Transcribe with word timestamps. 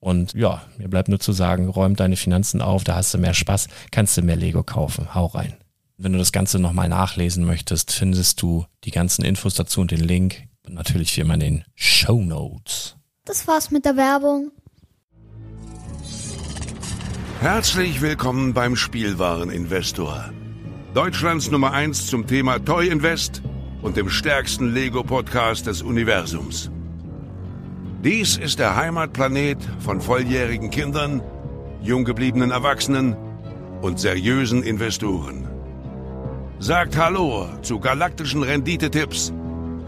Und 0.00 0.32
ja, 0.34 0.62
mir 0.76 0.88
bleibt 0.88 1.08
nur 1.08 1.18
zu 1.18 1.32
sagen, 1.32 1.68
räum 1.68 1.96
deine 1.96 2.16
Finanzen 2.16 2.62
auf, 2.62 2.84
da 2.84 2.94
hast 2.94 3.14
du 3.14 3.18
mehr 3.18 3.34
Spaß, 3.34 3.68
kannst 3.90 4.16
du 4.16 4.22
mehr 4.22 4.36
Lego 4.36 4.62
kaufen. 4.62 5.14
Hau 5.14 5.26
rein. 5.26 5.56
Wenn 5.96 6.12
du 6.12 6.18
das 6.18 6.30
Ganze 6.30 6.60
nochmal 6.60 6.88
nachlesen 6.88 7.44
möchtest, 7.44 7.90
findest 7.90 8.40
du 8.40 8.64
die 8.84 8.92
ganzen 8.92 9.24
Infos 9.24 9.54
dazu 9.54 9.80
und 9.80 9.90
den 9.90 10.00
Link. 10.00 10.44
Und 10.64 10.74
natürlich 10.74 11.16
wie 11.16 11.22
immer 11.22 11.34
in 11.34 11.40
den 11.40 11.64
Show 11.74 12.22
Notes. 12.22 12.96
Das 13.24 13.48
war's 13.48 13.70
mit 13.70 13.84
der 13.84 13.96
Werbung. 13.96 14.52
Herzlich 17.40 18.00
willkommen 18.00 18.54
beim 18.54 18.76
Spielwareninvestor. 18.76 20.32
Deutschlands 20.94 21.50
Nummer 21.50 21.72
1 21.72 22.06
zum 22.06 22.26
Thema 22.26 22.58
Toy 22.58 22.88
Invest 22.88 23.42
und 23.82 23.96
dem 23.96 24.08
stärksten 24.08 24.72
Lego-Podcast 24.72 25.66
des 25.66 25.82
Universums. 25.82 26.70
Dies 28.04 28.36
ist 28.36 28.60
der 28.60 28.76
Heimatplanet 28.76 29.58
von 29.80 30.00
volljährigen 30.00 30.70
Kindern, 30.70 31.20
jung 31.82 32.04
gebliebenen 32.04 32.52
Erwachsenen 32.52 33.16
und 33.82 33.98
seriösen 33.98 34.62
Investoren. 34.62 35.48
Sagt 36.60 36.96
Hallo 36.96 37.48
zu 37.62 37.80
galaktischen 37.80 38.44
Renditetipps, 38.44 39.32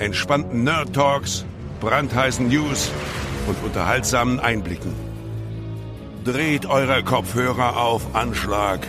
entspannten 0.01 0.65
Nerd 0.65 0.93
Talks, 0.93 1.45
brandheißen 1.81 2.49
News 2.49 2.91
und 3.47 3.57
unterhaltsamen 3.65 4.41
Einblicken. 4.41 4.93
Dreht 6.25 6.67
eure 6.67 7.05
Kopfhörer 7.05 7.77
auf 7.77 8.17
Anschlag 8.17 8.89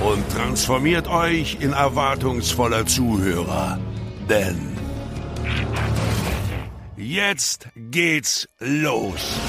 und 0.00 0.28
transformiert 0.28 1.06
euch 1.06 1.58
in 1.60 1.72
erwartungsvoller 1.72 2.84
Zuhörer. 2.84 3.78
Denn 4.28 4.70
Jetzt 7.12 7.66
geht's 7.74 8.48
los. 8.60 9.40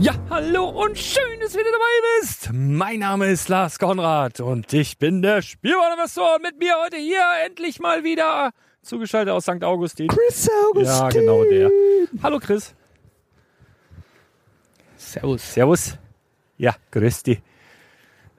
Ja, 0.00 0.14
hallo 0.30 0.70
und 0.70 0.96
schön, 0.96 1.22
dass 1.42 1.52
du 1.52 1.58
wieder 1.58 1.70
dabei 1.70 1.84
bist. 2.22 2.48
Mein 2.50 3.00
Name 3.00 3.26
ist 3.26 3.50
Lars 3.50 3.78
Konrad 3.78 4.40
und 4.40 4.72
ich 4.72 4.96
bin 4.96 5.20
der 5.20 5.42
Spielwareninvestor. 5.42 6.38
Mit 6.38 6.58
mir 6.58 6.76
heute 6.82 6.96
hier 6.96 7.20
endlich 7.44 7.78
mal 7.78 8.04
wieder 8.04 8.52
zugeschaltet 8.82 9.32
aus 9.32 9.44
St. 9.44 9.62
Augustin. 9.62 10.08
Chris 10.08 10.48
Augustin. 10.68 10.84
Ja, 10.84 11.08
genau 11.08 11.44
der. 11.44 11.70
Hallo 12.22 12.38
Chris. 12.38 12.74
Servus. 14.96 15.54
Servus. 15.54 15.98
Ja, 16.58 16.74
grüß 16.90 17.22
dich. 17.22 17.40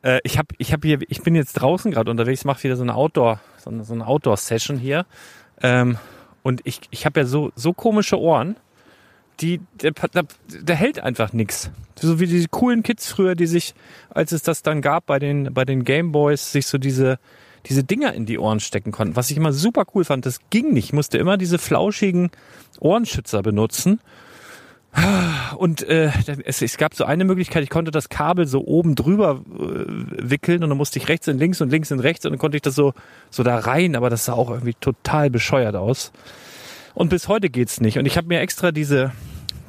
Äh, 0.02 0.20
ich 0.24 0.38
hab, 0.38 0.48
ich 0.58 0.74
hab 0.74 0.84
hier, 0.84 1.00
ich 1.08 1.22
bin 1.22 1.36
jetzt 1.36 1.54
draußen 1.54 1.92
gerade 1.92 2.12
unterwegs, 2.12 2.46
mache 2.46 2.64
wieder 2.64 2.76
so 2.76 2.84
eine 2.84 2.96
Outdoor, 2.96 3.40
so 3.58 3.70
eine, 3.70 3.84
so 3.84 3.94
eine 3.94 4.06
Outdoor-Session 4.06 4.78
hier. 4.78 5.06
Ähm, 5.62 5.98
und 6.42 6.62
ich, 6.66 6.82
ich 6.92 7.06
habe 7.06 7.22
ja 7.22 7.26
so, 7.26 7.52
so 7.56 7.74
komische 7.74 8.20
Ohren, 8.20 8.58
die, 9.40 9.62
der, 9.82 9.92
der, 9.92 10.26
der 10.48 10.76
hält 10.76 11.00
einfach 11.00 11.34
nichts. 11.34 11.72
So 11.96 12.20
wie 12.20 12.28
diese 12.28 12.48
coolen 12.50 12.84
Kids 12.84 13.12
früher, 13.12 13.36
die 13.36 13.48
sich, 13.48 13.74
als 14.10 14.32
es 14.32 14.44
das 14.44 14.62
dann 14.62 14.82
gab 14.82 15.06
bei 15.06 15.20
den, 15.20 15.54
bei 15.54 15.66
den 15.66 15.84
Gameboys, 15.84 16.52
sich 16.52 16.68
so 16.68 16.78
diese, 16.78 17.18
diese 17.68 17.84
Dinger 17.84 18.14
in 18.14 18.26
die 18.26 18.38
Ohren 18.38 18.60
stecken 18.60 18.92
konnten. 18.92 19.16
Was 19.16 19.32
ich 19.32 19.38
immer 19.38 19.54
super 19.54 19.86
cool 19.94 20.04
fand, 20.04 20.26
das 20.26 20.40
ging 20.50 20.74
nicht. 20.74 20.86
Ich 20.86 20.94
musste 20.94 21.18
immer 21.18 21.38
diese 21.38 21.58
flauschigen 21.58 22.32
Ohrenschützer 22.80 23.42
benutzen. 23.42 24.00
Und 25.58 25.82
äh, 25.84 26.12
es, 26.46 26.62
es 26.62 26.78
gab 26.78 26.94
so 26.94 27.06
eine 27.06 27.26
Möglichkeit, 27.26 27.64
ich 27.64 27.72
konnte 27.72 27.90
das 27.90 28.10
Kabel 28.10 28.46
so 28.46 28.64
oben 28.64 28.94
drüber 28.94 29.42
äh, 29.50 29.86
wickeln 30.30 30.64
und 30.64 30.70
dann 30.70 30.78
musste 30.78 31.00
ich 31.00 31.08
rechts 31.08 31.28
in 31.28 31.40
links 31.40 31.62
und 31.62 31.70
links 31.72 31.90
in 31.90 32.00
rechts 32.00 32.26
und 32.26 32.32
dann 32.32 32.40
konnte 32.40 32.58
ich 32.58 32.62
das 32.62 32.76
so, 32.76 32.94
so 33.32 33.42
da 33.42 33.58
rein, 33.58 33.96
aber 33.96 34.12
das 34.12 34.26
sah 34.26 34.34
auch 34.34 34.52
irgendwie 34.52 34.76
total 34.76 35.32
bescheuert 35.32 35.76
aus. 35.76 36.12
Und 36.94 37.10
bis 37.10 37.28
heute 37.28 37.50
geht's 37.50 37.82
nicht. 37.82 37.98
Und 37.98 38.06
ich 38.06 38.18
habe 38.18 38.28
mir 38.28 38.40
extra 38.40 38.72
diese, 38.72 39.12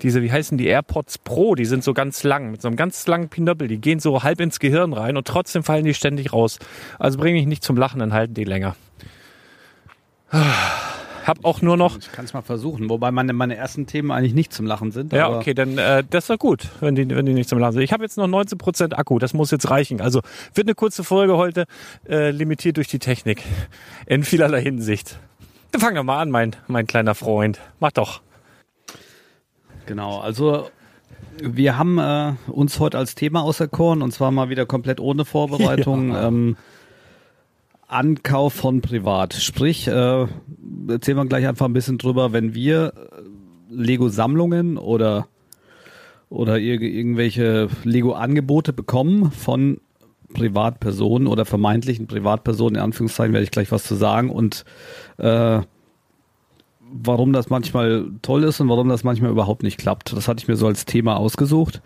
diese, 0.02 0.22
wie 0.22 0.30
heißen 0.30 0.58
die 0.58 0.66
AirPods 0.66 1.18
Pro, 1.18 1.54
die 1.54 1.64
sind 1.64 1.84
so 1.84 1.94
ganz 1.94 2.22
lang, 2.24 2.50
mit 2.50 2.62
so 2.62 2.68
einem 2.68 2.76
ganz 2.76 3.06
langen 3.06 3.28
Pinöppel, 3.28 3.68
die 3.68 3.78
gehen 3.78 4.00
so 4.00 4.22
halb 4.22 4.40
ins 4.40 4.58
Gehirn 4.58 4.92
rein 4.92 5.16
und 5.16 5.26
trotzdem 5.26 5.62
fallen 5.62 5.84
die 5.84 5.94
ständig 5.94 6.32
raus. 6.32 6.58
Also 6.98 7.18
bringe 7.18 7.38
ich 7.38 7.46
nicht 7.46 7.62
zum 7.62 7.76
Lachen, 7.76 8.00
dann 8.00 8.12
halten 8.12 8.34
die 8.34 8.44
länger. 8.44 8.76
Hab 11.24 11.42
auch 11.42 11.62
nur 11.62 11.78
noch. 11.78 11.96
Ich 11.98 12.12
kann 12.12 12.26
es 12.26 12.34
mal 12.34 12.42
versuchen, 12.42 12.90
wobei 12.90 13.10
meine, 13.10 13.32
meine 13.32 13.56
ersten 13.56 13.86
Themen 13.86 14.10
eigentlich 14.10 14.34
nicht 14.34 14.52
zum 14.52 14.66
Lachen 14.66 14.90
sind. 14.90 15.10
Ja, 15.14 15.30
okay, 15.30 15.54
dann 15.54 15.78
äh, 15.78 16.04
das 16.10 16.24
ist 16.24 16.30
doch 16.30 16.38
gut, 16.38 16.68
wenn 16.80 16.94
die, 16.94 17.08
wenn 17.08 17.24
die 17.24 17.32
nicht 17.32 17.48
zum 17.48 17.58
Lachen 17.58 17.72
sind. 17.72 17.82
Ich 17.82 17.94
habe 17.94 18.02
jetzt 18.04 18.18
noch 18.18 18.28
19% 18.28 18.92
Akku, 18.92 19.18
das 19.18 19.32
muss 19.32 19.50
jetzt 19.50 19.70
reichen. 19.70 20.02
Also 20.02 20.20
wird 20.52 20.66
eine 20.66 20.74
kurze 20.74 21.02
Folge 21.02 21.38
heute, 21.38 21.64
äh, 22.06 22.30
limitiert 22.30 22.76
durch 22.76 22.88
die 22.88 22.98
Technik. 22.98 23.42
In 24.04 24.22
vielerlei 24.22 24.60
Hinsicht. 24.60 25.18
Dann 25.72 25.80
fang 25.80 25.94
doch 25.94 26.04
mal 26.04 26.20
an, 26.20 26.30
mein, 26.30 26.54
mein 26.66 26.86
kleiner 26.86 27.14
Freund. 27.14 27.58
Mach 27.80 27.92
doch. 27.92 28.20
Genau, 29.86 30.18
also 30.18 30.68
wir 31.40 31.76
haben 31.78 31.98
äh, 31.98 32.32
uns 32.50 32.80
heute 32.80 32.98
als 32.98 33.14
Thema 33.14 33.42
auserkoren 33.42 34.02
und 34.02 34.12
zwar 34.12 34.30
mal 34.30 34.48
wieder 34.48 34.66
komplett 34.66 35.00
ohne 35.00 35.24
Vorbereitung. 35.24 36.08
Ja. 36.14 36.28
Ähm, 36.28 36.56
Ankauf 37.86 38.54
von 38.54 38.80
privat. 38.80 39.34
Sprich, 39.34 39.86
äh, 39.86 40.26
erzählen 40.88 41.16
wir 41.16 41.26
gleich 41.26 41.46
einfach 41.46 41.66
ein 41.66 41.72
bisschen 41.74 41.98
drüber, 41.98 42.32
wenn 42.32 42.54
wir 42.54 42.92
Lego-Sammlungen 43.70 44.78
oder, 44.78 45.28
oder 46.28 46.58
ir 46.58 46.80
irgendwelche 46.80 47.68
Lego-Angebote 47.84 48.72
bekommen 48.72 49.30
von 49.30 49.80
Privatpersonen 50.32 51.28
oder 51.28 51.44
vermeintlichen 51.44 52.06
Privatpersonen, 52.06 52.76
in 52.76 52.82
Anführungszeichen 52.82 53.32
werde 53.32 53.44
ich 53.44 53.50
gleich 53.50 53.70
was 53.70 53.84
zu 53.84 53.94
sagen 53.94 54.30
und 54.30 54.64
äh, 55.18 55.60
warum 56.96 57.32
das 57.32 57.50
manchmal 57.50 58.06
toll 58.22 58.44
ist 58.44 58.60
und 58.60 58.68
warum 58.68 58.88
das 58.88 59.02
manchmal 59.02 59.30
überhaupt 59.30 59.64
nicht 59.64 59.78
klappt. 59.78 60.12
Das 60.12 60.28
hatte 60.28 60.40
ich 60.40 60.48
mir 60.48 60.56
so 60.56 60.66
als 60.66 60.84
Thema 60.84 61.16
ausgesucht. 61.16 61.82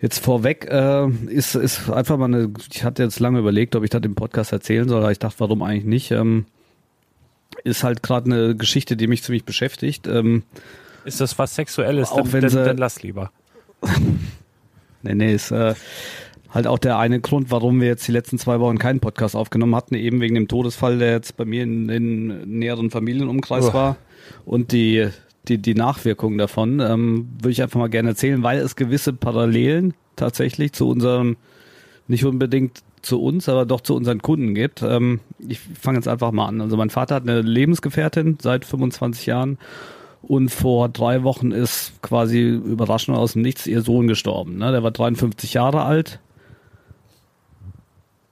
Jetzt 0.00 0.22
vorweg 0.22 0.66
äh, 0.70 1.08
ist, 1.26 1.54
ist 1.54 1.90
einfach 1.90 2.18
mal 2.18 2.26
eine, 2.26 2.52
ich 2.72 2.84
hatte 2.84 3.02
jetzt 3.02 3.18
lange 3.18 3.38
überlegt, 3.38 3.76
ob 3.76 3.84
ich 3.84 3.90
das 3.90 4.02
im 4.02 4.14
Podcast 4.14 4.52
erzählen 4.52 4.88
soll, 4.88 5.00
aber 5.00 5.12
ich 5.12 5.18
dachte, 5.18 5.40
warum 5.40 5.62
eigentlich 5.62 5.84
nicht. 5.84 6.10
Ähm, 6.10 6.46
ist 7.64 7.82
halt 7.82 8.02
gerade 8.02 8.26
eine 8.26 8.56
Geschichte, 8.56 8.96
die 8.96 9.06
mich 9.06 9.22
ziemlich 9.22 9.44
beschäftigt. 9.44 10.06
Ähm, 10.06 10.42
ist 11.04 11.20
das 11.20 11.38
was 11.38 11.54
Sexuelles? 11.54 12.10
Auch 12.10 12.18
dann, 12.18 12.32
wenn 12.32 12.40
dann, 12.42 12.50
sie, 12.50 12.64
dann 12.64 12.76
lass 12.76 13.02
lieber. 13.02 13.30
nee, 15.02 15.14
nee, 15.14 15.34
ist 15.34 15.50
äh, 15.50 15.74
halt 16.50 16.66
auch 16.66 16.78
der 16.78 16.98
eine 16.98 17.20
Grund, 17.20 17.50
warum 17.50 17.80
wir 17.80 17.88
jetzt 17.88 18.06
die 18.06 18.12
letzten 18.12 18.38
zwei 18.38 18.60
Wochen 18.60 18.78
keinen 18.78 19.00
Podcast 19.00 19.34
aufgenommen 19.34 19.74
hatten, 19.74 19.94
eben 19.94 20.20
wegen 20.20 20.34
dem 20.34 20.48
Todesfall, 20.48 20.98
der 20.98 21.12
jetzt 21.12 21.36
bei 21.36 21.44
mir 21.44 21.62
in, 21.62 21.88
in 21.88 22.58
näheren 22.58 22.90
Familienumkreis 22.90 23.68
oh. 23.68 23.74
war 23.74 23.96
und 24.44 24.72
die 24.72 25.08
die, 25.48 25.58
die 25.58 25.74
Nachwirkungen 25.74 26.38
davon, 26.38 26.80
ähm, 26.80 27.28
würde 27.40 27.50
ich 27.50 27.62
einfach 27.62 27.80
mal 27.80 27.88
gerne 27.88 28.10
erzählen, 28.10 28.42
weil 28.42 28.58
es 28.58 28.76
gewisse 28.76 29.12
Parallelen 29.12 29.94
tatsächlich 30.16 30.72
zu 30.72 30.88
unserem, 30.88 31.36
nicht 32.08 32.24
unbedingt 32.24 32.82
zu 33.02 33.20
uns, 33.22 33.48
aber 33.48 33.64
doch 33.64 33.80
zu 33.80 33.94
unseren 33.94 34.20
Kunden 34.20 34.54
gibt. 34.54 34.82
Ähm, 34.82 35.20
ich 35.38 35.58
fange 35.58 35.98
jetzt 35.98 36.08
einfach 36.08 36.32
mal 36.32 36.46
an. 36.46 36.60
Also 36.60 36.76
mein 36.76 36.90
Vater 36.90 37.14
hat 37.14 37.22
eine 37.22 37.40
Lebensgefährtin 37.40 38.38
seit 38.40 38.64
25 38.64 39.26
Jahren 39.26 39.58
und 40.22 40.50
vor 40.50 40.90
drei 40.90 41.22
Wochen 41.22 41.50
ist 41.50 42.02
quasi 42.02 42.40
überraschend 42.40 43.16
aus 43.16 43.32
dem 43.32 43.42
Nichts 43.42 43.66
ihr 43.66 43.80
Sohn 43.80 44.06
gestorben. 44.06 44.58
Ne? 44.58 44.70
Der 44.70 44.82
war 44.82 44.90
53 44.90 45.54
Jahre 45.54 45.84
alt. 45.84 46.20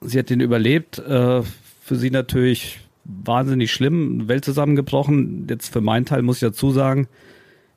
Sie 0.01 0.19
hat 0.19 0.29
ihn 0.29 0.39
überlebt. 0.39 0.99
Äh, 0.99 1.41
für 1.81 1.95
sie 1.95 2.11
natürlich 2.11 2.79
wahnsinnig 3.23 3.71
schlimm, 3.71 4.27
Welt 4.27 4.45
zusammengebrochen. 4.45 5.47
Jetzt 5.49 5.73
für 5.73 5.81
meinen 5.81 6.05
Teil 6.05 6.21
muss 6.21 6.37
ich 6.37 6.47
dazu 6.47 6.71
sagen, 6.71 7.07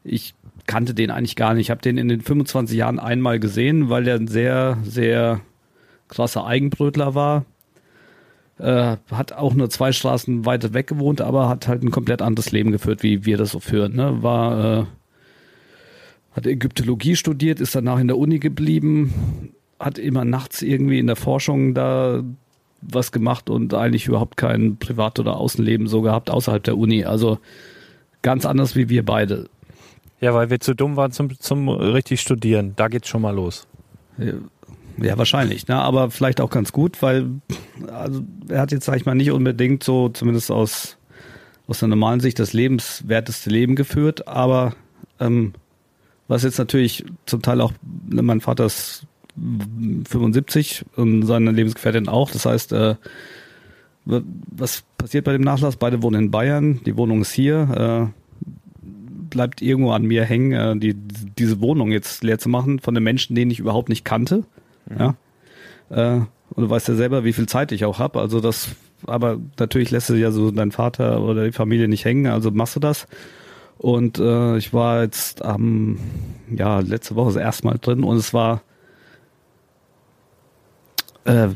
ich 0.05 0.34
kannte 0.67 0.94
den 0.94 1.11
eigentlich 1.11 1.37
gar 1.37 1.55
nicht. 1.55 1.67
Ich 1.67 1.70
habe 1.70 1.81
den 1.81 1.99
in 1.99 2.08
den 2.08 2.20
25 2.20 2.76
Jahren 2.76 2.99
einmal 2.99 3.38
gesehen, 3.40 3.88
weil 3.88 4.06
er 4.06 4.17
ein 4.17 4.29
sehr, 4.29 4.79
sehr 4.84 5.40
krasser 6.08 6.46
Eigenbrötler 6.46 7.14
war. 7.14 7.44
Äh, 8.58 8.96
hat 9.11 9.32
auch 9.32 9.55
nur 9.55 9.70
zwei 9.70 9.93
Straßen 9.93 10.44
weiter 10.44 10.75
weg 10.75 10.87
gewohnt, 10.87 11.20
aber 11.20 11.49
hat 11.49 11.67
halt 11.69 11.82
ein 11.82 11.90
komplett 11.90 12.23
anderes 12.23 12.52
Leben 12.52 12.70
geführt, 12.70 13.02
wie 13.02 13.25
wir 13.25 13.37
das 13.37 13.50
so 13.50 13.61
führen. 13.61 13.96
Ne? 13.96 14.23
War, 14.23 14.81
äh, 14.81 14.85
hat 16.37 16.46
Ägyptologie 16.46 17.17
studiert, 17.17 17.61
ist 17.61 17.75
danach 17.75 17.99
in 17.99 18.08
der 18.08 18.19
Uni 18.19 18.38
geblieben, 18.38 19.55
hat 19.81 19.99
immer 19.99 20.25
nachts 20.25 20.62
irgendwie 20.62 20.99
in 20.99 21.06
der 21.06 21.17
Forschung 21.17 21.75
da 21.75 22.23
was 22.82 23.12
gemacht 23.12 23.49
und 23.49 23.75
eigentlich 23.75 24.06
überhaupt 24.06 24.37
kein 24.37 24.76
Privat- 24.76 25.19
oder 25.19 25.37
Außenleben 25.37 25.87
so 25.87 26.02
gehabt 26.02 26.31
außerhalb 26.31 26.62
der 26.62 26.76
Uni. 26.76 27.05
Also 27.05 27.38
ganz 28.23 28.44
anders 28.44 28.76
wie 28.76 28.88
wir 28.88 29.05
beide. 29.05 29.49
Ja, 30.20 30.34
weil 30.34 30.50
wir 30.50 30.61
zu 30.61 30.75
dumm 30.75 30.96
waren 30.96 31.12
zum, 31.12 31.38
zum 31.38 31.69
richtig 31.69 32.20
studieren. 32.20 32.75
Da 32.76 32.88
geht's 32.88 33.08
schon 33.08 33.23
mal 33.23 33.34
los. 33.34 33.67
Ja, 34.19 34.34
ja 34.99 35.19
wahrscheinlich, 35.19 35.67
ne? 35.69 35.76
aber 35.76 36.11
vielleicht 36.11 36.40
auch 36.40 36.50
ganz 36.50 36.73
gut, 36.73 37.02
weil 37.02 37.26
also 37.93 38.23
er 38.49 38.61
hat 38.61 38.73
jetzt, 38.73 38.85
sag 38.85 38.96
ich 38.96 39.06
mal, 39.06 39.14
nicht 39.14 39.31
unbedingt 39.31 39.82
so, 39.82 40.08
zumindest 40.08 40.50
aus, 40.50 40.96
aus 41.67 41.81
der 41.81 41.88
normalen 41.88 42.20
Sicht, 42.20 42.38
das 42.38 42.52
lebenswerteste 42.52 43.50
Leben 43.50 43.75
geführt, 43.75 44.28
aber 44.28 44.75
ähm, 45.19 45.55
was 46.28 46.44
jetzt 46.44 46.58
natürlich 46.58 47.05
zum 47.26 47.43
Teil 47.43 47.61
auch, 47.61 47.73
ne, 48.08 48.23
mein 48.23 48.40
Vater 48.40 48.67
ist 48.67 49.06
75 49.37 50.84
und 50.96 51.25
seine 51.26 51.52
Lebensgefährtin 51.52 52.08
auch. 52.08 52.31
Das 52.31 52.46
heißt, 52.46 52.73
äh, 52.73 52.96
was 54.05 54.84
passiert 54.99 55.25
bei 55.25 55.32
dem 55.32 55.43
Nachlass? 55.43 55.76
Beide 55.76 56.02
wohnen 56.02 56.25
in 56.25 56.31
Bayern, 56.31 56.81
die 56.84 56.96
Wohnung 56.96 57.23
ist 57.23 57.32
hier. 57.32 58.12
Äh, 58.12 58.23
bleibt 59.31 59.62
irgendwo 59.62 59.93
an 59.93 60.05
mir 60.05 60.25
hängen, 60.25 60.52
äh, 60.52 60.76
die, 60.76 60.94
diese 60.94 61.61
Wohnung 61.61 61.90
jetzt 61.90 62.23
leer 62.23 62.38
zu 62.38 62.49
machen 62.49 62.79
von 62.81 62.94
den 62.94 63.02
Menschen, 63.02 63.34
den 63.34 63.50
ich 63.50 63.58
überhaupt 63.58 63.88
nicht 63.88 64.05
kannte. 64.05 64.44
Mhm. 64.88 64.99
Ja. 64.99 65.14
Äh, 65.90 66.20
und 66.55 66.64
du 66.64 66.70
weißt 66.70 66.88
ja 66.88 66.94
selber, 66.94 67.25
wie 67.25 67.32
viel 67.32 67.46
Zeit 67.46 67.73
ich 67.73 67.85
auch 67.85 67.99
habe. 67.99 68.20
Also 68.20 68.40
das, 68.40 68.69
aber 69.06 69.38
natürlich 69.58 69.90
lässt 69.90 70.11
du 70.11 70.14
ja 70.14 70.31
so 70.31 70.50
dein 70.50 70.70
Vater 70.70 71.23
oder 71.23 71.46
die 71.46 71.52
Familie 71.52 71.88
nicht 71.88 72.05
hängen, 72.05 72.26
also 72.26 72.50
machst 72.50 72.76
du 72.76 72.81
das. 72.81 73.06
Und 73.78 74.19
äh, 74.19 74.58
ich 74.58 74.73
war 74.75 75.02
jetzt 75.02 75.43
am, 75.43 75.99
ja, 76.55 76.81
letzte 76.81 77.17
Woche 77.17 77.32
das 77.32 77.43
erste 77.43 77.67
Mal 77.67 77.78
drin 77.81 78.05
und 78.05 78.17
es 78.17 78.35
war 78.35 78.62
äh, 81.24 81.48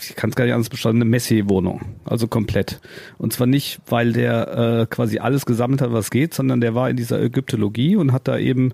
ich 0.00 0.16
kann 0.16 0.30
es 0.30 0.36
gar 0.36 0.44
nicht 0.44 0.54
anders 0.54 0.70
beschreiben, 0.70 0.98
eine 0.98 1.04
Messi-Wohnung. 1.04 1.82
Also 2.04 2.26
komplett. 2.26 2.80
Und 3.18 3.32
zwar 3.32 3.46
nicht, 3.46 3.80
weil 3.86 4.12
der 4.12 4.48
äh, 4.80 4.86
quasi 4.86 5.18
alles 5.18 5.46
gesammelt 5.46 5.82
hat, 5.82 5.92
was 5.92 6.10
geht, 6.10 6.34
sondern 6.34 6.60
der 6.60 6.74
war 6.74 6.88
in 6.88 6.96
dieser 6.96 7.20
Ägyptologie 7.20 7.96
und 7.96 8.12
hat 8.12 8.28
da 8.28 8.38
eben 8.38 8.72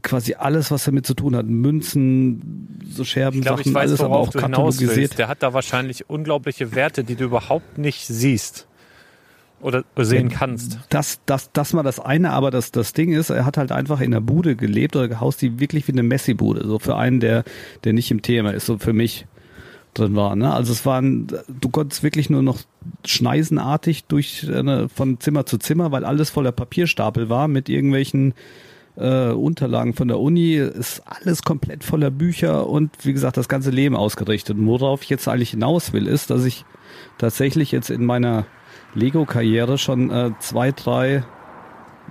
quasi 0.00 0.34
alles, 0.34 0.70
was 0.70 0.84
damit 0.84 1.06
zu 1.06 1.14
tun 1.14 1.36
hat. 1.36 1.46
Münzen, 1.46 2.80
so 2.88 3.04
Scherben, 3.04 3.38
ich 3.38 3.44
glaub, 3.44 3.58
Sachen, 3.58 3.68
ich 3.68 3.74
weiß, 3.74 3.90
alles 3.90 4.00
aber 4.00 4.16
auch 4.16 4.32
katalogisiert. 4.32 5.18
Der 5.18 5.28
hat 5.28 5.42
da 5.42 5.52
wahrscheinlich 5.52 6.08
unglaubliche 6.08 6.74
Werte, 6.74 7.04
die 7.04 7.14
du 7.14 7.24
überhaupt 7.24 7.76
nicht 7.76 8.06
siehst 8.06 8.66
oder 9.62 9.84
sehen 9.96 10.28
kannst. 10.28 10.78
Das, 10.90 11.20
das, 11.26 11.50
das 11.52 11.72
mal 11.72 11.82
das 11.82 12.00
eine, 12.00 12.30
aber 12.30 12.50
das, 12.50 12.72
das 12.72 12.92
Ding 12.92 13.12
ist, 13.12 13.30
er 13.30 13.46
hat 13.46 13.56
halt 13.56 13.72
einfach 13.72 14.00
in 14.00 14.10
der 14.10 14.20
Bude 14.20 14.56
gelebt 14.56 14.96
oder 14.96 15.08
gehaust, 15.08 15.40
die 15.40 15.60
wirklich 15.60 15.88
wie 15.88 15.92
eine 15.92 16.02
Messi-Bude, 16.02 16.66
so 16.66 16.78
für 16.78 16.96
einen, 16.96 17.20
der, 17.20 17.44
der 17.84 17.92
nicht 17.92 18.10
im 18.10 18.22
Thema 18.22 18.52
ist, 18.52 18.66
so 18.66 18.78
für 18.78 18.92
mich 18.92 19.26
drin 19.94 20.16
war. 20.16 20.36
Ne? 20.36 20.52
Also 20.52 20.72
es 20.72 20.84
waren, 20.86 21.26
du 21.48 21.68
konntest 21.68 22.02
wirklich 22.02 22.30
nur 22.30 22.42
noch 22.42 22.58
schneisenartig 23.06 24.04
durch 24.04 24.44
äh, 24.44 24.88
von 24.88 25.20
Zimmer 25.20 25.46
zu 25.46 25.58
Zimmer, 25.58 25.92
weil 25.92 26.04
alles 26.04 26.30
voller 26.30 26.52
Papierstapel 26.52 27.28
war 27.28 27.46
mit 27.46 27.68
irgendwelchen 27.68 28.34
äh, 28.96 29.30
Unterlagen 29.30 29.94
von 29.94 30.08
der 30.08 30.18
Uni, 30.18 30.54
ist 30.54 31.02
alles 31.06 31.42
komplett 31.42 31.84
voller 31.84 32.10
Bücher 32.10 32.66
und 32.68 32.90
wie 33.04 33.12
gesagt, 33.12 33.36
das 33.36 33.48
ganze 33.48 33.70
Leben 33.70 33.96
ausgerichtet. 33.96 34.56
Und 34.56 34.66
worauf 34.66 35.02
ich 35.02 35.10
jetzt 35.10 35.28
eigentlich 35.28 35.50
hinaus 35.50 35.92
will, 35.92 36.06
ist, 36.06 36.30
dass 36.30 36.44
ich 36.44 36.64
tatsächlich 37.18 37.70
jetzt 37.70 37.90
in 37.90 38.04
meiner 38.04 38.46
Lego-Karriere 38.94 39.78
schon 39.78 40.10
äh, 40.10 40.30
zwei, 40.38 40.72
drei 40.72 41.24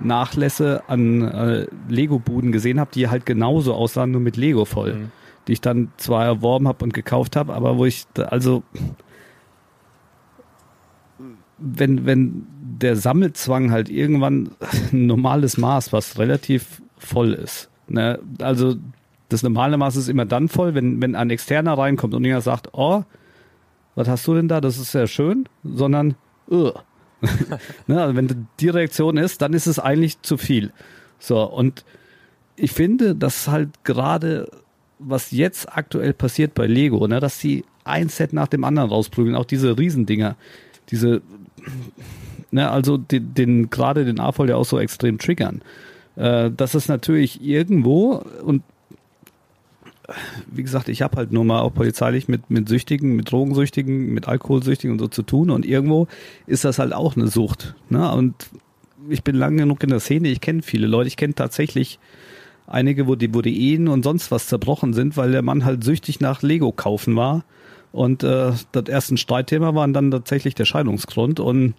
Nachlässe 0.00 0.82
an 0.88 1.22
äh, 1.22 1.66
Lego-Buden 1.88 2.52
gesehen 2.52 2.80
habe, 2.80 2.90
die 2.92 3.08
halt 3.08 3.26
genauso 3.26 3.74
aussahen, 3.74 4.10
nur 4.10 4.20
mit 4.20 4.36
Lego 4.36 4.64
voll. 4.64 4.94
Mhm. 4.94 5.12
Die 5.48 5.52
ich 5.52 5.60
dann 5.60 5.92
zwar 5.96 6.24
erworben 6.24 6.68
habe 6.68 6.84
und 6.84 6.94
gekauft 6.94 7.36
habe, 7.36 7.54
aber 7.54 7.76
wo 7.76 7.84
ich, 7.84 8.06
also 8.14 8.62
wenn, 11.58 12.06
wenn 12.06 12.46
der 12.80 12.96
Sammelzwang 12.96 13.70
halt 13.70 13.88
irgendwann 13.88 14.50
ein 14.92 15.06
normales 15.06 15.58
Maß, 15.58 15.92
was 15.92 16.18
relativ 16.18 16.82
voll 16.98 17.32
ist. 17.32 17.70
Ne? 17.88 18.18
Also 18.40 18.76
das 19.28 19.42
normale 19.42 19.76
Maß 19.76 19.96
ist 19.96 20.08
immer 20.08 20.26
dann 20.26 20.48
voll, 20.48 20.74
wenn, 20.74 21.00
wenn 21.00 21.14
ein 21.14 21.30
Externer 21.30 21.76
reinkommt 21.78 22.14
und 22.14 22.24
jemand 22.24 22.44
sagt, 22.44 22.68
oh, 22.72 23.02
was 23.94 24.08
hast 24.08 24.26
du 24.26 24.34
denn 24.34 24.48
da? 24.48 24.60
Das 24.60 24.78
ist 24.78 24.92
sehr 24.92 25.06
schön, 25.06 25.48
sondern. 25.62 26.14
ne, 27.86 28.02
also 28.02 28.16
wenn 28.16 28.48
die 28.60 28.68
Reaktion 28.68 29.16
ist, 29.16 29.42
dann 29.42 29.52
ist 29.52 29.66
es 29.66 29.78
eigentlich 29.78 30.20
zu 30.22 30.36
viel. 30.36 30.72
So, 31.18 31.42
und 31.42 31.84
ich 32.56 32.72
finde, 32.72 33.14
dass 33.14 33.48
halt 33.48 33.84
gerade, 33.84 34.50
was 34.98 35.30
jetzt 35.30 35.76
aktuell 35.76 36.12
passiert 36.12 36.54
bei 36.54 36.66
Lego, 36.66 37.06
ne, 37.06 37.20
dass 37.20 37.38
sie 37.38 37.64
ein 37.84 38.08
Set 38.08 38.32
nach 38.32 38.48
dem 38.48 38.64
anderen 38.64 38.90
rausprügeln, 38.90 39.36
auch 39.36 39.44
diese 39.44 39.78
Riesendinger, 39.78 40.36
diese, 40.88 41.22
ne, 42.50 42.70
also 42.70 42.96
den, 42.96 43.34
den 43.34 43.70
gerade 43.70 44.04
den 44.04 44.20
A-Voll 44.20 44.50
ja 44.50 44.56
auch 44.56 44.64
so 44.64 44.78
extrem 44.78 45.18
triggern. 45.18 45.62
Äh, 46.16 46.50
das 46.50 46.74
ist 46.74 46.88
natürlich 46.88 47.42
irgendwo 47.42 48.22
und 48.44 48.62
wie 50.50 50.62
gesagt, 50.62 50.88
ich 50.88 51.02
habe 51.02 51.16
halt 51.16 51.32
nur 51.32 51.44
mal 51.44 51.60
auch 51.60 51.74
polizeilich 51.74 52.28
mit, 52.28 52.50
mit 52.50 52.68
Süchtigen, 52.68 53.16
mit 53.16 53.30
Drogensüchtigen, 53.30 54.12
mit 54.12 54.28
Alkoholsüchtigen 54.28 54.92
und 54.92 54.98
so 54.98 55.08
zu 55.08 55.22
tun 55.22 55.50
und 55.50 55.66
irgendwo 55.66 56.08
ist 56.46 56.64
das 56.64 56.78
halt 56.78 56.92
auch 56.92 57.16
eine 57.16 57.28
Sucht. 57.28 57.74
Ne? 57.88 58.10
Und 58.12 58.34
ich 59.08 59.24
bin 59.24 59.36
lang 59.36 59.56
genug 59.56 59.82
in 59.82 59.90
der 59.90 60.00
Szene, 60.00 60.28
ich 60.28 60.40
kenne 60.40 60.62
viele 60.62 60.86
Leute, 60.86 61.08
ich 61.08 61.16
kenne 61.16 61.34
tatsächlich 61.34 61.98
einige, 62.66 63.06
wo 63.06 63.14
die, 63.14 63.34
wo 63.34 63.42
die 63.42 63.72
Ehen 63.72 63.88
und 63.88 64.02
sonst 64.02 64.30
was 64.30 64.46
zerbrochen 64.46 64.92
sind, 64.92 65.16
weil 65.16 65.32
der 65.32 65.42
Mann 65.42 65.64
halt 65.64 65.84
süchtig 65.84 66.20
nach 66.20 66.42
Lego 66.42 66.72
kaufen 66.72 67.16
war. 67.16 67.44
Und 67.92 68.22
äh, 68.22 68.52
das 68.72 68.84
erste 68.88 69.16
Streitthema 69.16 69.74
war 69.74 69.86
dann 69.88 70.10
tatsächlich 70.10 70.54
der 70.54 70.64
Scheidungsgrund. 70.64 71.40
Und 71.40 71.74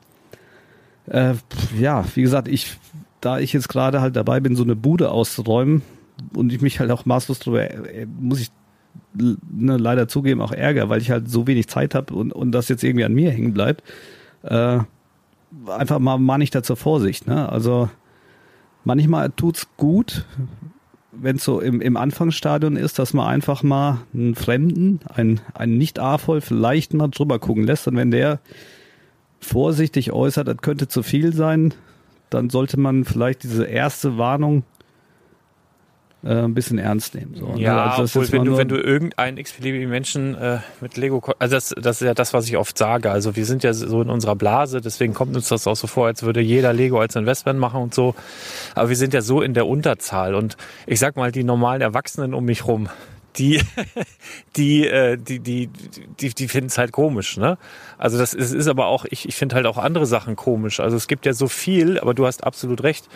äh, 1.08 1.34
ja, 1.80 2.06
wie 2.14 2.22
gesagt, 2.22 2.48
ich, 2.48 2.78
da 3.22 3.40
ich 3.40 3.54
jetzt 3.54 3.70
gerade 3.70 4.02
halt 4.02 4.16
dabei 4.16 4.40
bin, 4.40 4.56
so 4.56 4.64
eine 4.64 4.76
Bude 4.76 5.10
auszuräumen 5.10 5.82
und 6.36 6.52
ich 6.54 6.62
mich 6.62 6.80
halt 6.80 6.92
auch 6.92 7.06
maßlos 7.06 7.40
drüber, 7.40 7.70
äh, 7.70 8.06
muss 8.06 8.40
ich 8.40 8.52
ne, 9.14 9.78
leider 9.78 10.08
zugeben, 10.08 10.42
auch 10.42 10.52
ärger, 10.52 10.90
weil 10.90 11.02
ich 11.02 11.12
halt 11.12 11.30
so 11.30 11.48
wenig 11.48 11.68
Zeit 11.68 11.96
habe 11.96 12.14
und, 12.14 12.32
und 12.34 12.52
das 12.52 12.70
jetzt 12.70 12.84
irgendwie 12.84 13.06
an 13.06 13.14
mir 13.14 13.32
hängen 13.32 13.54
bleibt. 13.54 13.84
Äh, 14.44 14.80
einfach 15.68 16.00
mal 16.00 16.18
mahne 16.18 16.44
ich 16.44 16.52
da 16.52 16.64
zur 16.64 16.78
Vorsicht. 16.78 17.28
Ne? 17.28 17.50
Also 17.50 17.90
manchmal 18.84 19.32
tut's 19.32 19.68
gut, 19.78 20.26
wenn 21.12 21.36
es 21.36 21.44
so 21.44 21.60
im, 21.60 21.82
im 21.82 21.98
Anfangsstadion 21.98 22.76
ist, 22.76 23.00
dass 23.00 23.14
man 23.14 23.28
einfach 23.28 23.64
mal 23.64 24.00
einen 24.14 24.36
Fremden, 24.36 25.00
einen, 25.14 25.42
einen 25.54 25.78
Nicht-A-Voll 25.78 26.42
vielleicht 26.42 26.94
mal 26.94 27.10
drüber 27.10 27.40
gucken 27.40 27.66
lässt. 27.66 27.88
Und 27.88 27.96
wenn 27.96 28.12
der 28.12 28.40
vorsichtig 29.40 30.12
äußert, 30.12 30.48
das 30.48 30.58
könnte 30.58 30.88
zu 30.88 31.04
viel 31.04 31.34
sein, 31.34 31.74
dann 32.30 32.50
sollte 32.50 32.80
man 32.80 33.06
vielleicht 33.06 33.44
diese 33.44 33.66
erste 33.66 34.18
Warnung 34.18 34.64
äh, 36.24 36.44
ein 36.44 36.54
bisschen 36.54 36.78
ernst 36.78 37.16
nehmen. 37.16 37.36
So. 37.36 37.54
Ja, 37.58 37.86
also 37.86 38.04
das 38.04 38.16
obwohl, 38.16 38.32
wenn 38.32 38.46
du, 38.46 38.58
wenn 38.58 38.68
du 38.68 38.78
irgendeinen 38.78 39.38
x-beliebigen 39.38 39.90
Menschen 39.90 40.36
äh, 40.36 40.60
mit 40.82 40.98
Lego, 40.98 41.22
also 41.40 41.56
das, 41.56 41.76
das 41.78 42.02
ist 42.02 42.06
ja 42.06 42.14
das, 42.14 42.34
was 42.34 42.48
ich 42.48 42.58
oft 42.58 42.78
sage. 42.78 43.12
Also 43.12 43.36
wir 43.36 43.46
sind 43.46 43.64
ja 43.64 43.74
so 43.74 44.02
in 44.02 44.10
unserer 44.10 44.36
Blase, 44.36 44.82
deswegen 44.82 45.14
kommt 45.14 45.36
uns 45.36 45.50
das 45.50 45.68
auch 45.68 45.76
so 45.76 45.88
vor, 45.88 46.08
als 46.08 46.24
würde 46.24 46.42
jeder 46.42 46.74
Lego 46.74 47.00
als 47.00 47.16
Investment 47.16 47.60
machen 47.60 47.82
und 47.82 47.94
so. 47.94 48.16
Aber 48.76 48.90
wir 48.90 48.96
sind 48.96 49.14
ja 49.14 49.22
so 49.22 49.42
in 49.42 49.54
der 49.54 49.68
Unterzahl 49.68 50.36
und 50.36 50.58
ich 50.88 51.00
sag 51.00 51.16
mal, 51.16 51.32
die 51.32 51.44
normalen 51.44 51.82
Erwachsenen 51.82 52.34
um 52.34 52.46
mich 52.46 52.68
rum, 52.68 52.90
die, 53.38 53.62
die, 54.56 54.88
äh, 54.88 55.18
die, 55.18 55.40
die, 55.40 55.70
die, 56.20 56.30
die 56.30 56.48
finden 56.48 56.68
es 56.68 56.78
halt 56.78 56.92
komisch, 56.92 57.38
ne? 57.38 57.58
Also 57.98 58.18
das 58.18 58.34
ist, 58.34 58.54
ist 58.54 58.68
aber 58.68 58.88
auch, 58.88 59.06
ich, 59.10 59.28
ich 59.28 59.36
finde 59.36 59.56
halt 59.56 59.66
auch 59.66 59.78
andere 59.78 60.06
Sachen 60.06 60.36
komisch. 60.36 60.80
Also 60.80 60.98
es 60.98 61.08
gibt 61.08 61.26
ja 61.26 61.34
so 61.34 61.48
viel, 61.48 62.00
aber 62.00 62.14
du 62.14 62.26
hast 62.26 62.44
absolut 62.44 62.84
recht. 62.84 63.08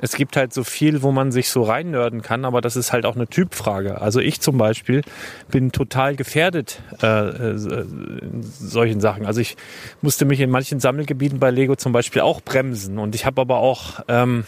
Es 0.00 0.16
gibt 0.16 0.36
halt 0.36 0.52
so 0.52 0.64
viel, 0.64 1.02
wo 1.02 1.12
man 1.12 1.32
sich 1.32 1.48
so 1.48 1.62
reinnörden 1.62 2.20
kann, 2.20 2.44
aber 2.44 2.60
das 2.60 2.76
ist 2.76 2.92
halt 2.92 3.06
auch 3.06 3.14
eine 3.14 3.26
Typfrage. 3.26 4.00
Also 4.00 4.20
ich 4.20 4.40
zum 4.40 4.58
Beispiel 4.58 5.02
bin 5.50 5.72
total 5.72 6.16
gefährdet 6.16 6.82
äh, 7.02 7.06
äh, 7.06 7.50
in 7.52 8.42
solchen 8.42 9.00
Sachen. 9.00 9.24
Also 9.24 9.40
ich 9.40 9.56
musste 10.02 10.24
mich 10.24 10.40
in 10.40 10.50
manchen 10.50 10.80
Sammelgebieten 10.80 11.38
bei 11.38 11.50
Lego 11.50 11.76
zum 11.76 11.92
Beispiel 11.92 12.22
auch 12.22 12.40
bremsen 12.40 12.98
und 12.98 13.14
ich 13.14 13.24
habe 13.24 13.40
aber 13.40 13.58
auch 13.58 14.00
ähm, 14.08 14.44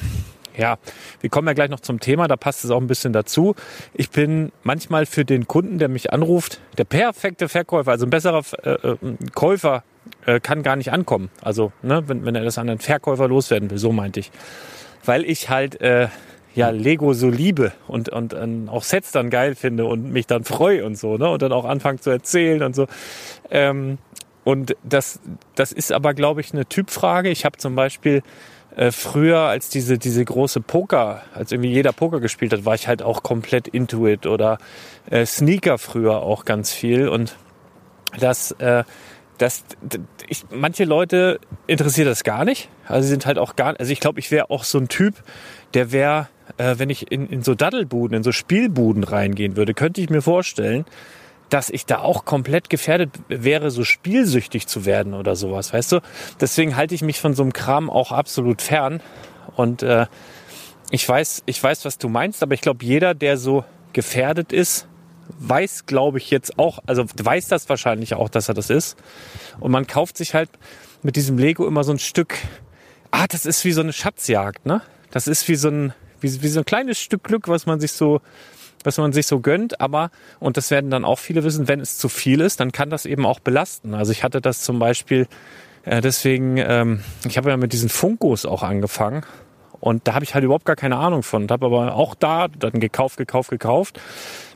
ja, 0.57 0.79
wir 1.21 1.31
kommen 1.31 1.49
ja 1.49 1.55
gleich 1.55 1.71
noch 1.71 1.81
zum 1.81 2.01
Thema, 2.01 2.29
da 2.29 2.37
passt 2.37 2.65
es 2.65 2.71
auch 2.71 2.81
ein 2.81 2.87
bisschen 2.87 3.13
dazu. 3.13 3.55
Ich 3.95 4.11
bin 4.11 4.53
manchmal 4.63 5.07
für 5.07 5.25
den 5.25 5.47
Kunden, 5.47 5.79
der 5.79 5.89
mich 5.89 6.13
anruft, 6.13 6.61
der 6.79 6.85
perfekte 6.85 7.49
Verkäufer, 7.49 7.91
also 7.91 8.07
ein 8.07 8.11
besserer 8.11 8.43
äh, 8.63 8.71
äh, 8.71 8.97
Käufer 9.35 9.83
äh, 10.25 10.41
kann 10.41 10.63
gar 10.63 10.77
nicht 10.77 10.93
ankommen. 10.93 11.31
Also, 11.43 11.73
ne, 11.83 12.09
wenn, 12.09 12.25
wenn 12.25 12.35
er 12.35 12.45
das 12.45 12.59
an 12.59 12.69
einen 12.69 12.79
Verkäufer 12.79 13.29
loswerden 13.29 13.71
will, 13.71 13.79
so 13.79 13.93
meinte 13.93 14.21
ich. 14.21 14.31
Weil 15.05 15.25
ich 15.25 15.51
halt 15.51 15.81
äh, 15.81 16.09
ja 16.55 16.71
Lego 16.71 17.13
so 17.13 17.29
liebe 17.29 17.73
und, 17.87 18.09
und, 18.09 18.35
und 18.35 18.69
auch 18.69 18.83
Sets 18.83 19.13
dann 19.13 19.31
geil 19.31 19.55
finde 19.55 19.85
und 19.85 20.11
mich 20.11 20.27
dann 20.27 20.45
freue 20.45 20.85
und 20.85 20.97
so, 20.97 21.17
ne? 21.17 21.29
Und 21.29 21.43
dann 21.43 21.53
auch 21.53 21.65
anfangen 21.65 22.01
zu 22.01 22.11
erzählen 22.11 22.63
und 22.63 22.75
so. 22.75 22.87
Ähm, 23.51 23.99
und 24.43 24.77
das, 24.85 25.21
das 25.57 25.73
ist 25.73 25.93
aber, 25.93 26.15
glaube 26.15 26.41
ich, 26.41 26.53
eine 26.53 26.67
Typfrage. 26.67 27.31
Ich 27.31 27.45
habe 27.45 27.59
zum 27.59 27.75
Beispiel 27.75 28.23
äh, 28.77 28.93
früher, 28.93 29.41
als 29.41 29.69
diese, 29.69 29.99
diese 29.99 30.25
große 30.25 30.61
Poker, 30.61 31.23
als 31.35 31.51
irgendwie 31.51 31.71
jeder 31.71 31.93
Poker 31.93 32.21
gespielt 32.21 32.53
hat, 32.53 32.65
war 32.65 32.75
ich 32.75 32.87
halt 32.87 33.03
auch 33.03 33.23
komplett 33.23 33.67
into 33.67 34.07
it 34.07 34.27
oder 34.27 34.59
äh, 35.11 35.25
Sneaker 35.25 35.79
früher 35.79 36.19
auch 36.23 36.45
ganz 36.45 36.73
viel 36.73 37.09
und 37.09 37.37
das, 38.21 38.53
äh, 38.53 38.85
das, 39.39 39.65
ich, 40.29 40.45
manche 40.51 40.85
Leute 40.85 41.41
interessiert 41.67 42.09
das 42.09 42.25
gar 42.25 42.45
nicht. 42.45 42.69
Also 42.87 43.03
sie 43.03 43.11
sind 43.11 43.27
halt 43.27 43.39
auch 43.39 43.57
gar, 43.57 43.79
also 43.79 43.93
ich 43.93 44.01
glaube, 44.01 44.21
ich 44.21 44.31
wäre 44.31 44.51
auch 44.51 44.65
so 44.65 44.79
ein 44.79 44.89
Typ, 44.89 45.15
der 45.75 45.93
wäre, 45.93 46.29
äh, 46.59 46.75
wenn 46.79 46.91
ich 46.91 47.11
in, 47.11 47.29
in 47.29 47.43
so 47.43 47.55
Daddelbuden, 47.55 48.17
in 48.17 48.23
so 48.23 48.33
Spielbuden 48.33 49.05
reingehen 49.05 49.57
würde, 49.57 49.75
könnte 49.75 50.01
ich 50.01 50.11
mir 50.11 50.23
vorstellen, 50.23 50.85
dass 51.49 51.71
ich 51.71 51.87
da 51.87 51.99
auch 51.99 52.25
komplett 52.25 52.71
gefährdet 52.71 53.11
wäre, 53.29 53.71
so 53.71 53.85
spielsüchtig 53.85 54.67
zu 54.67 54.85
werden 54.85 55.15
oder 55.15 55.37
sowas, 55.37 55.73
weißt 55.73 55.93
du? 55.93 56.01
Deswegen 56.41 56.77
halte 56.77 56.95
ich 56.95 57.03
mich 57.03 57.21
von 57.21 57.35
so 57.35 57.43
einem 57.43 57.53
Kram 57.53 57.89
auch 57.89 58.13
absolut 58.13 58.63
fern. 58.63 59.01
Und 59.55 59.83
äh, 59.83 60.07
ich 60.91 61.09
weiß, 61.09 61.43
ich 61.47 61.63
weiß, 61.63 61.85
was 61.85 61.99
du 61.99 62.09
meinst, 62.09 62.43
aber 62.43 62.55
ich 62.55 62.61
glaube, 62.61 62.85
jeder, 62.85 63.15
der 63.15 63.37
so 63.37 63.65
gefährdet 63.93 64.53
ist, 64.53 64.89
weiß, 65.39 65.87
glaube 65.87 66.19
ich, 66.19 66.31
jetzt 66.31 66.59
auch, 66.59 66.81
also 66.87 67.05
weiß 67.23 67.49
das 67.49 67.69
wahrscheinlich 67.69 68.15
auch, 68.15 68.29
dass 68.29 68.49
er 68.49 68.55
das 68.55 68.71
ist. 68.71 68.97
Und 69.59 69.73
man 69.73 69.87
kauft 69.87 70.17
sich 70.17 70.35
halt 70.35 70.51
mit 71.03 71.17
diesem 71.17 71.39
Lego 71.39 71.67
immer 71.67 71.85
so 71.85 71.93
ein 71.93 71.99
Stück, 71.99 72.35
ah, 73.11 73.27
das 73.29 73.47
ist 73.47 73.65
wie 73.65 73.73
so 73.73 73.81
eine 73.81 73.93
Schatzjagd, 73.93 74.67
ne? 74.67 74.83
Das 75.11 75.27
ist 75.29 75.49
wie 75.49 75.55
so 75.55 75.69
ein, 75.69 75.95
wie, 76.21 76.43
wie 76.43 76.49
so 76.49 76.61
ein 76.61 76.65
kleines 76.65 77.01
Stück 77.01 77.25
Glück, 77.25 77.49
was 77.49 77.67
man 77.67 77.81
sich 77.81 77.93
so, 77.93 78.21
was 78.87 78.99
man 78.99 79.13
sich 79.13 79.27
so 79.27 79.41
gönnt, 79.41 79.81
aber, 79.81 80.11
und 80.39 80.57
das 80.57 80.71
werden 80.71 80.91
dann 80.91 81.05
auch 81.05 81.19
viele 81.19 81.45
wissen, 81.45 81.69
wenn 81.69 81.81
es 81.81 81.99
zu 81.99 82.09
viel 82.09 82.41
ist, 82.41 82.61
dann 82.61 82.73
kann 82.73 82.89
das 82.89 83.05
eben 83.05 83.27
auch 83.27 83.41
belasten. 83.41 83.95
Also 83.95 84.13
ich 84.13 84.23
hatte 84.25 84.41
das 84.41 84.63
zum 84.63 84.79
Beispiel, 84.79 85.27
äh, 85.85 86.01
deswegen, 86.01 86.57
ähm, 86.57 87.01
ich 87.27 87.37
habe 87.37 87.51
ja 87.51 87.57
mit 87.57 87.73
diesen 87.73 87.89
Funkos 87.89 88.47
auch 88.47 88.63
angefangen 88.63 89.25
und 89.81 90.09
da 90.09 90.15
habe 90.15 90.25
ich 90.25 90.35
halt 90.35 90.45
überhaupt 90.45 90.65
gar 90.65 90.77
keine 90.77 90.97
Ahnung 90.97 91.23
von 91.23 91.43
und 91.43 91.51
habe 91.51 91.67
aber 91.67 91.95
auch 91.95 92.15
da 92.15 92.49
dann 92.49 92.81
gekauft, 92.81 93.19
gekauft, 93.19 93.51
gekauft, 93.51 94.01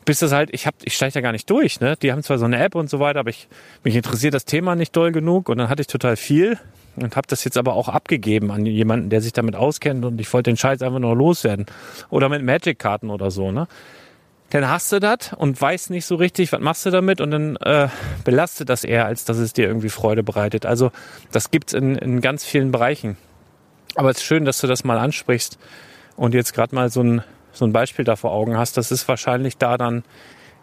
bis 0.04 0.20
das 0.20 0.32
halt, 0.32 0.50
ich 0.52 0.66
hab, 0.66 0.74
ich 0.82 0.94
steige 0.94 1.14
da 1.14 1.20
gar 1.20 1.32
nicht 1.32 1.48
durch, 1.50 1.80
ne? 1.80 1.96
Die 2.00 2.10
haben 2.10 2.22
zwar 2.22 2.38
so 2.38 2.46
eine 2.46 2.58
App 2.58 2.74
und 2.74 2.88
so 2.88 3.00
weiter, 3.00 3.20
aber 3.20 3.30
ich, 3.30 3.48
mich 3.84 3.94
interessiert 3.94 4.34
das 4.34 4.44
Thema 4.44 4.74
nicht 4.74 4.96
doll 4.96 5.12
genug 5.12 5.48
und 5.48 5.58
dann 5.58 5.68
hatte 5.68 5.82
ich 5.82 5.88
total 5.88 6.16
viel 6.16 6.58
und 6.96 7.16
habe 7.16 7.26
das 7.28 7.44
jetzt 7.44 7.56
aber 7.56 7.74
auch 7.74 7.88
abgegeben 7.88 8.50
an 8.50 8.66
jemanden, 8.66 9.10
der 9.10 9.20
sich 9.20 9.32
damit 9.32 9.54
auskennt 9.54 10.04
und 10.04 10.20
ich 10.20 10.32
wollte 10.32 10.50
den 10.50 10.56
Scheiß 10.56 10.82
einfach 10.82 10.98
nur 10.98 11.16
loswerden. 11.16 11.66
Oder 12.08 12.28
mit 12.28 12.42
Magic-Karten 12.42 13.10
oder 13.10 13.30
so, 13.30 13.52
ne? 13.52 13.68
Dann 14.50 14.68
hast 14.68 14.90
du 14.90 14.98
das 14.98 15.32
und 15.36 15.60
weißt 15.60 15.90
nicht 15.90 16.04
so 16.04 16.16
richtig, 16.16 16.52
was 16.52 16.60
machst 16.60 16.84
du 16.84 16.90
damit 16.90 17.20
und 17.20 17.30
dann 17.30 17.56
äh, 17.56 17.88
belastet 18.24 18.68
das 18.68 18.82
eher, 18.82 19.06
als 19.06 19.24
dass 19.24 19.38
es 19.38 19.52
dir 19.52 19.66
irgendwie 19.66 19.88
Freude 19.88 20.24
bereitet. 20.24 20.66
Also 20.66 20.90
das 21.30 21.52
gibt's 21.52 21.72
in, 21.72 21.94
in 21.94 22.20
ganz 22.20 22.44
vielen 22.44 22.72
Bereichen. 22.72 23.16
Aber 23.94 24.10
es 24.10 24.18
ist 24.18 24.24
schön, 24.24 24.44
dass 24.44 24.60
du 24.60 24.66
das 24.66 24.82
mal 24.82 24.98
ansprichst 24.98 25.58
und 26.16 26.34
jetzt 26.34 26.52
gerade 26.52 26.74
mal 26.74 26.90
so 26.90 27.02
ein, 27.02 27.22
so 27.52 27.64
ein 27.64 27.72
Beispiel 27.72 28.04
da 28.04 28.16
vor 28.16 28.32
Augen 28.32 28.58
hast. 28.58 28.76
Das 28.76 28.90
ist 28.90 29.06
wahrscheinlich 29.06 29.56
da 29.56 29.78
dann 29.78 30.02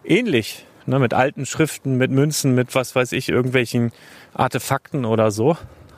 ähnlich, 0.04 0.66
ne, 0.86 1.00
mit 1.00 1.14
alten 1.14 1.46
Schriften, 1.46 1.98
mit 1.98 2.12
Münzen, 2.12 2.56
mit 2.56 2.76
was 2.76 2.94
weiß 2.94 3.14
ich, 3.14 3.30
irgendwelchen 3.30 3.92
Artefakten 4.34 5.06
oder 5.06 5.32
so. 5.32 5.58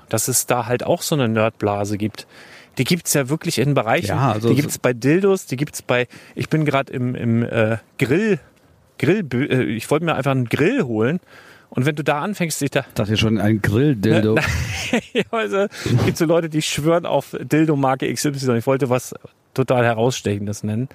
Dass 0.10 0.28
es 0.28 0.46
da 0.46 0.66
halt 0.66 0.84
auch 0.84 1.02
so 1.02 1.16
eine 1.16 1.28
Nerdblase 1.28 1.98
gibt. 1.98 2.28
Die 2.78 2.84
gibt's 2.84 3.14
ja 3.14 3.30
wirklich 3.30 3.60
in 3.60 3.74
Bereichen. 3.74 4.08
Ja, 4.08 4.32
also 4.32 4.50
die 4.50 4.56
gibt's 4.56 4.78
bei 4.78 4.94
Dildos, 4.94 5.46
die 5.46 5.58
gibt's 5.58 5.82
bei, 5.82 6.08
ich 6.36 6.50
bin 6.50 6.66
gerade 6.66 6.94
im, 6.94 7.16
im 7.16 7.44
äh, 7.44 7.78
Grill, 7.98 8.40
Grill, 8.98 9.26
äh, 9.34 9.64
ich 9.64 9.90
wollte 9.90 10.06
mir 10.06 10.16
einfach 10.16 10.32
einen 10.32 10.46
Grill 10.46 10.84
holen. 10.84 11.20
Und 11.70 11.86
wenn 11.86 11.96
du 11.96 12.04
da 12.04 12.22
anfängst, 12.22 12.60
sich 12.60 12.72
da, 12.72 12.82
Ich 12.82 12.94
dachte 12.96 13.16
schon 13.16 13.38
ein 13.38 13.62
Grill-Dildo. 13.62 14.36
ja, 15.14 15.24
also, 15.30 15.58
es 15.58 16.06
gibt 16.06 16.18
so 16.18 16.26
Leute, 16.26 16.50
die 16.50 16.64
schwören 16.64 17.06
auf 17.06 17.36
Dildo-Marke 17.40 18.12
XY. 18.12 18.58
Ich 18.58 18.66
wollte 18.66 18.90
was 18.90 19.14
total 19.54 19.86
herausstechendes 19.86 20.64
nennen. 20.64 20.90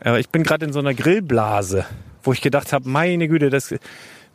Aber 0.00 0.18
ich 0.18 0.30
bin 0.30 0.42
gerade 0.42 0.64
in 0.64 0.72
so 0.72 0.78
einer 0.78 0.94
Grillblase, 0.94 1.84
wo 2.22 2.32
ich 2.32 2.40
gedacht 2.40 2.72
habe, 2.72 2.88
meine 2.88 3.28
Güte, 3.28 3.50
das, 3.50 3.74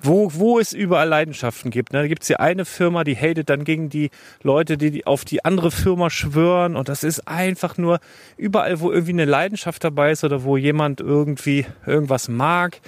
wo, 0.01 0.31
wo 0.33 0.59
es 0.59 0.73
überall 0.73 1.07
Leidenschaften 1.07 1.71
gibt. 1.71 1.93
Ne? 1.93 2.01
Da 2.01 2.07
gibt 2.07 2.21
es 2.21 2.27
hier 2.27 2.39
eine 2.39 2.65
Firma, 2.65 3.03
die 3.03 3.15
hatet 3.15 3.49
dann 3.49 3.63
gegen 3.63 3.89
die 3.89 4.09
Leute, 4.43 4.77
die, 4.77 4.91
die 4.91 5.07
auf 5.07 5.25
die 5.25 5.43
andere 5.43 5.71
Firma 5.71 6.09
schwören. 6.09 6.75
Und 6.75 6.89
das 6.89 7.03
ist 7.03 7.27
einfach 7.27 7.77
nur 7.77 7.99
überall, 8.37 8.79
wo 8.79 8.91
irgendwie 8.91 9.13
eine 9.13 9.25
Leidenschaft 9.25 9.83
dabei 9.83 10.11
ist 10.11 10.23
oder 10.23 10.43
wo 10.43 10.57
jemand 10.57 11.01
irgendwie 11.01 11.65
irgendwas 11.85 12.27
mag, 12.27 12.79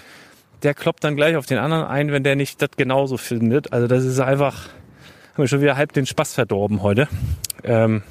der 0.63 0.73
kloppt 0.73 1.03
dann 1.03 1.15
gleich 1.15 1.35
auf 1.35 1.45
den 1.45 1.57
anderen 1.57 1.85
ein, 1.85 2.11
wenn 2.11 2.23
der 2.23 2.35
nicht 2.35 2.61
das 2.61 2.71
genauso 2.77 3.17
findet. 3.17 3.73
Also 3.73 3.87
das 3.87 4.03
ist 4.03 4.19
einfach, 4.19 4.65
haben 5.33 5.43
wir 5.43 5.47
schon 5.47 5.61
wieder 5.61 5.77
halb 5.77 5.93
den 5.93 6.05
Spaß 6.05 6.33
verdorben 6.33 6.81
heute. 6.81 7.07
Ähm, 7.63 8.03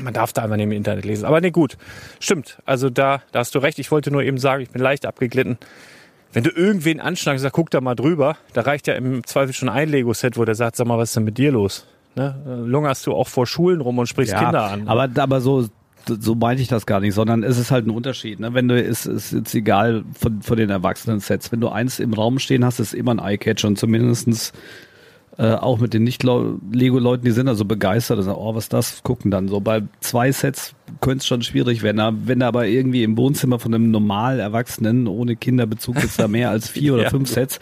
man 0.00 0.14
darf 0.14 0.32
da 0.32 0.42
einfach 0.42 0.56
nicht 0.56 0.64
im 0.64 0.72
Internet 0.72 1.04
lesen. 1.04 1.24
Aber 1.24 1.40
nee, 1.40 1.50
gut. 1.50 1.76
Stimmt. 2.18 2.58
Also 2.64 2.88
da, 2.88 3.22
da 3.32 3.40
hast 3.40 3.54
du 3.54 3.58
recht. 3.58 3.78
Ich 3.78 3.90
wollte 3.90 4.10
nur 4.10 4.22
eben 4.22 4.38
sagen, 4.38 4.62
ich 4.62 4.70
bin 4.70 4.80
leicht 4.80 5.06
abgeglitten. 5.06 5.58
Wenn 6.32 6.44
du 6.44 6.50
irgendwen 6.50 7.00
anschlagst 7.00 7.40
und 7.40 7.42
sagst, 7.42 7.54
guck 7.54 7.70
da 7.70 7.80
mal 7.80 7.94
drüber, 7.94 8.36
da 8.54 8.62
reicht 8.62 8.86
ja 8.86 8.94
im 8.94 9.24
Zweifel 9.24 9.52
schon 9.52 9.68
ein 9.68 9.88
Lego-Set, 9.88 10.36
wo 10.36 10.44
der 10.44 10.54
sagt, 10.54 10.76
sag 10.76 10.86
mal, 10.86 10.98
was 10.98 11.10
ist 11.10 11.16
denn 11.16 11.24
mit 11.24 11.38
dir 11.38 11.52
los? 11.52 11.86
Ne? 12.14 12.34
Lungerst 12.66 13.06
du 13.06 13.14
auch 13.14 13.28
vor 13.28 13.46
Schulen 13.46 13.80
rum 13.80 13.98
und 13.98 14.06
sprichst 14.06 14.34
Kinder 14.36 14.64
an. 14.64 14.88
Aber, 14.88 15.08
aber 15.16 15.40
so, 15.40 15.68
so 16.06 16.34
meinte 16.34 16.62
ich 16.62 16.68
das 16.68 16.86
gar 16.86 17.00
nicht, 17.00 17.14
sondern 17.14 17.42
es 17.42 17.58
ist 17.58 17.70
halt 17.70 17.86
ein 17.86 17.90
Unterschied. 17.90 18.40
Ne? 18.40 18.54
Wenn 18.54 18.68
du, 18.68 18.80
ist, 18.80 19.06
ist 19.06 19.32
jetzt 19.32 19.54
egal 19.54 20.04
von, 20.18 20.42
von 20.42 20.56
den 20.56 20.70
Erwachsenen-Sets. 20.70 21.52
Wenn 21.52 21.60
du 21.60 21.68
eins 21.68 22.00
im 22.00 22.12
Raum 22.12 22.38
stehen 22.38 22.64
hast, 22.64 22.80
ist 22.80 22.94
immer 22.94 23.14
ein 23.14 23.18
Eye-Catcher 23.18 23.68
und 23.68 23.78
zumindestens 23.78 24.52
äh, 25.38 25.52
auch 25.54 25.78
mit 25.78 25.94
den 25.94 26.04
Nicht-Lego-Leuten, 26.04 27.24
die 27.24 27.30
sind 27.30 27.48
also 27.48 27.64
begeistert 27.64 28.18
und 28.18 28.24
sagen, 28.24 28.38
oh, 28.38 28.54
was 28.54 28.64
ist 28.64 28.72
das, 28.72 29.02
gucken 29.02 29.30
dann 29.30 29.48
so. 29.48 29.60
Bei 29.60 29.82
zwei 30.00 30.30
Sets 30.30 30.74
könnte 31.00 31.18
es 31.18 31.26
schon 31.26 31.42
schwierig 31.42 31.82
werden. 31.82 32.22
Wenn 32.26 32.40
er 32.42 32.48
aber 32.48 32.66
irgendwie 32.66 33.02
im 33.02 33.16
Wohnzimmer 33.16 33.58
von 33.58 33.74
einem 33.74 33.90
normal 33.90 34.40
Erwachsenen 34.40 35.06
ohne 35.08 35.36
Kinderbezug 35.36 36.02
ist 36.04 36.18
da 36.18 36.28
mehr 36.28 36.50
als 36.50 36.68
vier 36.68 36.94
oder 36.94 37.04
Ja. 37.04 37.10
fünf 37.10 37.30
Sets. 37.30 37.60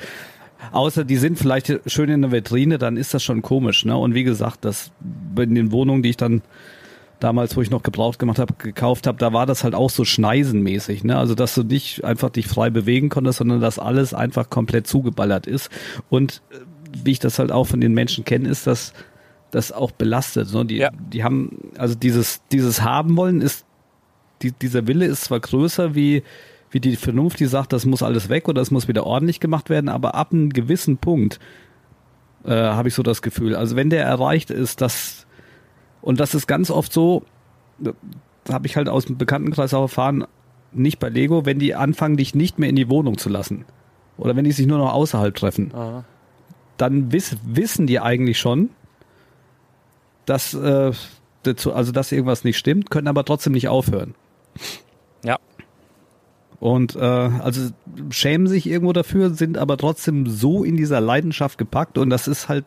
Außer 0.72 1.04
die 1.04 1.16
sind 1.16 1.38
vielleicht 1.38 1.72
schön 1.86 2.10
in 2.10 2.22
der 2.22 2.32
Vitrine, 2.32 2.76
dann 2.78 2.96
ist 2.96 3.14
das 3.14 3.22
schon 3.22 3.40
komisch. 3.40 3.84
Ne? 3.84 3.96
Und 3.96 4.14
wie 4.14 4.24
gesagt, 4.24 4.64
das 4.64 4.90
in 5.38 5.54
den 5.54 5.72
Wohnungen, 5.72 6.02
die 6.02 6.10
ich 6.10 6.16
dann 6.16 6.42
damals, 7.18 7.56
wo 7.56 7.62
ich 7.62 7.70
noch 7.70 7.82
gebraucht 7.82 8.18
gemacht 8.18 8.38
habe, 8.38 8.54
gekauft 8.58 9.06
habe, 9.06 9.18
da 9.18 9.32
war 9.32 9.46
das 9.46 9.62
halt 9.64 9.74
auch 9.74 9.90
so 9.90 10.04
schneisenmäßig, 10.04 11.04
ne? 11.04 11.18
Also 11.18 11.34
dass 11.34 11.54
du 11.54 11.62
nicht 11.62 12.02
einfach 12.02 12.30
dich 12.30 12.46
frei 12.46 12.70
bewegen 12.70 13.10
konntest, 13.10 13.38
sondern 13.38 13.60
dass 13.60 13.78
alles 13.78 14.14
einfach 14.14 14.48
komplett 14.48 14.86
zugeballert 14.86 15.46
ist. 15.46 15.70
Und 16.08 16.40
äh, 16.50 16.56
wie 17.04 17.12
ich 17.12 17.18
das 17.18 17.38
halt 17.38 17.52
auch 17.52 17.64
von 17.66 17.80
den 17.80 17.94
Menschen 17.94 18.24
kenne, 18.24 18.48
ist 18.48 18.66
das 18.66 18.92
das 19.50 19.72
auch 19.72 19.90
belastet. 19.90 20.52
Ne? 20.52 20.64
Die, 20.64 20.76
Ja. 20.76 20.90
die 21.12 21.24
haben, 21.24 21.70
also 21.76 21.94
dieses, 21.96 22.40
dieses 22.52 22.82
haben 22.82 23.16
wollen 23.16 23.40
ist, 23.40 23.64
die, 24.42 24.52
dieser 24.52 24.86
Wille 24.86 25.06
ist 25.06 25.24
zwar 25.24 25.40
größer 25.40 25.94
wie, 25.96 26.22
wie 26.70 26.78
die 26.80 26.94
Vernunft, 26.96 27.40
die 27.40 27.46
sagt, 27.46 27.72
das 27.72 27.84
muss 27.84 28.02
alles 28.02 28.28
weg 28.28 28.48
oder 28.48 28.62
es 28.62 28.70
muss 28.70 28.86
wieder 28.86 29.04
ordentlich 29.04 29.40
gemacht 29.40 29.68
werden, 29.68 29.88
aber 29.88 30.14
ab 30.14 30.32
einem 30.32 30.50
gewissen 30.50 30.98
Punkt 30.98 31.40
äh, 32.44 32.50
habe 32.52 32.88
ich 32.88 32.94
so 32.94 33.02
das 33.02 33.22
Gefühl. 33.22 33.56
Also 33.56 33.74
wenn 33.74 33.90
der 33.90 34.04
erreicht 34.04 34.50
ist, 34.50 34.80
dass 34.80 35.26
und 36.00 36.20
das 36.20 36.34
ist 36.34 36.46
ganz 36.46 36.70
oft 36.70 36.92
so, 36.92 37.24
habe 38.48 38.66
ich 38.66 38.76
halt 38.76 38.88
aus 38.88 39.04
dem 39.06 39.18
Bekanntenkreis 39.18 39.74
auch 39.74 39.82
erfahren, 39.82 40.24
nicht 40.72 40.98
bei 41.00 41.08
Lego, 41.08 41.44
wenn 41.44 41.58
die 41.58 41.74
anfangen, 41.74 42.16
dich 42.16 42.34
nicht 42.34 42.58
mehr 42.58 42.68
in 42.70 42.76
die 42.76 42.88
Wohnung 42.88 43.18
zu 43.18 43.28
lassen. 43.28 43.64
Oder 44.16 44.36
wenn 44.36 44.44
die 44.44 44.52
sich 44.52 44.66
nur 44.66 44.78
noch 44.78 44.92
außerhalb 44.92 45.34
treffen. 45.34 45.72
Aha. 45.74 46.04
Dann 46.80 47.12
wiss, 47.12 47.36
wissen 47.44 47.86
die 47.86 48.00
eigentlich 48.00 48.38
schon, 48.38 48.70
dass, 50.24 50.54
äh, 50.54 50.92
dazu, 51.42 51.74
also 51.74 51.92
dass 51.92 52.10
irgendwas 52.10 52.42
nicht 52.42 52.56
stimmt, 52.56 52.90
können 52.90 53.06
aber 53.06 53.24
trotzdem 53.24 53.52
nicht 53.52 53.68
aufhören. 53.68 54.14
Ja. 55.22 55.36
Und 56.58 56.96
äh, 56.96 57.00
also 57.00 57.70
schämen 58.08 58.46
sich 58.46 58.66
irgendwo 58.66 58.94
dafür, 58.94 59.30
sind 59.30 59.58
aber 59.58 59.76
trotzdem 59.76 60.26
so 60.26 60.64
in 60.64 60.78
dieser 60.78 61.02
Leidenschaft 61.02 61.58
gepackt 61.58 61.98
und 61.98 62.08
das 62.08 62.28
ist 62.28 62.48
halt, 62.48 62.64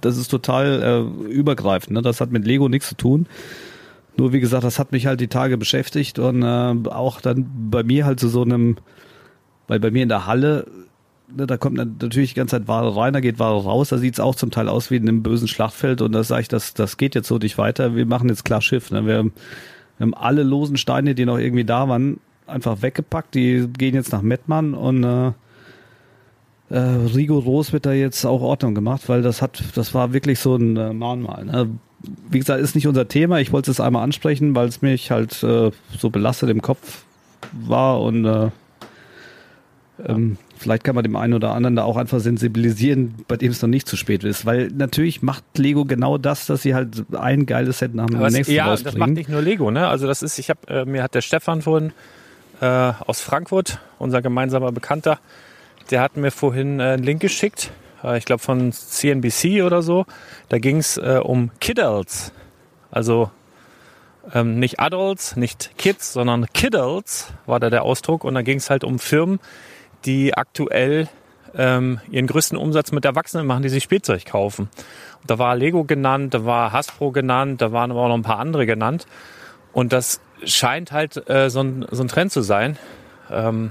das 0.00 0.18
ist 0.18 0.28
total 0.28 0.82
äh, 1.28 1.32
übergreifend. 1.32 1.94
Ne? 1.94 2.02
Das 2.02 2.20
hat 2.20 2.30
mit 2.30 2.46
Lego 2.46 2.68
nichts 2.68 2.90
zu 2.90 2.96
tun. 2.96 3.26
Nur 4.16 4.32
wie 4.32 4.40
gesagt, 4.40 4.62
das 4.62 4.78
hat 4.78 4.92
mich 4.92 5.06
halt 5.06 5.20
die 5.20 5.28
Tage 5.28 5.58
beschäftigt 5.58 6.20
und 6.20 6.42
äh, 6.42 6.88
auch 6.90 7.20
dann 7.20 7.50
bei 7.70 7.82
mir 7.82 8.04
halt 8.04 8.20
zu 8.20 8.28
so 8.28 8.42
einem, 8.42 8.76
weil 9.66 9.80
bei 9.80 9.90
mir 9.90 10.04
in 10.04 10.08
der 10.08 10.26
Halle, 10.26 10.66
da 11.36 11.56
kommt 11.56 11.76
natürlich 11.76 12.30
die 12.30 12.36
ganze 12.36 12.56
Zeit 12.56 12.68
Ware 12.68 12.96
rein, 12.96 13.12
da 13.12 13.20
geht 13.20 13.38
Ware 13.38 13.62
raus, 13.62 13.88
da 13.88 13.98
sieht's 13.98 14.20
auch 14.20 14.34
zum 14.34 14.50
Teil 14.50 14.68
aus 14.68 14.90
wie 14.90 14.96
in 14.96 15.08
einem 15.08 15.22
bösen 15.22 15.48
Schlachtfeld 15.48 16.02
und 16.02 16.12
da 16.12 16.24
sage 16.24 16.42
ich, 16.42 16.48
das, 16.48 16.74
das 16.74 16.96
geht 16.96 17.14
jetzt 17.14 17.28
so 17.28 17.38
nicht 17.38 17.58
weiter, 17.58 17.94
wir 17.94 18.06
machen 18.06 18.28
jetzt 18.28 18.44
klar 18.44 18.60
Schiff. 18.60 18.90
Ne? 18.90 19.06
Wir, 19.06 19.24
wir 19.24 19.30
haben 20.00 20.14
alle 20.14 20.42
losen 20.42 20.76
Steine, 20.76 21.14
die 21.14 21.24
noch 21.24 21.38
irgendwie 21.38 21.64
da 21.64 21.88
waren, 21.88 22.20
einfach 22.46 22.82
weggepackt, 22.82 23.34
die 23.34 23.68
gehen 23.76 23.94
jetzt 23.94 24.12
nach 24.12 24.22
Mettmann 24.22 24.74
und 24.74 25.04
äh, 25.04 25.32
äh, 26.70 26.78
rigoros 27.14 27.72
wird 27.72 27.86
da 27.86 27.92
jetzt 27.92 28.24
auch 28.24 28.40
Ordnung 28.40 28.74
gemacht, 28.74 29.08
weil 29.08 29.22
das 29.22 29.42
hat, 29.42 29.62
das 29.74 29.94
war 29.94 30.12
wirklich 30.12 30.38
so 30.38 30.56
ein 30.56 30.76
äh, 30.76 30.92
Mahnmal. 30.92 31.44
Ne? 31.44 31.70
Wie 32.30 32.38
gesagt, 32.38 32.60
ist 32.60 32.74
nicht 32.74 32.88
unser 32.88 33.06
Thema. 33.06 33.40
Ich 33.40 33.52
wollte 33.52 33.70
es 33.70 33.78
einmal 33.78 34.02
ansprechen, 34.02 34.54
weil 34.54 34.68
es 34.68 34.82
mich 34.82 35.10
halt 35.10 35.42
äh, 35.42 35.70
so 35.98 36.10
belastet 36.10 36.50
im 36.50 36.62
Kopf 36.62 37.04
war 37.52 38.00
und 38.00 38.24
äh, 38.24 38.50
ähm, 40.06 40.38
vielleicht 40.62 40.84
kann 40.84 40.94
man 40.94 41.04
dem 41.04 41.16
einen 41.16 41.34
oder 41.34 41.52
anderen 41.52 41.76
da 41.76 41.84
auch 41.84 41.96
einfach 41.96 42.20
sensibilisieren, 42.20 43.14
bei 43.28 43.36
dem 43.36 43.50
es 43.50 43.60
noch 43.60 43.68
nicht 43.68 43.88
zu 43.88 43.96
spät 43.96 44.24
ist. 44.24 44.46
Weil 44.46 44.68
natürlich 44.68 45.22
macht 45.22 45.44
Lego 45.56 45.84
genau 45.84 46.18
das, 46.18 46.46
dass 46.46 46.62
sie 46.62 46.74
halt 46.74 47.04
ein 47.12 47.46
geiles 47.46 47.78
Set 47.78 47.94
nach 47.94 48.06
dem 48.06 48.22
es, 48.22 48.32
nächsten 48.32 48.54
ja, 48.54 48.66
das 48.66 48.80
rausbringen. 48.84 48.98
macht 48.98 49.10
nicht 49.10 49.28
nur 49.28 49.42
Lego, 49.42 49.70
ne? 49.70 49.88
Also 49.88 50.06
das 50.06 50.22
ist, 50.22 50.38
ich 50.38 50.50
habe, 50.50 50.60
äh, 50.68 50.84
mir 50.84 51.02
hat 51.02 51.14
der 51.14 51.20
Stefan 51.20 51.62
vorhin 51.62 51.92
äh, 52.60 52.66
aus 52.66 53.20
Frankfurt, 53.20 53.78
unser 53.98 54.22
gemeinsamer 54.22 54.72
Bekannter, 54.72 55.18
der 55.90 56.00
hat 56.00 56.16
mir 56.16 56.30
vorhin 56.30 56.80
äh, 56.80 56.84
einen 56.84 57.02
Link 57.02 57.20
geschickt, 57.20 57.70
äh, 58.02 58.18
ich 58.18 58.24
glaube 58.24 58.42
von 58.42 58.72
CNBC 58.72 59.62
oder 59.62 59.82
so. 59.82 60.06
Da 60.48 60.58
ging 60.58 60.78
es 60.78 60.96
äh, 60.96 61.20
um 61.22 61.50
Kiddles. 61.60 62.32
Also 62.90 63.30
ähm, 64.32 64.58
nicht 64.58 64.80
Adults, 64.80 65.36
nicht 65.36 65.76
Kids, 65.78 66.12
sondern 66.12 66.46
Kiddles 66.52 67.32
war 67.46 67.60
da 67.60 67.70
der 67.70 67.82
Ausdruck. 67.82 68.24
Und 68.24 68.34
da 68.34 68.42
ging 68.42 68.58
es 68.58 68.70
halt 68.70 68.84
um 68.84 68.98
Firmen, 68.98 69.40
die 70.04 70.34
aktuell 70.34 71.08
ähm, 71.54 72.00
ihren 72.10 72.26
größten 72.26 72.56
Umsatz 72.56 72.92
mit 72.92 73.04
Erwachsenen 73.04 73.46
machen, 73.46 73.62
die 73.62 73.68
sich 73.68 73.82
Spielzeug 73.82 74.24
kaufen. 74.24 74.68
Und 75.20 75.30
da 75.30 75.38
war 75.38 75.54
Lego 75.56 75.84
genannt, 75.84 76.34
da 76.34 76.44
war 76.44 76.72
Hasbro 76.72 77.10
genannt, 77.10 77.60
da 77.60 77.72
waren 77.72 77.90
aber 77.90 78.00
auch 78.00 78.08
noch 78.08 78.16
ein 78.16 78.22
paar 78.22 78.38
andere 78.38 78.66
genannt. 78.66 79.06
Und 79.72 79.92
das 79.92 80.20
scheint 80.44 80.92
halt 80.92 81.28
äh, 81.28 81.50
so, 81.50 81.60
ein, 81.60 81.86
so 81.90 82.02
ein 82.02 82.08
Trend 82.08 82.32
zu 82.32 82.42
sein. 82.42 82.78
Ähm, 83.30 83.70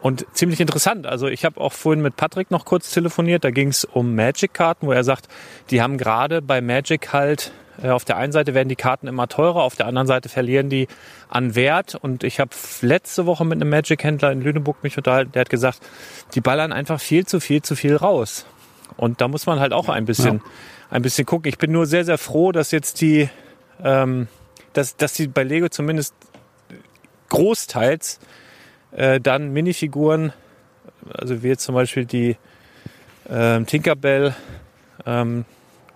und 0.00 0.26
ziemlich 0.34 0.60
interessant. 0.60 1.06
Also 1.06 1.28
ich 1.28 1.44
habe 1.46 1.60
auch 1.60 1.72
vorhin 1.72 2.02
mit 2.02 2.16
Patrick 2.16 2.50
noch 2.50 2.66
kurz 2.66 2.90
telefoniert. 2.90 3.42
Da 3.42 3.50
ging 3.50 3.68
es 3.68 3.84
um 3.84 4.14
Magic-Karten, 4.14 4.86
wo 4.86 4.92
er 4.92 5.02
sagt, 5.02 5.28
die 5.70 5.80
haben 5.80 5.96
gerade 5.96 6.42
bei 6.42 6.60
Magic 6.60 7.12
halt 7.12 7.52
auf 7.82 8.04
der 8.04 8.16
einen 8.16 8.32
Seite 8.32 8.54
werden 8.54 8.68
die 8.68 8.76
Karten 8.76 9.06
immer 9.06 9.28
teurer, 9.28 9.62
auf 9.62 9.76
der 9.76 9.86
anderen 9.86 10.06
Seite 10.06 10.28
verlieren 10.28 10.68
die 10.68 10.88
an 11.28 11.54
Wert. 11.54 11.94
Und 11.94 12.24
ich 12.24 12.40
habe 12.40 12.50
letzte 12.80 13.26
Woche 13.26 13.44
mit 13.44 13.60
einem 13.60 13.70
Magic-Händler 13.70 14.32
in 14.32 14.40
Lüneburg 14.42 14.82
mich 14.82 14.96
unterhalten. 14.96 15.32
Der 15.32 15.40
hat 15.40 15.50
gesagt, 15.50 15.80
die 16.34 16.40
ballern 16.40 16.72
einfach 16.72 17.00
viel 17.00 17.26
zu 17.26 17.40
viel 17.40 17.62
zu 17.62 17.74
viel 17.74 17.96
raus. 17.96 18.46
Und 18.96 19.20
da 19.20 19.28
muss 19.28 19.46
man 19.46 19.60
halt 19.60 19.72
auch 19.72 19.88
ein 19.88 20.04
bisschen, 20.04 20.40
ein 20.90 21.02
bisschen 21.02 21.26
gucken. 21.26 21.48
Ich 21.48 21.58
bin 21.58 21.72
nur 21.72 21.86
sehr, 21.86 22.04
sehr 22.04 22.18
froh, 22.18 22.52
dass 22.52 22.70
jetzt 22.70 23.00
die, 23.00 23.28
ähm, 23.82 24.28
dass, 24.72 24.96
dass 24.96 25.14
die 25.14 25.26
bei 25.26 25.42
Lego 25.42 25.68
zumindest 25.68 26.14
großteils 27.30 28.20
äh, 28.92 29.20
dann 29.20 29.52
Minifiguren, 29.52 30.32
also 31.12 31.42
wie 31.42 31.48
jetzt 31.48 31.64
zum 31.64 31.74
Beispiel 31.74 32.04
die 32.04 32.36
ähm, 33.28 33.66
Tinkerbell, 33.66 34.34
ähm, 35.06 35.44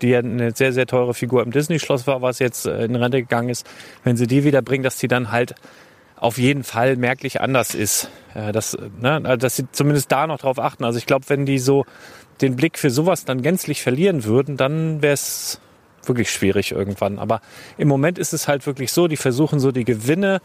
die 0.03 0.09
ja 0.09 0.21
eine 0.21 0.53
sehr, 0.55 0.73
sehr 0.73 0.87
teure 0.87 1.15
Figur 1.15 1.43
im 1.43 1.51
Disney-Schloss 1.51 2.07
war, 2.07 2.23
was 2.23 2.39
jetzt 2.39 2.67
äh, 2.67 2.85
in 2.85 2.95
Rente 2.97 3.21
gegangen 3.21 3.49
ist, 3.49 3.67
wenn 4.05 4.17
sie 4.17 4.27
die 4.27 4.45
wieder 4.45 4.63
bringen, 4.63 4.85
dass 4.85 4.99
die 4.99 5.09
dann 5.09 5.31
halt 5.31 5.55
auf 6.17 6.39
jeden 6.39 6.65
Fall 6.65 6.97
merklich 6.97 7.41
anders 7.41 7.75
ist. 7.75 8.11
Äh, 8.35 8.53
dass, 8.53 8.77
ne, 9.01 9.21
also 9.25 9.37
dass 9.37 9.57
sie 9.57 9.71
zumindest 9.73 10.11
da 10.13 10.27
noch 10.27 10.39
drauf 10.39 10.59
achten. 10.59 10.85
Also 10.85 10.99
ich 10.99 11.07
glaube, 11.07 11.25
wenn 11.29 11.47
die 11.47 11.59
so 11.59 11.85
den 12.41 12.57
Blick 12.57 12.79
für 12.79 12.91
sowas 12.91 13.25
dann 13.25 13.43
gänzlich 13.43 13.83
verlieren 13.83 14.25
würden, 14.25 14.57
dann 14.57 15.03
wäre 15.03 15.15
es 15.15 15.61
wirklich 16.05 16.31
schwierig 16.31 16.73
irgendwann. 16.73 17.19
Aber 17.19 17.41
im 17.77 17.89
Moment 17.89 18.19
ist 18.19 18.33
es 18.33 18.49
halt 18.49 18.67
wirklich 18.67 18.93
so, 18.93 19.09
die 19.09 19.17
versuchen 19.17 19.61
so 19.61 19.73
die 19.73 19.85
Gewinne 19.85 20.41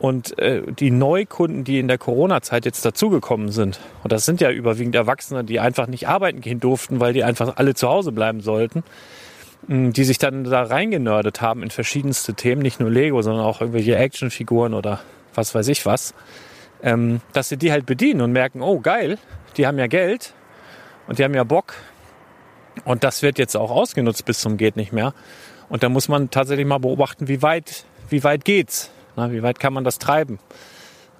und 0.00 0.38
äh, 0.38 0.62
die 0.72 0.90
Neukunden, 0.90 1.62
die 1.62 1.78
in 1.78 1.86
der 1.86 1.98
Corona-Zeit 1.98 2.64
jetzt 2.64 2.84
dazugekommen 2.84 3.52
sind, 3.52 3.78
und 4.02 4.10
das 4.10 4.24
sind 4.24 4.40
ja 4.40 4.50
überwiegend 4.50 4.94
Erwachsene, 4.94 5.44
die 5.44 5.60
einfach 5.60 5.86
nicht 5.86 6.08
arbeiten 6.08 6.40
gehen 6.40 6.58
durften, 6.58 7.00
weil 7.00 7.12
die 7.12 7.22
einfach 7.22 7.56
alle 7.56 7.74
zu 7.74 7.86
Hause 7.88 8.10
bleiben 8.10 8.40
sollten, 8.40 8.82
mh, 9.68 9.90
die 9.90 10.04
sich 10.04 10.16
dann 10.16 10.44
da 10.44 10.62
reingenördet 10.62 11.42
haben 11.42 11.62
in 11.62 11.70
verschiedenste 11.70 12.32
Themen, 12.32 12.62
nicht 12.62 12.80
nur 12.80 12.90
Lego, 12.90 13.20
sondern 13.20 13.44
auch 13.44 13.60
irgendwelche 13.60 13.94
Actionfiguren 13.96 14.72
oder 14.72 15.00
was 15.34 15.54
weiß 15.54 15.68
ich 15.68 15.84
was, 15.84 16.14
ähm, 16.82 17.20
dass 17.34 17.50
sie 17.50 17.58
die 17.58 17.70
halt 17.70 17.84
bedienen 17.84 18.22
und 18.22 18.32
merken, 18.32 18.62
oh 18.62 18.80
geil, 18.80 19.18
die 19.58 19.66
haben 19.66 19.78
ja 19.78 19.86
Geld 19.86 20.32
und 21.08 21.18
die 21.18 21.24
haben 21.24 21.34
ja 21.34 21.44
Bock 21.44 21.74
und 22.86 23.04
das 23.04 23.20
wird 23.22 23.38
jetzt 23.38 23.54
auch 23.54 23.70
ausgenutzt 23.70 24.24
bis 24.24 24.40
zum 24.40 24.56
geht 24.56 24.76
nicht 24.76 24.94
mehr. 24.94 25.12
Und 25.68 25.82
da 25.82 25.90
muss 25.90 26.08
man 26.08 26.30
tatsächlich 26.30 26.66
mal 26.66 26.78
beobachten, 26.78 27.28
wie 27.28 27.42
weit, 27.42 27.84
wie 28.08 28.24
weit 28.24 28.46
geht's? 28.46 28.90
Na, 29.16 29.30
wie 29.32 29.42
weit 29.42 29.58
kann 29.60 29.72
man 29.72 29.84
das 29.84 29.98
treiben? 29.98 30.38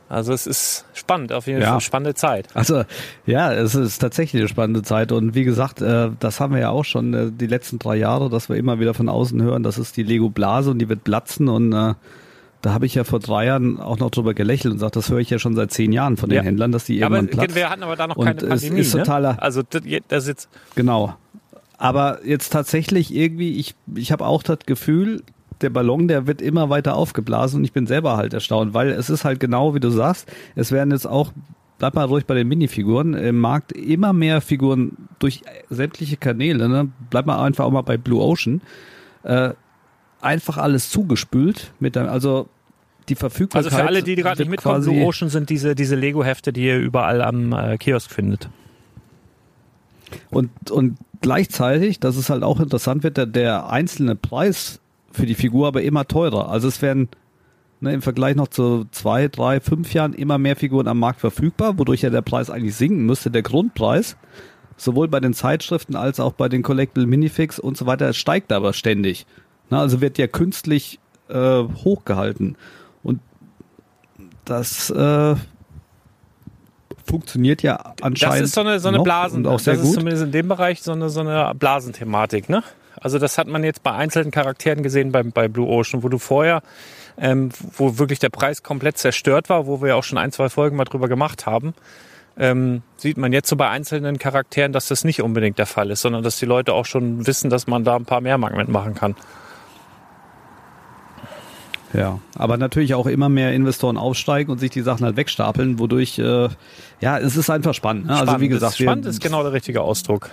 Also 0.08 0.32
es 0.32 0.46
ist 0.48 0.86
spannend, 0.92 1.32
auf 1.32 1.46
jeden 1.46 1.60
Fall 1.60 1.68
Ja. 1.68 1.72
eine 1.74 1.80
spannende 1.80 2.14
Zeit. 2.14 2.48
Also 2.54 2.82
ja, 3.26 3.52
es 3.52 3.76
ist 3.76 3.98
tatsächlich 3.98 4.42
eine 4.42 4.48
spannende 4.48 4.82
Zeit 4.82 5.12
und 5.12 5.34
wie 5.36 5.44
gesagt, 5.44 5.80
äh, 5.82 6.10
das 6.18 6.40
haben 6.40 6.52
wir 6.54 6.60
ja 6.60 6.70
auch 6.70 6.84
schon 6.84 7.14
äh, 7.14 7.30
die 7.30 7.46
letzten 7.46 7.78
drei 7.78 7.94
Jahre, 7.96 8.28
dass 8.28 8.48
wir 8.48 8.56
immer 8.56 8.80
wieder 8.80 8.92
von 8.92 9.08
außen 9.08 9.40
hören, 9.40 9.62
das 9.62 9.78
ist 9.78 9.96
die 9.96 10.02
Lego-Blase 10.02 10.72
und 10.72 10.78
die 10.80 10.88
wird 10.88 11.04
platzen 11.04 11.48
und 11.48 11.72
äh, 11.72 11.94
da 12.62 12.74
habe 12.74 12.86
ich 12.86 12.94
ja 12.96 13.04
vor 13.04 13.20
drei 13.20 13.46
Jahren 13.46 13.78
auch 13.78 13.98
noch 14.00 14.10
drüber 14.10 14.34
gelächelt 14.34 14.72
und 14.72 14.78
gesagt, 14.78 14.96
das 14.96 15.08
höre 15.10 15.18
ich 15.20 15.30
ja 15.30 15.38
schon 15.38 15.54
seit 15.54 15.70
zehn 15.70 15.92
Jahren 15.92 16.16
von 16.16 16.28
den 16.28 16.36
Ja. 16.38 16.42
Händlern, 16.42 16.72
dass 16.72 16.84
die 16.84 16.96
Ja, 16.98 17.06
aber 17.06 17.16
irgendwann 17.18 17.38
platzt. 17.38 17.54
wir 17.54 17.70
hatten 17.70 17.82
aber 17.84 17.94
da 17.96 18.06
noch 18.08 18.16
Und 18.16 18.26
keine 18.26 18.40
es 18.40 18.48
Pandemie. 18.48 18.80
ist 18.80 18.90
totaler- 18.92 19.34
ne? 19.34 19.42
Also 19.42 19.62
das 19.62 20.26
jetzt 20.26 20.48
Genau. 20.74 21.14
Aber 21.78 22.18
jetzt 22.26 22.50
tatsächlich 22.52 23.14
irgendwie, 23.14 23.58
ich, 23.58 23.74
ich 23.94 24.10
habe 24.12 24.26
auch 24.26 24.42
das 24.42 24.58
Gefühl, 24.66 25.22
der 25.62 25.70
Ballon, 25.70 26.08
der 26.08 26.26
wird 26.26 26.42
immer 26.42 26.70
weiter 26.70 26.96
aufgeblasen 26.96 27.58
und 27.58 27.64
ich 27.64 27.72
bin 27.72 27.86
selber 27.86 28.16
halt 28.16 28.34
erstaunt, 28.34 28.74
weil 28.74 28.90
es 28.90 29.10
ist 29.10 29.24
halt 29.24 29.40
genau 29.40 29.74
wie 29.74 29.80
du 29.80 29.90
sagst, 29.90 30.30
es 30.54 30.72
werden 30.72 30.90
jetzt 30.90 31.06
auch, 31.06 31.32
bleib 31.78 31.94
mal 31.94 32.04
ruhig 32.04 32.26
bei 32.26 32.34
den 32.34 32.48
Minifiguren, 32.48 33.14
im 33.14 33.38
Markt 33.38 33.72
immer 33.72 34.12
mehr 34.12 34.40
Figuren 34.40 35.08
durch 35.18 35.42
sämtliche 35.68 36.16
Kanäle, 36.16 36.68
ne? 36.68 36.88
bleib 37.10 37.26
mal 37.26 37.42
einfach 37.42 37.64
auch 37.64 37.70
mal 37.70 37.82
bei 37.82 37.96
Blue 37.96 38.22
Ocean, 38.22 38.60
äh, 39.22 39.50
einfach 40.20 40.58
alles 40.58 40.90
zugespült 40.90 41.72
mit 41.80 41.96
dem, 41.96 42.08
also 42.08 42.48
die 43.08 43.14
Verfügbarkeit. 43.14 43.72
Also 43.72 43.76
für 43.76 43.86
alle, 43.86 44.02
die 44.02 44.14
gerade 44.14 44.42
nicht 44.42 44.50
mitkommen, 44.50 44.82
Blue 44.82 45.04
Ocean 45.04 45.30
sind 45.30 45.50
diese, 45.50 45.74
diese 45.74 45.96
Lego-Hefte, 45.96 46.52
die 46.52 46.64
ihr 46.64 46.78
überall 46.78 47.22
am 47.22 47.52
äh, 47.52 47.76
Kiosk 47.78 48.10
findet. 48.10 48.48
Und, 50.30 50.70
und 50.70 50.96
gleichzeitig, 51.20 52.00
dass 52.00 52.16
es 52.16 52.30
halt 52.30 52.42
auch 52.42 52.60
interessant 52.60 53.02
wird, 53.02 53.16
der, 53.16 53.26
der 53.26 53.70
einzelne 53.70 54.16
Preis 54.16 54.80
für 55.12 55.26
die 55.26 55.34
Figur 55.34 55.66
aber 55.66 55.82
immer 55.82 56.06
teurer. 56.06 56.50
Also 56.50 56.68
es 56.68 56.82
werden 56.82 57.08
ne, 57.80 57.92
im 57.92 58.02
Vergleich 58.02 58.36
noch 58.36 58.48
zu 58.48 58.86
zwei, 58.90 59.28
drei, 59.28 59.60
fünf 59.60 59.92
Jahren 59.92 60.12
immer 60.12 60.38
mehr 60.38 60.56
Figuren 60.56 60.88
am 60.88 60.98
Markt 60.98 61.20
verfügbar, 61.20 61.78
wodurch 61.78 62.02
ja 62.02 62.10
der 62.10 62.22
Preis 62.22 62.50
eigentlich 62.50 62.76
sinken 62.76 63.06
müsste. 63.06 63.30
Der 63.30 63.42
Grundpreis, 63.42 64.16
sowohl 64.76 65.08
bei 65.08 65.20
den 65.20 65.34
Zeitschriften 65.34 65.96
als 65.96 66.20
auch 66.20 66.32
bei 66.32 66.48
den 66.48 66.62
Collectible 66.62 67.06
Minifix 67.06 67.58
und 67.58 67.76
so 67.76 67.86
weiter, 67.86 68.12
steigt 68.12 68.52
aber 68.52 68.72
ständig. 68.72 69.26
Na, 69.68 69.80
also 69.80 70.00
wird 70.00 70.18
ja 70.18 70.26
künstlich 70.26 70.98
äh, 71.28 71.62
hochgehalten. 71.62 72.56
Und 73.02 73.20
das 74.44 74.90
äh, 74.90 75.36
funktioniert 77.04 77.62
ja 77.62 77.94
anscheinend. 78.00 78.40
Das 78.40 78.48
ist 78.48 78.54
so 78.54 78.60
eine, 78.60 78.80
so 78.80 78.88
eine 78.88 79.00
Blasen. 79.00 79.46
Und 79.46 79.52
auch 79.52 79.58
sehr 79.58 79.74
das 79.74 79.82
gut. 79.82 79.90
ist 79.90 79.98
zumindest 79.98 80.24
in 80.24 80.32
dem 80.32 80.48
Bereich 80.48 80.82
so 80.82 80.92
eine, 80.92 81.08
so 81.08 81.20
eine 81.20 81.52
Blasenthematik, 81.54 82.48
ne? 82.48 82.62
Also 83.00 83.18
das 83.18 83.38
hat 83.38 83.48
man 83.48 83.64
jetzt 83.64 83.82
bei 83.82 83.92
einzelnen 83.92 84.30
Charakteren 84.30 84.82
gesehen 84.82 85.10
bei, 85.12 85.22
bei 85.22 85.48
Blue 85.48 85.66
Ocean, 85.68 86.02
wo 86.02 86.08
du 86.08 86.18
vorher, 86.18 86.62
ähm, 87.18 87.50
wo 87.76 87.98
wirklich 87.98 88.18
der 88.18 88.28
Preis 88.28 88.62
komplett 88.62 88.98
zerstört 88.98 89.48
war, 89.48 89.66
wo 89.66 89.80
wir 89.80 89.88
ja 89.88 89.94
auch 89.94 90.04
schon 90.04 90.18
ein, 90.18 90.32
zwei 90.32 90.48
Folgen 90.50 90.76
mal 90.76 90.84
drüber 90.84 91.08
gemacht 91.08 91.46
haben, 91.46 91.74
ähm, 92.38 92.82
sieht 92.96 93.16
man 93.16 93.32
jetzt 93.32 93.48
so 93.48 93.56
bei 93.56 93.68
einzelnen 93.68 94.18
Charakteren, 94.18 94.72
dass 94.72 94.88
das 94.88 95.04
nicht 95.04 95.22
unbedingt 95.22 95.58
der 95.58 95.66
Fall 95.66 95.90
ist, 95.90 96.02
sondern 96.02 96.22
dass 96.22 96.38
die 96.38 96.46
Leute 96.46 96.72
auch 96.74 96.86
schon 96.86 97.26
wissen, 97.26 97.50
dass 97.50 97.66
man 97.66 97.84
da 97.84 97.96
ein 97.96 98.04
paar 98.04 98.20
mehr 98.20 98.38
Mark 98.38 98.56
mitmachen 98.56 98.94
kann. 98.94 99.16
Ja, 101.92 102.20
aber 102.36 102.56
natürlich 102.56 102.94
auch 102.94 103.06
immer 103.06 103.28
mehr 103.28 103.52
Investoren 103.52 103.96
aufsteigen 103.96 104.52
und 104.52 104.58
sich 104.58 104.70
die 104.70 104.82
Sachen 104.82 105.04
halt 105.04 105.16
wegstapeln, 105.16 105.80
wodurch, 105.80 106.18
äh, 106.20 106.48
ja, 107.00 107.18
es 107.18 107.36
ist 107.36 107.50
einfach 107.50 107.74
spannend. 107.74 108.06
Ne? 108.06 108.12
Also 108.12 108.24
Spannend 108.26 108.40
wie 108.42 108.46
ist- 108.46 108.52
gesagt, 108.52 108.78
wir 108.78 108.86
spannend 108.86 109.06
ist 109.06 109.20
genau 109.20 109.42
der 109.42 109.52
richtige 109.52 109.80
Ausdruck. 109.82 110.30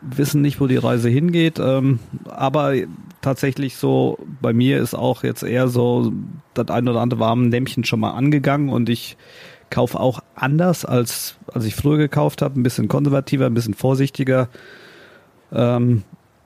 Wissen 0.00 0.40
nicht, 0.40 0.60
wo 0.60 0.66
die 0.66 0.76
Reise 0.76 1.08
hingeht, 1.08 1.58
ähm, 1.58 1.98
aber 2.28 2.74
tatsächlich 3.20 3.76
so, 3.76 4.18
bei 4.40 4.52
mir 4.52 4.78
ist 4.78 4.94
auch 4.94 5.22
jetzt 5.22 5.42
eher 5.42 5.68
so 5.68 6.12
das 6.54 6.68
ein 6.68 6.88
oder 6.88 7.00
andere 7.00 7.20
warme 7.20 7.48
Lämpchen 7.48 7.84
schon 7.84 8.00
mal 8.00 8.12
angegangen 8.12 8.70
und 8.70 8.88
ich 8.88 9.16
kaufe 9.70 10.00
auch 10.00 10.20
anders, 10.34 10.84
als, 10.84 11.36
als 11.52 11.64
ich 11.64 11.74
früher 11.74 11.98
gekauft 11.98 12.42
habe, 12.42 12.58
ein 12.58 12.62
bisschen 12.62 12.88
konservativer, 12.88 13.46
ein 13.46 13.54
bisschen 13.54 13.74
vorsichtiger 13.74 14.48
ähm, 15.52 16.02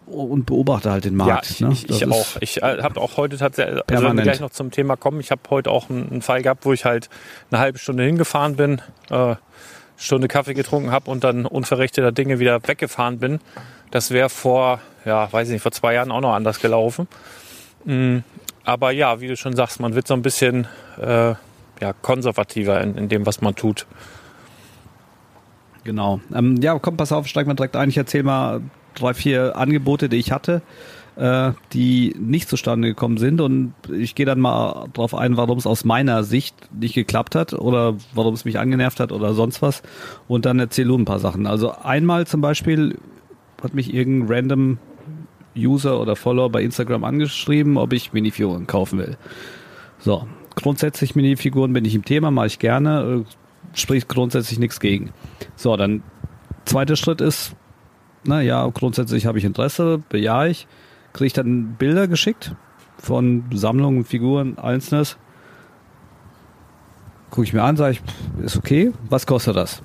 und 0.06 0.44
beobachte 0.44 0.90
halt 0.90 1.04
den 1.04 1.16
Markt. 1.16 1.60
ja, 1.60 1.68
ne? 1.68 1.72
ich, 1.72 1.86
Das 1.86 1.96
ich 1.96 2.10
auch. 2.10 2.26
Ich 2.40 2.62
äh, 2.62 2.82
habe 2.82 3.00
auch 3.00 3.16
heute 3.16 3.38
tatsächlich, 3.38 3.76
also 3.76 3.84
wenn 3.86 3.96
wir 3.96 4.00
Permanent. 4.00 4.24
gleich 4.24 4.40
noch 4.40 4.50
zum 4.50 4.70
Thema 4.70 4.96
kommen, 4.96 5.20
ich 5.20 5.30
habe 5.30 5.40
heute 5.48 5.70
auch 5.70 5.88
einen, 5.88 6.10
einen 6.10 6.22
Fall 6.22 6.42
gehabt, 6.42 6.66
wo 6.66 6.72
ich 6.72 6.84
halt 6.84 7.08
eine 7.50 7.60
halbe 7.60 7.78
Stunde 7.78 8.04
hingefahren 8.04 8.56
bin, 8.56 8.82
äh, 9.10 9.36
Stunde 9.96 10.28
Kaffee 10.28 10.54
getrunken 10.54 10.90
habe 10.90 11.10
und 11.10 11.24
dann 11.24 11.46
unverrichteter 11.46 12.12
Dinge 12.12 12.38
wieder 12.38 12.60
weggefahren 12.66 13.18
bin. 13.18 13.40
Das 13.90 14.10
wäre 14.10 14.28
vor, 14.28 14.80
ja, 15.04 15.32
weiß 15.32 15.48
ich 15.48 15.52
nicht, 15.54 15.62
vor 15.62 15.72
zwei 15.72 15.94
Jahren 15.94 16.10
auch 16.10 16.20
noch 16.20 16.34
anders 16.34 16.60
gelaufen. 16.60 17.06
Mm, 17.84 18.18
aber 18.64 18.90
ja, 18.90 19.20
wie 19.20 19.28
du 19.28 19.36
schon 19.36 19.54
sagst, 19.54 19.80
man 19.80 19.94
wird 19.94 20.08
so 20.08 20.14
ein 20.14 20.22
bisschen 20.22 20.66
äh, 21.00 21.34
ja, 21.80 21.92
konservativer 22.02 22.80
in, 22.80 22.96
in 22.96 23.08
dem, 23.08 23.26
was 23.26 23.40
man 23.40 23.54
tut. 23.54 23.86
Genau. 25.84 26.20
Ähm, 26.34 26.56
ja, 26.62 26.78
komm, 26.78 26.96
pass 26.96 27.12
auf, 27.12 27.26
steig 27.26 27.46
mal 27.46 27.54
direkt 27.54 27.76
ein. 27.76 27.88
Ich 27.88 27.96
erzähle 27.96 28.24
mal 28.24 28.62
drei, 28.94 29.14
vier 29.14 29.56
Angebote, 29.56 30.08
die 30.08 30.16
ich 30.16 30.32
hatte, 30.32 30.62
äh, 31.16 31.52
die 31.72 32.14
nicht 32.18 32.48
zustande 32.48 32.88
gekommen 32.88 33.18
sind. 33.18 33.40
Und 33.40 33.74
ich 33.90 34.14
gehe 34.14 34.26
dann 34.26 34.40
mal 34.40 34.88
drauf 34.92 35.14
ein, 35.14 35.36
warum 35.36 35.58
es 35.58 35.66
aus 35.66 35.84
meiner 35.84 36.24
Sicht 36.24 36.54
nicht 36.72 36.94
geklappt 36.94 37.34
hat 37.34 37.52
oder 37.52 37.96
warum 38.14 38.34
es 38.34 38.44
mich 38.44 38.58
angenervt 38.58 39.00
hat 39.00 39.12
oder 39.12 39.34
sonst 39.34 39.62
was. 39.62 39.82
Und 40.28 40.44
dann 40.44 40.58
erzähle 40.58 40.88
du 40.88 40.98
ein 40.98 41.04
paar 41.04 41.20
Sachen. 41.20 41.46
Also 41.46 41.72
einmal 41.72 42.26
zum 42.26 42.40
Beispiel 42.40 42.98
hat 43.62 43.74
mich 43.74 43.94
irgendein 43.94 44.36
random 44.36 44.78
User 45.56 46.00
oder 46.00 46.16
Follower 46.16 46.50
bei 46.50 46.62
Instagram 46.62 47.04
angeschrieben, 47.04 47.76
ob 47.76 47.92
ich 47.92 48.12
Minifiguren 48.12 48.66
kaufen 48.66 48.98
will. 48.98 49.16
So, 49.98 50.26
grundsätzlich 50.56 51.14
Minifiguren 51.14 51.72
bin 51.72 51.84
ich 51.84 51.94
im 51.94 52.04
Thema, 52.04 52.30
mache 52.30 52.48
ich 52.48 52.58
gerne, 52.58 53.24
äh, 53.24 53.78
spricht 53.78 54.08
grundsätzlich 54.08 54.58
nichts 54.58 54.80
gegen. 54.80 55.12
So, 55.56 55.76
dann 55.76 56.02
zweiter 56.64 56.96
Schritt 56.96 57.20
ist, 57.20 57.54
na 58.24 58.40
ja, 58.40 58.66
grundsätzlich 58.68 59.26
habe 59.26 59.38
ich 59.38 59.44
Interesse, 59.44 60.02
bejahe 60.08 60.50
ich, 60.50 60.66
kriege 61.14 61.26
ich 61.26 61.32
dann 61.32 61.76
Bilder 61.78 62.06
geschickt 62.08 62.54
von 62.98 63.44
Sammlungen, 63.52 64.04
Figuren, 64.04 64.58
Einzelnes. 64.58 65.16
Gucke 67.30 67.44
ich 67.46 67.52
mir 67.52 67.62
an, 67.62 67.76
sage 67.76 67.92
ich, 67.92 68.02
ist 68.44 68.56
okay, 68.56 68.92
was 69.08 69.26
kostet 69.26 69.56
das? 69.56 69.82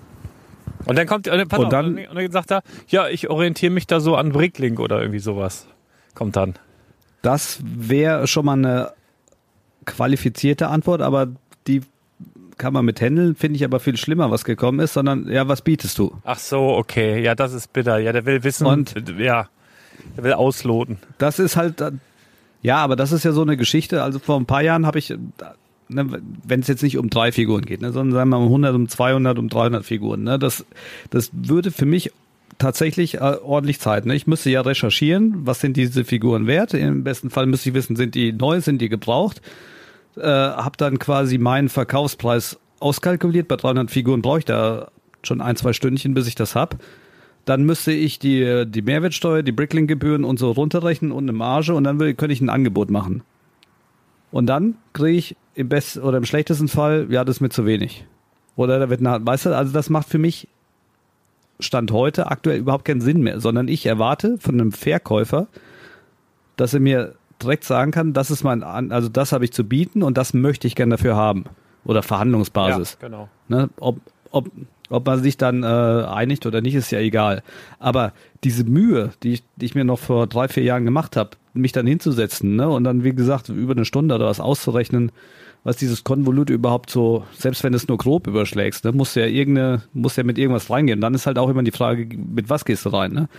Und 0.86 0.98
dann 0.98 1.08
kommt, 1.08 1.28
und 1.28 1.48
pass 1.50 1.60
Und 1.60 1.66
auf, 1.66 1.72
dann- 1.72 1.98
und 1.98 2.16
dann 2.16 2.32
sagt 2.32 2.52
er, 2.52 2.62
ja, 2.88 3.08
ich 3.08 3.30
orientiere 3.30 3.72
mich 3.72 3.88
da 3.88 4.00
so 4.00 4.16
an 4.16 4.32
Bricklink 4.32 4.80
oder 4.80 5.00
irgendwie 5.02 5.20
sowas. 5.20 5.68
Kommt 6.16 6.36
dann. 6.36 6.56
Das 7.22 7.60
wäre 7.64 8.28
schon 8.28 8.46
mal 8.46 8.54
eine 8.54 8.92
qualifizierte 9.86 10.68
Antwort, 10.68 11.02
aber 11.02 11.28
die 11.68 11.82
kann 12.58 12.74
man 12.74 12.86
mit 12.86 13.02
handeln, 13.02 13.36
finde 13.36 13.56
ich 13.58 13.64
aber 13.66 13.80
viel 13.80 13.98
schlimmer, 13.98 14.32
was 14.32 14.44
gekommen 14.46 14.80
ist, 14.80 14.94
sondern 14.94 15.28
ja, 15.30 15.48
was 15.48 15.62
bietest 15.62 15.98
du? 15.98 16.14
Ach 16.24 16.38
so, 16.38 16.76
okay. 16.78 17.22
Ja, 17.24 17.34
das 17.36 17.54
ist 17.54 17.74
bitter. 17.74 17.98
Ja, 18.00 18.12
der 18.12 18.26
will 18.26 18.44
wissen. 18.44 18.68
Und- 18.68 18.94
ja, 19.18 19.48
der 20.16 20.24
will 20.24 20.34
ausloten. 20.34 20.98
Das 21.18 21.40
ist 21.40 21.56
halt, 21.56 21.82
äh, 21.82 21.92
ja, 22.62 22.78
aber 22.78 22.96
das 22.96 23.12
ist 23.12 23.24
ja 23.24 23.32
so 23.32 23.42
eine 23.42 23.58
Geschichte. 23.58 24.04
Also 24.04 24.20
vor 24.20 24.40
ein 24.40 24.46
paar 24.46 24.62
Jahren 24.62 24.86
habe 24.86 25.00
ich, 25.00 25.12
äh, 25.12 25.18
ne, 25.88 26.22
wenn 26.44 26.60
es 26.60 26.68
jetzt 26.68 26.84
nicht 26.84 26.98
um 26.98 27.10
drei 27.10 27.32
Figuren 27.32 27.66
geht, 27.66 27.82
ne, 27.82 27.92
sondern 27.92 28.14
sagen 28.14 28.30
wir 28.30 28.38
mal 28.38 28.44
um 28.44 28.50
100, 28.50 28.76
um 28.76 28.88
200, 28.88 29.40
um 29.40 29.50
300 29.50 29.86
Figuren, 29.86 30.24
ne, 30.24 30.40
das, 30.40 30.66
das 31.10 31.32
würde 31.34 31.72
für 31.72 31.86
mich 31.86 32.12
tatsächlich 32.60 33.16
äh, 33.16 33.38
ordentlich 33.42 33.80
Zeit. 33.80 34.06
Ne? 34.06 34.16
Ich 34.16 34.28
müsste 34.28 34.50
ja 34.50 34.62
recherchieren, 34.62 35.46
was 35.46 35.62
sind 35.62 35.78
diese 35.78 36.04
Figuren 36.04 36.46
wert. 36.46 36.74
Im 36.74 37.04
besten 37.04 37.30
Fall 37.30 37.46
müsste 37.48 37.70
ich 37.70 37.76
wissen, 37.76 37.96
sind 37.96 38.16
die 38.16 38.34
neu, 38.34 38.62
sind 38.62 38.82
die 38.82 38.90
gebraucht. 38.90 39.42
Äh, 40.18 40.24
habe 40.24 40.78
dann 40.78 41.00
quasi 41.00 41.38
meinen 41.38 41.70
Verkaufspreis 41.70 42.60
auskalkuliert. 42.80 43.48
Bei 43.48 43.56
300 43.56 43.90
Figuren 43.90 44.22
brauche 44.22 44.40
ich 44.40 44.46
da 44.46 44.92
schon 45.24 45.42
ein, 45.42 45.56
zwei 45.56 45.74
Stündchen, 45.74 46.14
bis 46.14 46.28
ich 46.28 46.36
das 46.36 46.56
hab. 46.56 46.78
Dann 47.46 47.64
müsste 47.64 47.92
ich 47.92 48.20
die, 48.20 48.66
die 48.68 48.82
Mehrwertsteuer, 48.82 49.44
die 49.44 49.52
Bricklink-Gebühren 49.52 50.24
und 50.24 50.38
so 50.38 50.52
runterrechnen 50.52 51.12
und 51.12 51.24
eine 51.24 51.34
Marge 51.34 51.74
und 51.74 51.84
dann 51.84 52.00
würde, 52.00 52.14
könnte 52.14 52.34
ich 52.34 52.42
ein 52.42 52.50
Angebot 52.50 52.92
machen. 52.92 53.24
Und 54.32 54.48
dann 54.48 54.76
kriege 54.94 55.18
ich 55.18 55.36
im 55.56 55.70
besten 55.70 56.02
oder 56.02 56.18
im 56.18 56.26
schlechtesten 56.26 56.68
Fall, 56.68 57.08
ja, 57.10 57.26
das 57.26 57.38
ist 57.38 57.42
mir 57.42 57.50
zu 57.50 57.66
wenig. 57.66 58.06
Oder 58.56 58.80
da 58.80 58.90
wird 58.90 59.00
eine, 59.00 59.26
weißt 59.26 59.48
du, 59.48 59.56
also 59.56 59.74
das 59.74 59.90
macht 59.90 60.08
für 60.08 60.20
mich 60.20 60.48
Stand 61.60 61.92
heute 61.92 62.32
aktuell 62.32 62.60
überhaupt 62.60 62.86
keinen 62.86 63.02
Sinn 63.02 63.22
mehr, 63.22 63.40
sondern 63.40 63.68
ich 63.68 63.86
erwarte 63.86 64.38
von 64.38 64.56
einem 64.56 64.72
Verkäufer, 64.72 65.48
dass 66.56 66.74
er 66.74 66.80
mir 66.80 67.16
direkt 67.42 67.64
sagen 67.64 67.92
kann, 67.92 68.14
das 68.14 68.32
ist 68.32 68.44
mein, 68.44 68.64
also 68.64 69.10
das 69.10 69.32
habe 69.32 69.46
ich 69.46 69.52
zu 69.52 69.64
bieten 69.64 70.04
und 70.04 70.18
das 70.18 70.34
möchte 70.34 70.68
ich 70.68 70.76
gerne 70.76 70.96
dafür 70.96 71.16
haben. 71.16 71.46
Oder 71.86 72.04
Verhandlungsbasis. 72.04 72.98
Ja, 73.02 73.08
genau. 73.08 73.30
Ne? 73.48 73.70
Ob, 73.80 74.00
ob, 74.32 74.50
ob 74.90 75.06
man 75.06 75.22
sich 75.22 75.38
dann 75.38 75.64
äh, 75.64 75.66
einigt 75.66 76.46
oder 76.46 76.62
nicht, 76.62 76.76
ist 76.76 76.92
ja 76.92 77.00
egal. 77.00 77.44
Aber 77.80 78.14
diese 78.44 78.64
Mühe, 78.64 79.12
die 79.24 79.34
ich, 79.34 79.44
die 79.56 79.66
ich 79.66 79.76
mir 79.76 79.86
noch 79.86 80.00
vor 80.00 80.28
drei, 80.28 80.48
vier 80.48 80.64
Jahren 80.64 80.86
gemacht 80.86 81.16
habe, 81.16 81.32
mich 81.54 81.72
dann 81.72 81.88
hinzusetzen 81.88 82.56
ne? 82.56 82.70
und 82.70 82.84
dann, 82.84 83.04
wie 83.04 83.14
gesagt, 83.14 83.50
über 83.50 83.74
eine 83.74 83.86
Stunde 83.86 84.16
oder 84.16 84.26
was 84.26 84.40
auszurechnen, 84.40 85.12
was 85.64 85.78
dieses 85.78 86.04
Konvolut 86.04 86.50
überhaupt 86.50 86.90
so, 86.90 87.26
selbst 87.38 87.64
wenn 87.64 87.74
es 87.74 87.88
nur 87.88 87.98
grob 87.98 88.28
überschlägst, 88.28 88.86
ne, 88.86 88.92
musst 88.92 89.16
du 89.16 89.20
ja 89.20 89.26
irgendeine, 89.26 89.82
musst 89.94 90.18
ja 90.18 90.24
mit 90.24 90.38
irgendwas 90.38 90.70
reingehen. 90.70 91.02
Dann 91.02 91.14
ist 91.14 91.26
halt 91.26 91.38
auch 91.38 91.50
immer 91.50 91.64
die 91.64 91.72
Frage, 91.72 92.08
mit 92.16 92.50
was 92.50 92.66
gehst 92.66 92.86
du 92.86 92.90
rein, 92.90 93.12
ne? 93.12 93.30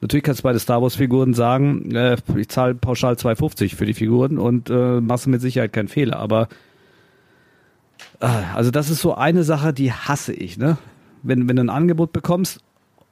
Natürlich 0.00 0.24
kannst 0.24 0.40
du 0.40 0.42
bei 0.42 0.52
den 0.52 0.58
Star 0.58 0.82
Wars 0.82 0.96
Figuren 0.96 1.32
sagen, 1.32 1.94
äh, 1.94 2.18
ich 2.36 2.50
zahle 2.50 2.74
pauschal 2.74 3.14
2,50 3.14 3.74
für 3.74 3.86
die 3.86 3.94
Figuren 3.94 4.36
und 4.36 4.68
äh, 4.68 5.00
machst 5.00 5.26
mit 5.26 5.40
Sicherheit 5.40 5.72
keinen 5.72 5.88
Fehler, 5.88 6.18
aber 6.18 6.48
Also 8.24 8.70
das 8.70 8.90
ist 8.90 9.00
so 9.00 9.14
eine 9.14 9.44
Sache, 9.44 9.72
die 9.72 9.92
hasse 9.92 10.32
ich, 10.32 10.56
ne? 10.56 10.78
Wenn, 11.22 11.48
wenn 11.48 11.56
du 11.56 11.62
ein 11.62 11.70
Angebot 11.70 12.12
bekommst 12.12 12.60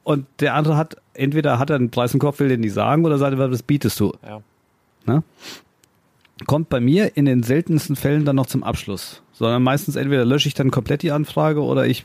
und 0.05 0.27
der 0.40 0.55
andere 0.55 0.77
hat, 0.77 0.96
entweder 1.14 1.59
hat 1.59 1.70
er 1.70 1.77
einen 1.77 1.90
Preis 1.90 2.14
im 2.14 2.20
Kopf, 2.20 2.40
will 2.40 2.48
den 2.48 2.61
nicht 2.61 2.75
sagen, 2.75 3.05
oder 3.05 3.18
sagt, 3.18 3.38
er, 3.38 3.51
was 3.51 3.62
bietest 3.62 3.98
du? 4.01 4.12
Ja. 4.22 4.40
Ne? 5.07 5.22
Kommt 6.46 6.68
bei 6.68 6.81
mir 6.81 7.16
in 7.16 7.25
den 7.25 7.42
seltensten 7.42 7.96
Fällen 7.96 8.25
dann 8.25 8.37
noch 8.37 8.46
zum 8.46 8.62
Abschluss. 8.62 9.22
Sondern 9.33 9.62
meistens 9.62 9.96
entweder 9.96 10.25
lösche 10.25 10.48
ich 10.48 10.55
dann 10.55 10.70
komplett 10.70 11.03
die 11.03 11.12
Anfrage 11.12 11.62
oder 11.62 11.87
ich, 11.87 12.05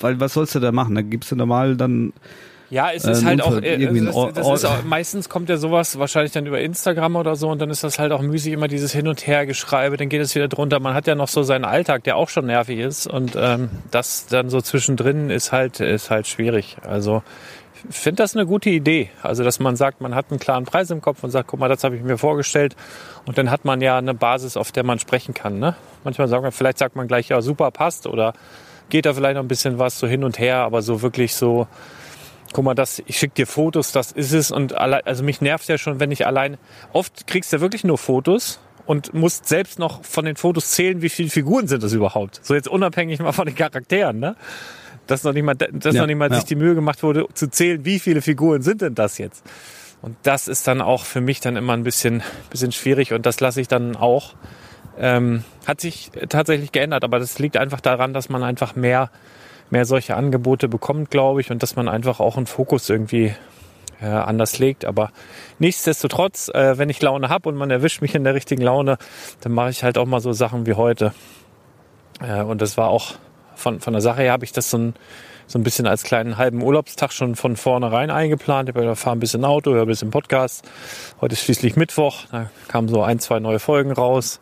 weil 0.00 0.20
was 0.20 0.34
sollst 0.34 0.54
du 0.54 0.60
da 0.60 0.72
machen? 0.72 0.94
Da 0.94 1.02
gibst 1.02 1.32
du 1.32 1.36
normal 1.36 1.76
dann 1.76 2.12
Ja, 2.70 2.90
es 2.92 3.04
Äh, 3.04 3.12
ist 3.12 3.20
ein 3.20 3.26
halt 3.26 3.42
auch, 3.42 3.60
äh, 3.60 3.76
das 4.32 4.48
ist 4.48 4.64
auch, 4.64 4.82
meistens 4.84 5.28
kommt 5.28 5.48
ja 5.48 5.56
sowas 5.56 5.98
wahrscheinlich 5.98 6.32
dann 6.32 6.46
über 6.46 6.60
Instagram 6.60 7.16
oder 7.16 7.36
so 7.36 7.48
und 7.50 7.60
dann 7.60 7.70
ist 7.70 7.84
das 7.84 7.98
halt 7.98 8.10
auch 8.12 8.22
müßig 8.22 8.52
immer 8.52 8.68
dieses 8.68 8.92
Hin 8.92 9.06
und 9.06 9.26
Her 9.26 9.46
geschreibe, 9.46 9.96
dann 9.96 10.08
geht 10.08 10.20
es 10.20 10.34
wieder 10.34 10.48
drunter. 10.48 10.80
Man 10.80 10.94
hat 10.94 11.06
ja 11.06 11.14
noch 11.14 11.28
so 11.28 11.42
seinen 11.42 11.64
Alltag, 11.64 12.04
der 12.04 12.16
auch 12.16 12.28
schon 12.28 12.46
nervig 12.46 12.78
ist 12.78 13.06
und 13.06 13.36
ähm, 13.36 13.68
das 13.90 14.26
dann 14.26 14.48
so 14.50 14.60
zwischendrin 14.60 15.30
ist 15.30 15.52
halt 15.52 15.80
ist 15.80 16.10
halt 16.10 16.26
schwierig. 16.26 16.76
Also 16.86 17.22
ich 17.90 17.94
finde 17.94 18.22
das 18.22 18.34
eine 18.34 18.46
gute 18.46 18.70
Idee. 18.70 19.10
Also 19.22 19.44
dass 19.44 19.60
man 19.60 19.76
sagt, 19.76 20.00
man 20.00 20.14
hat 20.14 20.26
einen 20.30 20.40
klaren 20.40 20.64
Preis 20.64 20.90
im 20.90 21.02
Kopf 21.02 21.22
und 21.22 21.30
sagt, 21.30 21.48
guck 21.48 21.60
mal, 21.60 21.68
das 21.68 21.84
habe 21.84 21.96
ich 21.96 22.02
mir 22.02 22.16
vorgestellt 22.16 22.76
und 23.26 23.36
dann 23.36 23.50
hat 23.50 23.64
man 23.66 23.82
ja 23.82 23.98
eine 23.98 24.14
Basis, 24.14 24.56
auf 24.56 24.72
der 24.72 24.84
man 24.84 24.98
sprechen 24.98 25.34
kann. 25.34 25.58
Ne? 25.58 25.76
Manchmal 26.02 26.28
sagt 26.28 26.42
man, 26.42 26.50
vielleicht 26.52 26.78
sagt 26.78 26.96
man 26.96 27.08
gleich, 27.08 27.28
ja 27.28 27.42
super 27.42 27.70
passt 27.70 28.06
oder 28.06 28.32
geht 28.88 29.04
da 29.06 29.12
vielleicht 29.12 29.34
noch 29.36 29.42
ein 29.42 29.48
bisschen 29.48 29.78
was 29.78 29.98
so 29.98 30.06
hin 30.06 30.24
und 30.24 30.38
her, 30.38 30.58
aber 30.58 30.80
so 30.82 31.02
wirklich 31.02 31.34
so 31.34 31.66
guck 32.54 32.64
mal, 32.64 32.74
das, 32.74 33.02
ich 33.04 33.18
schicke 33.18 33.34
dir 33.34 33.46
Fotos, 33.46 33.92
das 33.92 34.12
ist 34.12 34.32
es. 34.32 34.50
Und 34.50 34.74
alle, 34.74 35.04
also 35.04 35.22
mich 35.24 35.42
nervt 35.42 35.68
ja 35.68 35.76
schon, 35.76 36.00
wenn 36.00 36.10
ich 36.10 36.24
allein, 36.24 36.56
oft 36.92 37.26
kriegst 37.26 37.52
du 37.52 37.56
ja 37.56 37.60
wirklich 37.60 37.84
nur 37.84 37.98
Fotos 37.98 38.60
und 38.86 39.12
musst 39.12 39.46
selbst 39.46 39.78
noch 39.78 40.04
von 40.04 40.24
den 40.24 40.36
Fotos 40.36 40.70
zählen, 40.70 41.02
wie 41.02 41.08
viele 41.08 41.28
Figuren 41.30 41.66
sind 41.66 41.82
das 41.82 41.92
überhaupt. 41.92 42.40
So 42.42 42.54
jetzt 42.54 42.68
unabhängig 42.68 43.18
mal 43.18 43.32
von 43.32 43.46
den 43.46 43.56
Charakteren, 43.56 44.20
ne? 44.20 44.36
Dass 45.08 45.24
noch 45.24 45.32
nicht 45.34 45.42
mal, 45.42 45.54
dass 45.54 45.94
Ja, 45.94 46.00
noch 46.00 46.06
nicht 46.06 46.16
mal 46.16 46.30
ja. 46.30 46.36
sich 46.36 46.44
die 46.44 46.54
Mühe 46.54 46.74
gemacht 46.74 47.02
wurde, 47.02 47.26
zu 47.34 47.50
zählen, 47.50 47.84
wie 47.84 47.98
viele 47.98 48.22
Figuren 48.22 48.62
sind 48.62 48.80
denn 48.80 48.94
das 48.94 49.18
jetzt? 49.18 49.44
Und 50.00 50.16
das 50.22 50.46
ist 50.48 50.66
dann 50.68 50.80
auch 50.80 51.04
für 51.04 51.20
mich 51.20 51.40
dann 51.40 51.56
immer 51.56 51.72
ein 51.72 51.82
bisschen, 51.82 52.22
bisschen 52.50 52.72
schwierig 52.72 53.12
und 53.12 53.26
das 53.26 53.40
lasse 53.40 53.60
ich 53.60 53.68
dann 53.68 53.96
auch. 53.96 54.34
Ähm, 54.96 55.42
hat 55.66 55.80
sich 55.80 56.12
tatsächlich 56.28 56.70
geändert, 56.70 57.02
aber 57.02 57.18
das 57.18 57.40
liegt 57.40 57.56
einfach 57.56 57.80
daran, 57.80 58.14
dass 58.14 58.28
man 58.28 58.44
einfach 58.44 58.76
mehr 58.76 59.10
mehr 59.70 59.84
solche 59.84 60.16
Angebote 60.16 60.68
bekommt, 60.68 61.10
glaube 61.10 61.40
ich, 61.40 61.50
und 61.50 61.62
dass 61.62 61.76
man 61.76 61.88
einfach 61.88 62.20
auch 62.20 62.36
einen 62.36 62.46
Fokus 62.46 62.88
irgendwie 62.88 63.34
äh, 64.00 64.06
anders 64.06 64.58
legt. 64.58 64.84
Aber 64.84 65.10
nichtsdestotrotz, 65.58 66.48
äh, 66.48 66.78
wenn 66.78 66.90
ich 66.90 67.00
Laune 67.00 67.28
habe 67.28 67.48
und 67.48 67.56
man 67.56 67.70
erwischt 67.70 68.02
mich 68.02 68.14
in 68.14 68.24
der 68.24 68.34
richtigen 68.34 68.62
Laune, 68.62 68.98
dann 69.40 69.52
mache 69.52 69.70
ich 69.70 69.82
halt 69.82 69.98
auch 69.98 70.06
mal 70.06 70.20
so 70.20 70.32
Sachen 70.32 70.66
wie 70.66 70.74
heute. 70.74 71.12
Äh, 72.20 72.42
und 72.42 72.60
das 72.60 72.76
war 72.76 72.88
auch 72.88 73.14
von, 73.54 73.80
von 73.80 73.92
der 73.92 74.02
Sache 74.02 74.22
her, 74.22 74.32
habe 74.32 74.44
ich 74.44 74.52
das 74.52 74.70
so 74.70 74.78
ein, 74.78 74.94
so 75.46 75.58
ein 75.58 75.62
bisschen 75.62 75.86
als 75.86 76.02
kleinen 76.02 76.36
halben 76.38 76.62
Urlaubstag 76.62 77.12
schon 77.12 77.36
von 77.36 77.56
vornherein 77.56 78.10
eingeplant. 78.10 78.68
Ich 78.68 78.74
fahre 78.74 79.16
ein 79.16 79.20
bisschen 79.20 79.44
Auto, 79.44 79.72
höre 79.72 79.82
ein 79.82 79.88
bisschen 79.88 80.10
Podcast. 80.10 80.68
Heute 81.20 81.34
ist 81.34 81.42
schließlich 81.42 81.76
Mittwoch, 81.76 82.24
da 82.30 82.50
kamen 82.68 82.88
so 82.88 83.02
ein, 83.02 83.18
zwei 83.18 83.40
neue 83.40 83.58
Folgen 83.58 83.92
raus. 83.92 84.40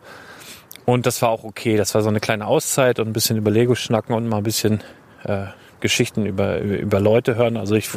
Und 0.85 1.07
das 1.07 1.23
war 1.23 1.29
auch 1.29 1.45
okay. 1.45 1.77
Das 1.77 1.95
war 1.95 2.03
so 2.03 2.09
eine 2.09 2.21
kleine 2.21 2.47
Auszeit 2.47 2.99
und 2.99 3.09
ein 3.09 3.13
bisschen 3.13 3.37
über 3.37 3.51
Lego 3.51 3.75
schnacken 3.75 4.15
und 4.15 4.29
mal 4.29 4.39
ein 4.39 4.43
bisschen 4.43 4.83
äh, 5.25 5.47
Geschichten 5.81 6.25
über, 6.25 6.61
über, 6.61 7.01
Leute 7.01 7.35
hören. 7.35 7.57
Also 7.57 7.75
ich, 7.75 7.91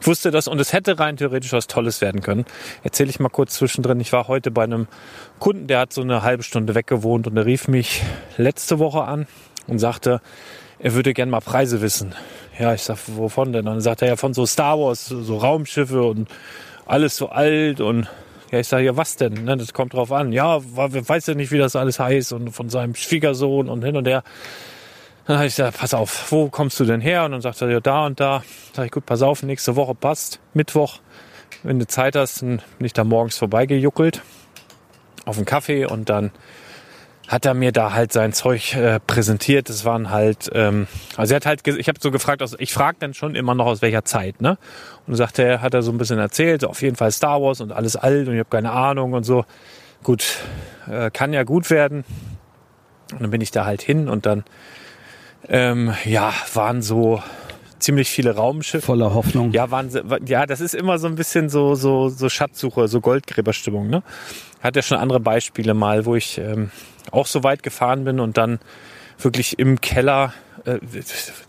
ich 0.00 0.06
wusste 0.06 0.30
das 0.30 0.48
und 0.48 0.60
es 0.60 0.72
hätte 0.72 0.98
rein 0.98 1.16
theoretisch 1.16 1.52
was 1.52 1.66
Tolles 1.66 2.00
werden 2.00 2.22
können. 2.22 2.44
Erzähle 2.84 3.10
ich 3.10 3.18
mal 3.18 3.28
kurz 3.28 3.54
zwischendrin. 3.54 4.00
Ich 4.00 4.12
war 4.12 4.28
heute 4.28 4.50
bei 4.50 4.62
einem 4.62 4.86
Kunden, 5.40 5.66
der 5.66 5.80
hat 5.80 5.92
so 5.92 6.00
eine 6.00 6.22
halbe 6.22 6.44
Stunde 6.44 6.74
weggewohnt 6.74 7.26
und 7.26 7.34
der 7.34 7.44
rief 7.44 7.68
mich 7.68 8.02
letzte 8.36 8.78
Woche 8.78 9.02
an 9.02 9.26
und 9.66 9.80
sagte, 9.80 10.20
er 10.78 10.94
würde 10.94 11.12
gern 11.12 11.28
mal 11.30 11.40
Preise 11.40 11.80
wissen. 11.80 12.14
Ja, 12.58 12.72
ich 12.72 12.82
sag, 12.82 12.98
wovon 13.06 13.52
denn? 13.52 13.66
Dann 13.66 13.80
sagt 13.80 14.02
er 14.02 14.08
ja 14.08 14.16
von 14.16 14.32
so 14.32 14.46
Star 14.46 14.78
Wars, 14.78 15.06
so 15.06 15.36
Raumschiffe 15.36 16.02
und 16.02 16.28
alles 16.86 17.16
so 17.16 17.30
alt 17.30 17.80
und 17.80 18.08
ja, 18.50 18.60
ich 18.60 18.68
sage, 18.68 18.84
ja, 18.84 18.96
was 18.96 19.16
denn? 19.16 19.44
Ne, 19.44 19.56
das 19.56 19.72
kommt 19.72 19.94
drauf 19.94 20.12
an. 20.12 20.30
Ja, 20.30 20.60
weiß 20.62 21.26
ja 21.26 21.34
nicht, 21.34 21.50
wie 21.50 21.58
das 21.58 21.74
alles 21.74 21.98
heißt 21.98 22.32
und 22.32 22.50
von 22.52 22.68
seinem 22.68 22.94
Schwiegersohn 22.94 23.68
und 23.68 23.84
hin 23.84 23.96
und 23.96 24.06
her. 24.06 24.22
Dann 25.26 25.36
habe 25.36 25.46
ich 25.46 25.56
gesagt, 25.56 25.78
pass 25.78 25.94
auf, 25.94 26.30
wo 26.30 26.48
kommst 26.48 26.78
du 26.80 26.84
denn 26.84 27.00
her? 27.00 27.24
Und 27.24 27.32
dann 27.32 27.40
sagt 27.40 27.62
er, 27.62 27.70
ja, 27.70 27.80
da 27.80 28.06
und 28.06 28.20
da. 28.20 28.42
Sag 28.74 28.86
ich, 28.86 28.92
gut, 28.92 29.06
pass 29.06 29.22
auf, 29.22 29.42
nächste 29.42 29.74
Woche 29.74 29.94
passt. 29.94 30.40
Mittwoch, 30.52 31.00
wenn 31.62 31.78
du 31.78 31.86
Zeit 31.86 32.14
hast, 32.14 32.42
dann 32.42 32.60
bin 32.78 32.86
ich 32.86 32.92
da 32.92 33.04
morgens 33.04 33.38
vorbeigejuckelt 33.38 34.22
auf 35.24 35.36
einen 35.36 35.46
Kaffee 35.46 35.86
und 35.86 36.10
dann 36.10 36.30
hat 37.28 37.46
er 37.46 37.54
mir 37.54 37.72
da 37.72 37.94
halt 37.94 38.12
sein 38.12 38.32
Zeug 38.34 38.74
äh, 38.74 39.00
präsentiert. 39.00 39.70
Das 39.70 39.84
waren 39.86 40.10
halt, 40.10 40.50
ähm, 40.52 40.86
also 41.16 41.32
er 41.32 41.36
hat 41.36 41.46
halt, 41.46 41.66
ich 41.66 41.88
habe 41.88 41.98
so 42.00 42.10
gefragt, 42.10 42.42
aus, 42.42 42.54
ich 42.58 42.74
frage 42.74 42.98
dann 43.00 43.14
schon 43.14 43.34
immer 43.34 43.54
noch 43.54 43.66
aus 43.66 43.80
welcher 43.80 44.04
Zeit, 44.04 44.42
ne? 44.42 44.58
Und 45.06 45.14
sagte 45.16 45.42
er, 45.42 45.62
hat 45.62 45.72
er 45.72 45.82
so 45.82 45.90
ein 45.90 45.96
bisschen 45.96 46.18
erzählt, 46.18 46.60
so 46.60 46.68
auf 46.68 46.82
jeden 46.82 46.96
Fall 46.96 47.10
Star 47.12 47.40
Wars 47.40 47.62
und 47.62 47.72
alles 47.72 47.96
alt 47.96 48.28
und 48.28 48.34
ich 48.34 48.40
habe 48.40 48.50
keine 48.50 48.72
Ahnung 48.72 49.14
und 49.14 49.24
so. 49.24 49.46
Gut, 50.02 50.38
äh, 50.86 51.10
kann 51.10 51.32
ja 51.32 51.44
gut 51.44 51.70
werden. 51.70 52.04
Und 53.12 53.22
dann 53.22 53.30
bin 53.30 53.40
ich 53.40 53.50
da 53.50 53.64
halt 53.64 53.80
hin 53.80 54.08
und 54.08 54.26
dann, 54.26 54.44
ähm, 55.48 55.94
ja, 56.04 56.32
waren 56.52 56.82
so 56.82 57.22
ziemlich 57.78 58.08
viele 58.08 58.34
Raumschiffe. 58.34 58.86
Voller 58.86 59.14
Hoffnung. 59.14 59.52
Ja, 59.52 59.70
waren, 59.70 59.90
ja, 60.26 60.46
das 60.46 60.60
ist 60.60 60.74
immer 60.74 60.98
so 60.98 61.06
ein 61.06 61.16
bisschen 61.16 61.48
so, 61.48 61.74
so, 61.74 62.08
so 62.08 62.28
Schatzsuche, 62.28 62.88
so 62.88 63.00
Goldgräberstimmung, 63.00 63.88
ne? 63.88 64.02
Hat 64.62 64.76
ja 64.76 64.82
schon 64.82 64.96
andere 64.96 65.20
Beispiele 65.20 65.74
mal, 65.74 66.06
wo 66.06 66.14
ich 66.14 66.38
ähm, 66.38 66.70
auch 67.10 67.26
so 67.26 67.44
weit 67.44 67.62
gefahren 67.62 68.04
bin 68.04 68.20
und 68.20 68.38
dann 68.38 68.58
wirklich 69.18 69.58
im 69.58 69.80
Keller 69.80 70.32
äh, 70.64 70.78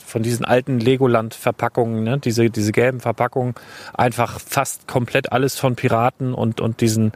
von 0.06 0.24
diesen 0.24 0.46
alten 0.46 0.80
Legoland-Verpackungen, 0.80 2.04
ne? 2.04 2.18
diese, 2.20 2.50
diese 2.50 2.72
gelben 2.72 3.00
Verpackungen, 3.00 3.56
einfach 3.94 4.40
fast 4.40 4.88
komplett 4.88 5.32
alles 5.32 5.58
von 5.58 5.76
Piraten 5.76 6.34
und, 6.34 6.62
und 6.62 6.82
diesen, 6.82 7.14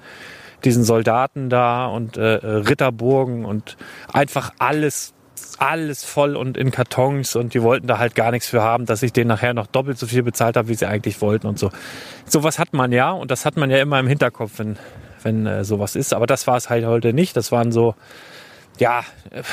diesen 0.63 0.83
Soldaten 0.83 1.49
da 1.49 1.87
und 1.87 2.17
äh, 2.17 2.23
Ritterburgen 2.23 3.45
und 3.45 3.77
einfach 4.11 4.53
alles 4.59 5.13
alles 5.59 6.03
voll 6.03 6.35
und 6.35 6.57
in 6.57 6.71
Kartons 6.71 7.35
und 7.35 7.53
die 7.53 7.61
wollten 7.61 7.87
da 7.87 7.97
halt 7.97 8.15
gar 8.15 8.31
nichts 8.31 8.47
für 8.47 8.61
haben, 8.61 8.85
dass 8.85 9.03
ich 9.03 9.13
denen 9.13 9.27
nachher 9.27 9.53
noch 9.53 9.67
doppelt 9.67 9.97
so 9.97 10.07
viel 10.07 10.23
bezahlt 10.23 10.57
habe, 10.57 10.67
wie 10.69 10.75
sie 10.75 10.87
eigentlich 10.87 11.21
wollten 11.21 11.47
und 11.47 11.59
so. 11.59 11.71
Sowas 12.25 12.59
hat 12.59 12.73
man 12.73 12.91
ja 12.91 13.11
und 13.11 13.31
das 13.31 13.45
hat 13.45 13.57
man 13.57 13.69
ja 13.69 13.77
immer 13.77 13.99
im 13.99 14.07
Hinterkopf, 14.07 14.53
wenn, 14.57 14.77
wenn 15.23 15.45
äh, 15.45 15.63
sowas 15.63 15.95
ist. 15.95 16.13
Aber 16.13 16.27
das 16.27 16.47
war 16.47 16.57
es 16.57 16.69
halt 16.69 16.85
heute 16.85 17.13
nicht. 17.13 17.35
Das 17.35 17.51
waren 17.51 17.71
so, 17.71 17.95
ja, 18.77 19.03
äh, 19.31 19.43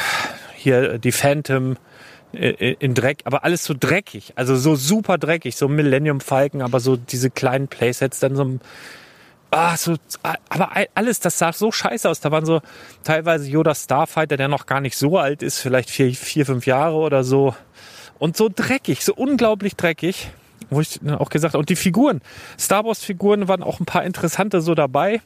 hier 0.54 0.98
die 0.98 1.12
Phantom 1.12 1.76
äh, 2.32 2.74
in 2.78 2.94
Dreck, 2.94 3.20
aber 3.24 3.44
alles 3.44 3.64
so 3.64 3.74
dreckig, 3.78 4.32
also 4.36 4.56
so 4.56 4.76
super 4.76 5.18
dreckig, 5.18 5.56
so 5.56 5.68
Millennium 5.68 6.20
Falcon, 6.20 6.62
aber 6.62 6.80
so 6.80 6.96
diese 6.96 7.30
kleinen 7.30 7.68
Playsets, 7.68 8.20
dann 8.20 8.36
so 8.36 8.44
ein 8.44 8.60
Ah, 9.50 9.76
so, 9.76 9.96
aber 10.48 10.70
alles, 10.94 11.20
das 11.20 11.38
sah 11.38 11.52
so 11.52 11.70
scheiße 11.70 12.08
aus. 12.08 12.20
Da 12.20 12.30
waren 12.30 12.44
so 12.44 12.60
teilweise 13.04 13.48
Yoda 13.48 13.74
Starfighter, 13.74 14.36
der 14.36 14.48
noch 14.48 14.66
gar 14.66 14.80
nicht 14.80 14.96
so 14.96 15.18
alt 15.18 15.42
ist, 15.42 15.60
vielleicht 15.60 15.88
vier, 15.88 16.12
vier 16.14 16.46
fünf 16.46 16.66
Jahre 16.66 16.96
oder 16.96 17.24
so. 17.24 17.54
Und 18.18 18.36
so 18.36 18.50
dreckig, 18.54 19.04
so 19.04 19.14
unglaublich 19.14 19.76
dreckig. 19.76 20.30
Wo 20.68 20.80
ich 20.80 20.98
auch 21.06 21.28
gesagt 21.28 21.54
habe, 21.54 21.60
und 21.60 21.68
die 21.68 21.76
Figuren, 21.76 22.20
Star 22.58 22.84
Wars 22.84 23.04
Figuren 23.04 23.46
waren 23.46 23.62
auch 23.62 23.78
ein 23.78 23.86
paar 23.86 24.04
interessante 24.04 24.60
so 24.60 24.74
dabei. 24.74 25.20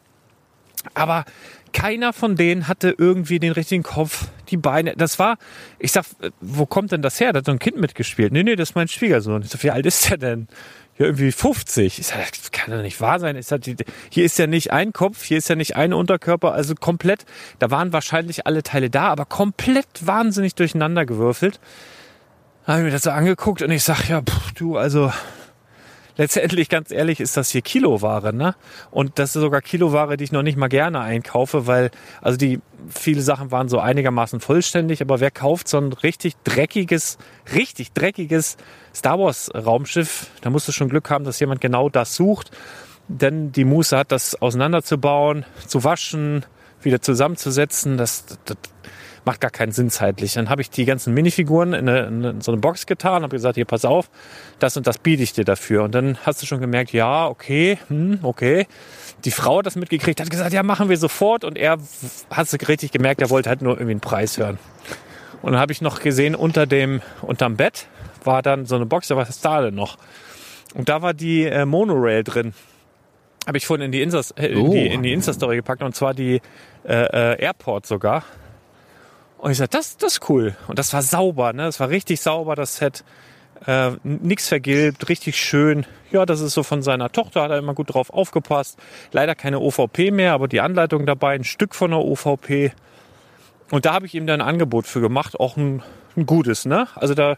Aber 0.92 1.24
keiner 1.72 2.12
von 2.12 2.36
denen 2.36 2.68
hatte 2.68 2.94
irgendwie 2.96 3.38
den 3.38 3.52
richtigen 3.52 3.82
Kopf, 3.82 4.26
die 4.48 4.56
Beine. 4.56 4.94
Das 4.96 5.18
war, 5.18 5.38
ich 5.78 5.92
sag, 5.92 6.04
wo 6.40 6.66
kommt 6.66 6.92
denn 6.92 7.00
das 7.00 7.20
her? 7.20 7.32
Da 7.32 7.38
hat 7.38 7.46
so 7.46 7.52
ein 7.52 7.58
Kind 7.58 7.78
mitgespielt. 7.78 8.32
Nee, 8.32 8.42
nee, 8.42 8.56
das 8.56 8.70
ist 8.70 8.74
mein 8.74 8.88
Schwiegersohn. 8.88 9.42
Ich 9.42 9.50
sag, 9.50 9.62
wie 9.62 9.70
alt 9.70 9.86
ist 9.86 10.10
der 10.10 10.18
denn? 10.18 10.48
Ja, 11.00 11.06
irgendwie 11.06 11.32
50. 11.32 11.98
Ich 11.98 12.06
sag, 12.08 12.30
das 12.32 12.50
kann 12.50 12.74
doch 12.74 12.82
nicht 12.82 13.00
wahr 13.00 13.18
sein. 13.20 13.34
Ich 13.34 13.46
sag, 13.46 13.62
hier 13.64 14.22
ist 14.22 14.38
ja 14.38 14.46
nicht 14.46 14.70
ein 14.70 14.92
Kopf, 14.92 15.24
hier 15.24 15.38
ist 15.38 15.48
ja 15.48 15.56
nicht 15.56 15.74
ein 15.74 15.94
Unterkörper, 15.94 16.52
also 16.52 16.74
komplett, 16.74 17.24
da 17.58 17.70
waren 17.70 17.94
wahrscheinlich 17.94 18.46
alle 18.46 18.62
Teile 18.62 18.90
da, 18.90 19.08
aber 19.08 19.24
komplett 19.24 19.86
wahnsinnig 20.02 20.56
durcheinander 20.56 21.06
gewürfelt. 21.06 21.58
Habe 22.66 22.80
ich 22.80 22.84
mir 22.84 22.90
das 22.90 23.04
so 23.04 23.10
angeguckt 23.12 23.62
und 23.62 23.70
ich 23.70 23.82
sag, 23.82 24.10
ja, 24.10 24.20
pff, 24.20 24.52
du, 24.52 24.76
also 24.76 25.10
letztendlich, 26.20 26.68
ganz 26.68 26.90
ehrlich, 26.90 27.18
ist 27.18 27.38
das 27.38 27.48
hier 27.48 27.62
Kiloware, 27.62 28.34
ne? 28.34 28.54
Und 28.90 29.18
das 29.18 29.34
ist 29.34 29.40
sogar 29.40 29.62
Kiloware, 29.62 30.18
die 30.18 30.24
ich 30.24 30.32
noch 30.32 30.42
nicht 30.42 30.58
mal 30.58 30.68
gerne 30.68 31.00
einkaufe, 31.00 31.66
weil, 31.66 31.90
also 32.20 32.36
die, 32.36 32.60
viele 32.90 33.22
Sachen 33.22 33.50
waren 33.50 33.70
so 33.70 33.78
einigermaßen 33.78 34.38
vollständig, 34.38 35.00
aber 35.00 35.20
wer 35.20 35.30
kauft 35.30 35.66
so 35.66 35.78
ein 35.78 35.94
richtig 35.94 36.34
dreckiges, 36.44 37.16
richtig 37.54 37.92
dreckiges 37.92 38.58
Star 38.94 39.18
Wars 39.18 39.50
Raumschiff, 39.54 40.26
da 40.42 40.50
musst 40.50 40.68
du 40.68 40.72
schon 40.72 40.90
Glück 40.90 41.08
haben, 41.08 41.24
dass 41.24 41.40
jemand 41.40 41.62
genau 41.62 41.88
das 41.88 42.14
sucht, 42.14 42.50
denn 43.08 43.50
die 43.50 43.64
Muße 43.64 43.96
hat, 43.96 44.12
das 44.12 44.40
auseinanderzubauen, 44.42 45.46
zu 45.66 45.84
waschen, 45.84 46.44
wieder 46.82 47.00
zusammenzusetzen, 47.00 47.96
das, 47.96 48.26
das 48.44 48.58
macht 49.24 49.40
gar 49.40 49.50
keinen 49.50 49.72
Sinn 49.72 49.90
zeitlich. 49.90 50.34
Dann 50.34 50.48
habe 50.48 50.62
ich 50.62 50.70
die 50.70 50.84
ganzen 50.84 51.12
Minifiguren 51.14 51.72
in, 51.72 51.88
eine, 51.88 52.06
in 52.06 52.40
so 52.40 52.52
eine 52.52 52.60
Box 52.60 52.86
getan, 52.86 53.22
habe 53.22 53.36
gesagt, 53.36 53.56
hier 53.56 53.64
pass 53.64 53.84
auf, 53.84 54.10
das 54.58 54.76
und 54.76 54.86
das 54.86 54.98
biete 54.98 55.22
ich 55.22 55.32
dir 55.32 55.44
dafür. 55.44 55.82
Und 55.84 55.94
dann 55.94 56.18
hast 56.24 56.42
du 56.42 56.46
schon 56.46 56.60
gemerkt, 56.60 56.92
ja, 56.92 57.26
okay, 57.26 57.78
hm, 57.88 58.20
okay. 58.22 58.66
Die 59.24 59.30
Frau 59.30 59.58
hat 59.58 59.66
das 59.66 59.76
mitgekriegt, 59.76 60.20
hat 60.20 60.30
gesagt, 60.30 60.52
ja, 60.52 60.62
machen 60.62 60.88
wir 60.88 60.96
sofort. 60.96 61.44
Und 61.44 61.58
er 61.58 61.78
hast 62.30 62.52
du 62.52 62.56
richtig 62.68 62.92
gemerkt, 62.92 63.20
er 63.20 63.30
wollte 63.30 63.48
halt 63.48 63.62
nur 63.62 63.74
irgendwie 63.74 63.92
einen 63.92 64.00
Preis 64.00 64.38
hören. 64.38 64.58
Und 65.42 65.52
dann 65.52 65.60
habe 65.60 65.72
ich 65.72 65.80
noch 65.80 66.00
gesehen, 66.00 66.34
unter 66.34 66.66
dem, 66.66 67.00
unterm 67.22 67.56
Bett 67.56 67.86
war 68.24 68.42
dann 68.42 68.66
so 68.66 68.76
eine 68.76 68.86
Box, 68.86 69.08
da 69.08 69.16
war 69.16 69.24
das 69.24 69.40
da 69.40 69.62
denn 69.62 69.74
noch. 69.74 69.96
Und 70.74 70.88
da 70.88 71.02
war 71.02 71.14
die 71.14 71.44
äh, 71.46 71.64
Monorail 71.64 72.22
drin. 72.22 72.52
Habe 73.46 73.56
ich 73.56 73.66
vorhin 73.66 73.86
in 73.86 73.92
die, 73.92 74.02
Insta, 74.02 74.20
äh, 74.36 74.48
in 74.48 74.70
die, 74.70 74.88
Oh. 74.90 74.92
in 74.94 75.02
die 75.02 75.12
Insta-Story 75.12 75.56
gepackt 75.56 75.82
und 75.82 75.94
zwar 75.94 76.12
die 76.14 76.40
äh, 76.84 77.32
äh, 77.32 77.42
Airport 77.42 77.86
sogar. 77.86 78.22
Und 79.40 79.50
ich 79.50 79.58
sag, 79.58 79.70
das, 79.70 79.96
das 79.96 80.14
ist 80.14 80.28
cool. 80.28 80.54
Und 80.68 80.78
das 80.78 80.92
war 80.92 81.00
sauber, 81.02 81.52
ne? 81.52 81.64
Das 81.64 81.80
war 81.80 81.88
richtig 81.88 82.20
sauber, 82.20 82.56
das 82.56 82.76
Set. 82.76 83.04
Äh, 83.66 83.92
nix 84.04 84.48
vergilbt, 84.48 85.08
richtig 85.08 85.36
schön. 85.36 85.86
Ja, 86.10 86.26
das 86.26 86.40
ist 86.40 86.54
so 86.54 86.62
von 86.62 86.82
seiner 86.82 87.10
Tochter, 87.10 87.42
hat 87.42 87.50
er 87.50 87.58
immer 87.58 87.74
gut 87.74 87.92
drauf 87.92 88.10
aufgepasst. 88.10 88.78
Leider 89.12 89.34
keine 89.34 89.60
OVP 89.60 90.10
mehr, 90.10 90.32
aber 90.32 90.48
die 90.48 90.60
Anleitung 90.60 91.06
dabei, 91.06 91.34
ein 91.34 91.44
Stück 91.44 91.74
von 91.74 91.90
der 91.90 92.00
OVP. 92.00 92.72
Und 93.70 93.84
da 93.84 93.94
habe 93.94 94.06
ich 94.06 94.14
ihm 94.14 94.26
dann 94.26 94.40
ein 94.40 94.48
Angebot 94.48 94.86
für 94.86 95.00
gemacht, 95.00 95.38
auch 95.38 95.56
ein, 95.56 95.82
ein 96.16 96.26
gutes, 96.26 96.66
ne? 96.66 96.88
Also 96.94 97.14
da, 97.14 97.36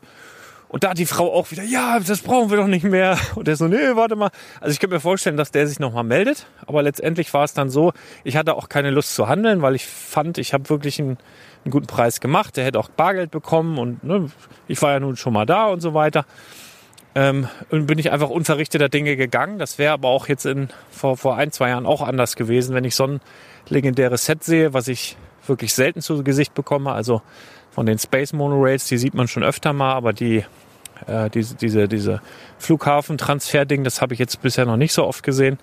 und 0.73 0.85
da 0.85 0.91
hat 0.91 0.99
die 0.99 1.05
Frau 1.05 1.31
auch 1.31 1.51
wieder, 1.51 1.63
ja, 1.63 2.01
das 2.01 2.23
brauchen 2.23 2.49
wir 2.49 2.57
doch 2.57 2.67
nicht 2.67 2.83
mehr. 2.85 3.19
Und 3.35 3.47
der 3.47 3.57
so, 3.57 3.69
nee, 3.69 3.77
warte 3.93 4.17
mal. 4.17 4.31
Also 4.59 4.73
ich 4.73 4.81
könnte 4.81 4.95
mir 4.95 5.01
vorstellen, 5.01 5.37
dass 5.37 5.51
der 5.51 5.67
sich 5.67 5.79
nochmal 5.79 6.03
meldet. 6.03 6.47
Aber 6.67 6.83
letztendlich 6.83 7.35
war 7.35 7.45
es 7.45 7.53
dann 7.53 7.69
so, 7.69 7.93
ich 8.25 8.39
hatte 8.39 8.55
auch 8.55 8.71
keine 8.71 8.91
Lust 8.91 9.15
zu 9.15 9.29
handeln, 9.29 9.61
weil 9.61 9.75
ich 9.75 9.87
fand, 9.87 10.39
ich 10.39 10.55
habe 10.55 10.71
wirklich 10.71 10.99
einen, 10.99 11.19
einen 11.65 11.73
guten 11.73 11.87
Preis 11.87 12.21
gemacht. 12.21 12.57
Der 12.57 12.65
hätte 12.65 12.79
auch 12.79 12.89
Bargeld 12.89 13.31
bekommen 13.31 13.77
und 13.77 14.03
ne, 14.03 14.31
ich 14.67 14.81
war 14.81 14.93
ja 14.93 15.01
nun 15.01 15.17
schon 15.17 15.35
mal 15.35 15.45
da 15.45 15.67
und 15.67 15.81
so 15.81 15.93
weiter. 15.93 16.25
Ähm, 17.15 17.49
und 17.69 17.85
bin 17.85 17.99
ich 17.99 18.11
einfach 18.11 18.31
unverrichteter 18.31 18.89
Dinge 18.89 19.17
gegangen. 19.17 19.59
Das 19.59 19.77
wäre 19.77 19.93
aber 19.93 20.09
auch 20.09 20.27
jetzt 20.27 20.47
in, 20.47 20.71
vor, 20.91 21.19
vor 21.19 21.37
ein, 21.37 21.53
zwei 21.53 21.69
Jahren 21.69 21.85
auch 21.85 22.01
anders 22.01 22.35
gewesen, 22.35 22.75
wenn 22.75 22.85
ich 22.85 22.95
so 22.95 23.07
ein 23.07 23.21
legendäres 23.69 24.25
Set 24.25 24.43
sehe, 24.43 24.73
was 24.73 24.89
ich 24.89 25.19
wirklich 25.47 25.75
selten 25.75 26.01
zu 26.01 26.25
Gesicht 26.25 26.55
bekomme. 26.55 26.93
Also 26.93 27.21
von 27.73 27.85
den 27.85 27.99
Space 27.99 28.33
Monorails, 28.33 28.87
die 28.87 28.97
sieht 28.97 29.13
man 29.13 29.29
schon 29.29 29.43
öfter 29.43 29.75
mal, 29.75 29.93
aber 29.93 30.15
die, 30.15 30.45
äh, 31.07 31.31
diese, 31.31 31.55
diese, 31.57 31.89
diese 31.89 32.21
Flughafentransfer-Ding, 32.59 33.85
das 33.85 34.01
habe 34.01 34.15
ich 34.15 34.21
jetzt 34.21 34.41
bisher 34.43 34.67
noch 34.67 34.77
nicht 34.77 34.93
so 34.93 35.05
oft 35.05 35.23
gesehen. 35.23 35.59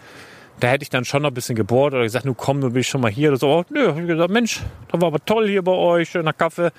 Da 0.59 0.67
hätte 0.67 0.83
ich 0.83 0.89
dann 0.89 1.05
schon 1.05 1.21
noch 1.21 1.31
ein 1.31 1.33
bisschen 1.33 1.55
gebohrt 1.55 1.93
oder 1.93 2.03
gesagt, 2.03 2.25
nun 2.25 2.35
komm, 2.35 2.59
du 2.59 2.69
bist 2.71 2.89
schon 2.89 3.01
mal 3.01 3.11
hier. 3.11 3.29
Oder 3.29 3.37
so, 3.37 3.47
oh, 3.49 3.65
nö, 3.69 3.87
hab 3.87 3.97
ich 3.97 4.07
gesagt, 4.07 4.31
Mensch, 4.31 4.61
das 4.91 4.99
war 4.99 5.07
aber 5.07 5.23
toll 5.23 5.47
hier 5.47 5.63
bei 5.63 5.71
euch, 5.71 6.09
schöner 6.09 6.33
Kaffee. 6.33 6.71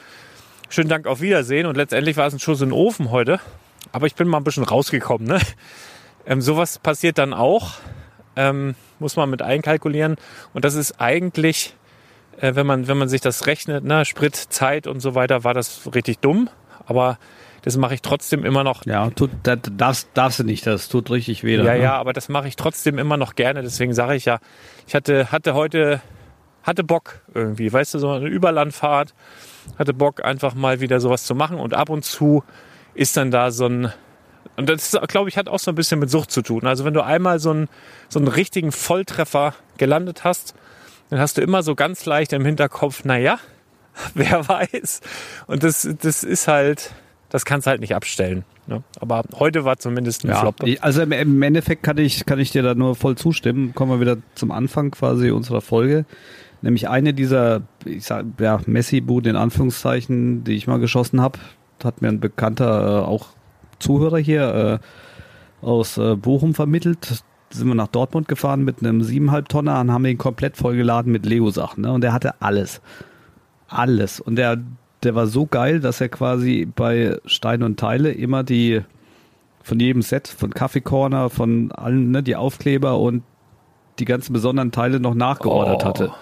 Schönen 0.68 0.88
Dank, 0.88 1.06
auf 1.06 1.20
Wiedersehen. 1.20 1.66
Und 1.66 1.76
letztendlich 1.76 2.16
war 2.16 2.26
es 2.26 2.34
ein 2.34 2.38
Schuss 2.38 2.60
in 2.60 2.68
den 2.68 2.72
Ofen 2.72 3.10
heute. 3.10 3.40
Aber 3.92 4.06
ich 4.06 4.14
bin 4.14 4.28
mal 4.28 4.36
ein 4.36 4.44
bisschen 4.44 4.64
rausgekommen. 4.64 5.26
Ne? 5.26 5.40
Ähm, 6.26 6.40
sowas 6.42 6.78
passiert 6.78 7.18
dann 7.18 7.32
auch. 7.32 7.72
Ähm, 8.36 8.74
muss 8.98 9.16
man 9.16 9.30
mit 9.30 9.42
einkalkulieren. 9.42 10.16
Und 10.52 10.64
das 10.64 10.74
ist 10.74 11.00
eigentlich, 11.00 11.74
äh, 12.38 12.54
wenn, 12.54 12.66
man, 12.66 12.86
wenn 12.86 12.98
man 12.98 13.08
sich 13.08 13.20
das 13.20 13.46
rechnet, 13.46 13.84
ne, 13.84 14.04
Sprit, 14.04 14.36
Zeit 14.36 14.86
und 14.86 15.00
so 15.00 15.14
weiter, 15.14 15.42
war 15.42 15.54
das 15.54 15.88
richtig 15.94 16.18
dumm. 16.18 16.48
Aber 16.86 17.18
das 17.62 17.76
mache 17.76 17.94
ich 17.94 18.02
trotzdem 18.02 18.44
immer 18.44 18.64
noch. 18.64 18.84
Ja, 18.86 19.10
tut, 19.10 19.30
das 19.42 19.58
darfst, 19.76 20.08
darfst 20.14 20.40
du 20.40 20.44
nicht, 20.44 20.66
das 20.66 20.88
tut 20.88 21.10
richtig 21.10 21.44
weh. 21.44 21.56
Ja, 21.56 21.74
ne? 21.74 21.82
ja, 21.82 21.96
aber 21.96 22.12
das 22.12 22.28
mache 22.28 22.48
ich 22.48 22.56
trotzdem 22.56 22.98
immer 22.98 23.16
noch 23.16 23.34
gerne. 23.34 23.62
Deswegen 23.62 23.92
sage 23.92 24.14
ich 24.14 24.24
ja, 24.24 24.38
ich 24.86 24.94
hatte, 24.94 25.30
hatte 25.32 25.54
heute, 25.54 26.00
hatte 26.62 26.84
Bock 26.84 27.20
irgendwie, 27.34 27.72
weißt 27.72 27.94
du, 27.94 27.98
so 27.98 28.10
eine 28.10 28.28
Überlandfahrt, 28.28 29.14
hatte 29.78 29.94
Bock 29.94 30.24
einfach 30.24 30.54
mal 30.54 30.80
wieder 30.80 31.00
sowas 31.00 31.24
zu 31.24 31.34
machen 31.34 31.58
und 31.58 31.74
ab 31.74 31.90
und 31.90 32.04
zu 32.04 32.42
ist 32.94 33.16
dann 33.16 33.30
da 33.30 33.50
so 33.50 33.66
ein, 33.66 33.92
und 34.56 34.68
das 34.68 34.96
glaube 35.08 35.28
ich 35.28 35.36
hat 35.36 35.48
auch 35.48 35.58
so 35.58 35.70
ein 35.70 35.74
bisschen 35.74 36.00
mit 36.00 36.10
Sucht 36.10 36.30
zu 36.30 36.42
tun. 36.42 36.66
Also 36.66 36.84
wenn 36.84 36.94
du 36.94 37.04
einmal 37.04 37.38
so 37.38 37.50
einen, 37.50 37.68
so 38.08 38.18
einen 38.18 38.28
richtigen 38.28 38.72
Volltreffer 38.72 39.54
gelandet 39.78 40.24
hast, 40.24 40.54
dann 41.10 41.18
hast 41.18 41.38
du 41.38 41.42
immer 41.42 41.62
so 41.62 41.74
ganz 41.74 42.04
leicht 42.06 42.32
im 42.32 42.44
Hinterkopf, 42.44 43.04
naja, 43.04 43.38
wer 44.14 44.48
weiß. 44.48 45.00
Und 45.46 45.62
das, 45.62 45.88
das 46.00 46.24
ist 46.24 46.48
halt, 46.48 46.92
das 47.30 47.44
kannst 47.44 47.66
du 47.66 47.70
halt 47.70 47.80
nicht 47.80 47.94
abstellen. 47.94 48.44
Ne? 48.66 48.82
Aber 49.00 49.22
heute 49.38 49.64
war 49.64 49.78
zumindest 49.78 50.24
ein 50.24 50.28
Ja, 50.28 50.40
Flop. 50.40 50.56
also 50.80 51.00
im- 51.02 51.42
Endeffekt 51.42 51.82
kann 51.82 51.96
ich, 51.98 52.26
kann 52.26 52.38
ich 52.38 52.50
dir 52.50 52.62
da 52.62 52.74
nur 52.74 52.94
voll 52.94 53.16
zustimmen. 53.16 53.74
Kommen 53.74 53.92
wir 53.92 54.00
wieder 54.00 54.18
zum 54.34 54.50
Anfang 54.50 54.90
quasi 54.90 55.30
unserer 55.30 55.60
Folge. 55.62 56.04
Nämlich 56.62 56.88
eine 56.90 57.14
dieser, 57.14 57.62
ich 57.86 58.04
sag, 58.04 58.26
ja, 58.38 58.60
Messi-Buden 58.66 59.30
in 59.30 59.36
Anführungszeichen, 59.36 60.44
die 60.44 60.52
ich 60.52 60.66
mal 60.66 60.78
geschossen 60.78 61.20
habe, 61.20 61.38
hat 61.82 62.02
mir 62.02 62.08
ein 62.08 62.20
bekannter, 62.20 62.98
äh, 62.98 63.06
auch 63.06 63.28
Zuhörer 63.78 64.18
hier 64.18 64.80
äh, 65.62 65.64
aus 65.66 65.96
äh, 65.96 66.16
Bochum 66.16 66.54
vermittelt. 66.54 67.22
Sind 67.52 67.66
wir 67.66 67.74
nach 67.74 67.88
Dortmund 67.88 68.28
gefahren 68.28 68.62
mit 68.62 68.80
einem 68.80 69.00
7,5 69.00 69.48
Tonner 69.48 69.80
und 69.80 69.90
haben 69.90 70.04
ihn 70.04 70.18
komplett 70.18 70.56
vollgeladen 70.58 71.10
mit 71.10 71.24
Lego-Sachen. 71.24 71.82
Ne? 71.82 71.92
Und 71.92 72.02
der 72.02 72.12
hatte 72.12 72.34
alles. 72.42 72.80
Alles. 73.68 74.20
Und 74.20 74.36
der, 74.36 74.58
der 75.02 75.14
war 75.14 75.26
so 75.26 75.46
geil, 75.46 75.80
dass 75.80 76.00
er 76.00 76.08
quasi 76.08 76.66
bei 76.74 77.18
Stein 77.24 77.62
und 77.62 77.78
Teile 77.78 78.12
immer 78.12 78.42
die 78.42 78.82
von 79.62 79.78
jedem 79.78 80.02
Set, 80.02 80.28
von 80.28 80.50
Kaffee 80.52 80.80
Corner, 80.80 81.30
von 81.30 81.70
allen, 81.72 82.10
ne, 82.10 82.22
die 82.22 82.36
Aufkleber 82.36 82.98
und 82.98 83.22
die 83.98 84.04
ganzen 84.06 84.32
besonderen 84.32 84.72
Teile 84.72 85.00
noch 85.00 85.14
nachgeordert 85.14 85.82
Oh. 85.82 85.86
hatte. 85.86 86.12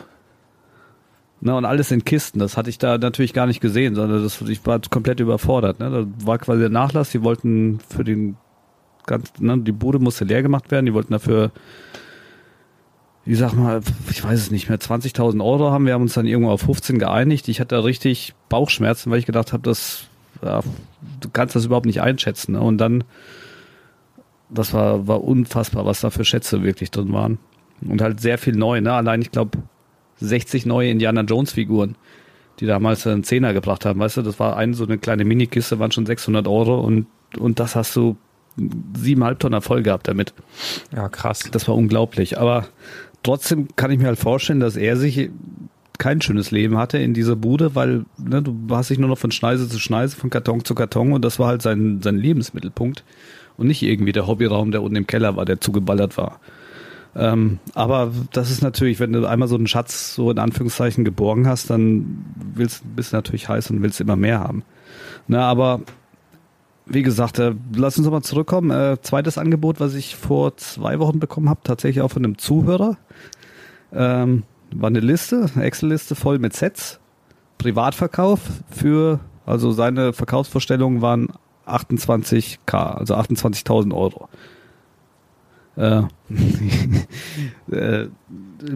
Ne, 1.40 1.54
und 1.54 1.64
alles 1.64 1.92
in 1.92 2.04
Kisten. 2.04 2.40
Das 2.40 2.56
hatte 2.56 2.68
ich 2.70 2.78
da 2.78 2.98
natürlich 2.98 3.32
gar 3.32 3.46
nicht 3.46 3.60
gesehen, 3.60 3.94
sondern 3.94 4.22
das, 4.22 4.40
ich 4.42 4.66
war 4.66 4.80
komplett 4.90 5.20
überfordert. 5.20 5.78
Ne? 5.78 5.88
Da 5.90 6.26
war 6.26 6.38
quasi 6.38 6.60
der 6.60 6.68
Nachlass. 6.70 7.10
Die 7.10 7.22
wollten 7.22 7.78
für 7.88 8.02
den 8.02 8.36
ganz, 9.06 9.32
ne, 9.38 9.56
die 9.58 9.70
Bude 9.72 10.00
musste 10.00 10.24
leer 10.24 10.42
gemacht 10.42 10.70
werden. 10.72 10.86
Die 10.86 10.94
wollten 10.94 11.12
dafür, 11.12 11.52
ich 13.28 13.36
sag 13.36 13.52
mal, 13.52 13.82
ich 14.10 14.24
weiß 14.24 14.40
es 14.40 14.50
nicht 14.50 14.70
mehr, 14.70 14.80
20.000 14.80 15.44
Euro 15.44 15.70
haben. 15.70 15.84
Wir 15.84 15.92
haben 15.92 16.02
uns 16.02 16.14
dann 16.14 16.24
irgendwo 16.24 16.50
auf 16.50 16.62
15 16.62 16.98
geeinigt. 16.98 17.46
Ich 17.48 17.60
hatte 17.60 17.74
da 17.74 17.82
richtig 17.82 18.32
Bauchschmerzen, 18.48 19.10
weil 19.10 19.18
ich 19.18 19.26
gedacht 19.26 19.52
habe, 19.52 19.62
das, 19.64 20.06
ja, 20.42 20.60
du 21.20 21.28
kannst 21.30 21.54
das 21.54 21.66
überhaupt 21.66 21.84
nicht 21.84 22.00
einschätzen. 22.00 22.52
Ne? 22.52 22.60
Und 22.62 22.78
dann, 22.78 23.04
das 24.48 24.72
war, 24.72 25.06
war 25.06 25.22
unfassbar, 25.22 25.84
was 25.84 26.00
da 26.00 26.08
für 26.08 26.24
Schätze 26.24 26.62
wirklich 26.62 26.90
drin 26.90 27.12
waren. 27.12 27.36
Und 27.86 28.00
halt 28.00 28.18
sehr 28.22 28.38
viel 28.38 28.56
neu, 28.56 28.80
ne? 28.80 28.94
Allein, 28.94 29.20
ich 29.20 29.30
glaube, 29.30 29.58
60 30.20 30.64
neue 30.64 30.88
Indiana 30.90 31.20
Jones 31.20 31.52
Figuren, 31.52 31.96
die 32.60 32.66
damals 32.66 33.06
einen 33.06 33.24
Zehner 33.24 33.52
gebracht 33.52 33.84
haben. 33.84 34.00
Weißt 34.00 34.16
du, 34.16 34.22
das 34.22 34.40
war 34.40 34.56
eine 34.56 34.72
so 34.72 34.84
eine 34.84 34.96
kleine 34.96 35.26
Minikiste, 35.26 35.78
waren 35.78 35.92
schon 35.92 36.06
600 36.06 36.48
Euro 36.48 36.80
und, 36.80 37.06
und 37.38 37.60
das 37.60 37.76
hast 37.76 37.94
du 37.94 38.16
siebeneinhalb 38.96 39.38
Tonner 39.38 39.60
voll 39.60 39.82
gehabt 39.82 40.08
damit. 40.08 40.34
Ja, 40.94 41.08
krass. 41.08 41.48
Das 41.52 41.68
war 41.68 41.76
unglaublich. 41.76 42.38
Aber 42.38 42.66
trotzdem 43.28 43.68
kann 43.76 43.90
ich 43.90 43.98
mir 43.98 44.06
halt 44.06 44.18
vorstellen, 44.18 44.58
dass 44.58 44.74
er 44.74 44.96
sich 44.96 45.28
kein 45.98 46.22
schönes 46.22 46.50
Leben 46.50 46.78
hatte 46.78 46.96
in 46.96 47.12
dieser 47.12 47.36
Bude, 47.36 47.74
weil 47.74 48.06
ne, 48.16 48.40
du 48.40 48.56
hast 48.70 48.88
dich 48.88 48.98
nur 48.98 49.10
noch 49.10 49.18
von 49.18 49.32
Schneise 49.32 49.68
zu 49.68 49.78
Schneise, 49.78 50.16
von 50.16 50.30
Karton 50.30 50.64
zu 50.64 50.74
Karton 50.74 51.12
und 51.12 51.22
das 51.22 51.38
war 51.38 51.48
halt 51.48 51.60
sein, 51.60 52.00
sein 52.00 52.16
Lebensmittelpunkt 52.16 53.04
und 53.58 53.66
nicht 53.66 53.82
irgendwie 53.82 54.12
der 54.12 54.26
Hobbyraum, 54.26 54.70
der 54.70 54.82
unten 54.82 54.96
im 54.96 55.06
Keller 55.06 55.36
war, 55.36 55.44
der 55.44 55.60
zugeballert 55.60 56.16
war. 56.16 56.40
Ähm, 57.14 57.58
aber 57.74 58.12
das 58.32 58.50
ist 58.50 58.62
natürlich, 58.62 58.98
wenn 58.98 59.12
du 59.12 59.26
einmal 59.26 59.48
so 59.48 59.56
einen 59.56 59.66
Schatz 59.66 60.14
so 60.14 60.30
in 60.30 60.38
Anführungszeichen 60.38 61.04
geborgen 61.04 61.46
hast, 61.46 61.68
dann 61.68 62.24
willst, 62.54 62.82
bist 62.96 63.12
du 63.12 63.16
natürlich 63.16 63.50
heiß 63.50 63.70
und 63.70 63.82
willst 63.82 64.00
immer 64.00 64.16
mehr 64.16 64.40
haben. 64.40 64.62
Na, 65.26 65.42
aber 65.42 65.82
wie 66.88 67.02
gesagt, 67.02 67.38
äh, 67.38 67.54
lass 67.74 67.98
uns 67.98 68.04
nochmal 68.06 68.22
zurückkommen. 68.22 68.70
Äh, 68.70 68.96
zweites 69.02 69.38
Angebot, 69.38 69.80
was 69.80 69.94
ich 69.94 70.16
vor 70.16 70.56
zwei 70.56 70.98
Wochen 70.98 71.18
bekommen 71.18 71.48
habe, 71.48 71.60
tatsächlich 71.62 72.02
auch 72.02 72.10
von 72.10 72.24
einem 72.24 72.38
Zuhörer. 72.38 72.96
Ähm, 73.92 74.44
war 74.74 74.88
eine 74.88 75.00
Liste, 75.00 75.46
eine 75.54 75.64
Excel-Liste 75.64 76.14
voll 76.14 76.38
mit 76.38 76.54
Sets. 76.54 77.00
Privatverkauf 77.58 78.40
für, 78.70 79.20
also 79.46 79.72
seine 79.72 80.12
Verkaufsvorstellungen 80.12 81.02
waren 81.02 81.28
28k, 81.66 82.74
also 82.74 83.14
28.000 83.14 83.94
Euro. 83.94 84.28
Äh, 85.76 86.02
äh, 87.70 88.08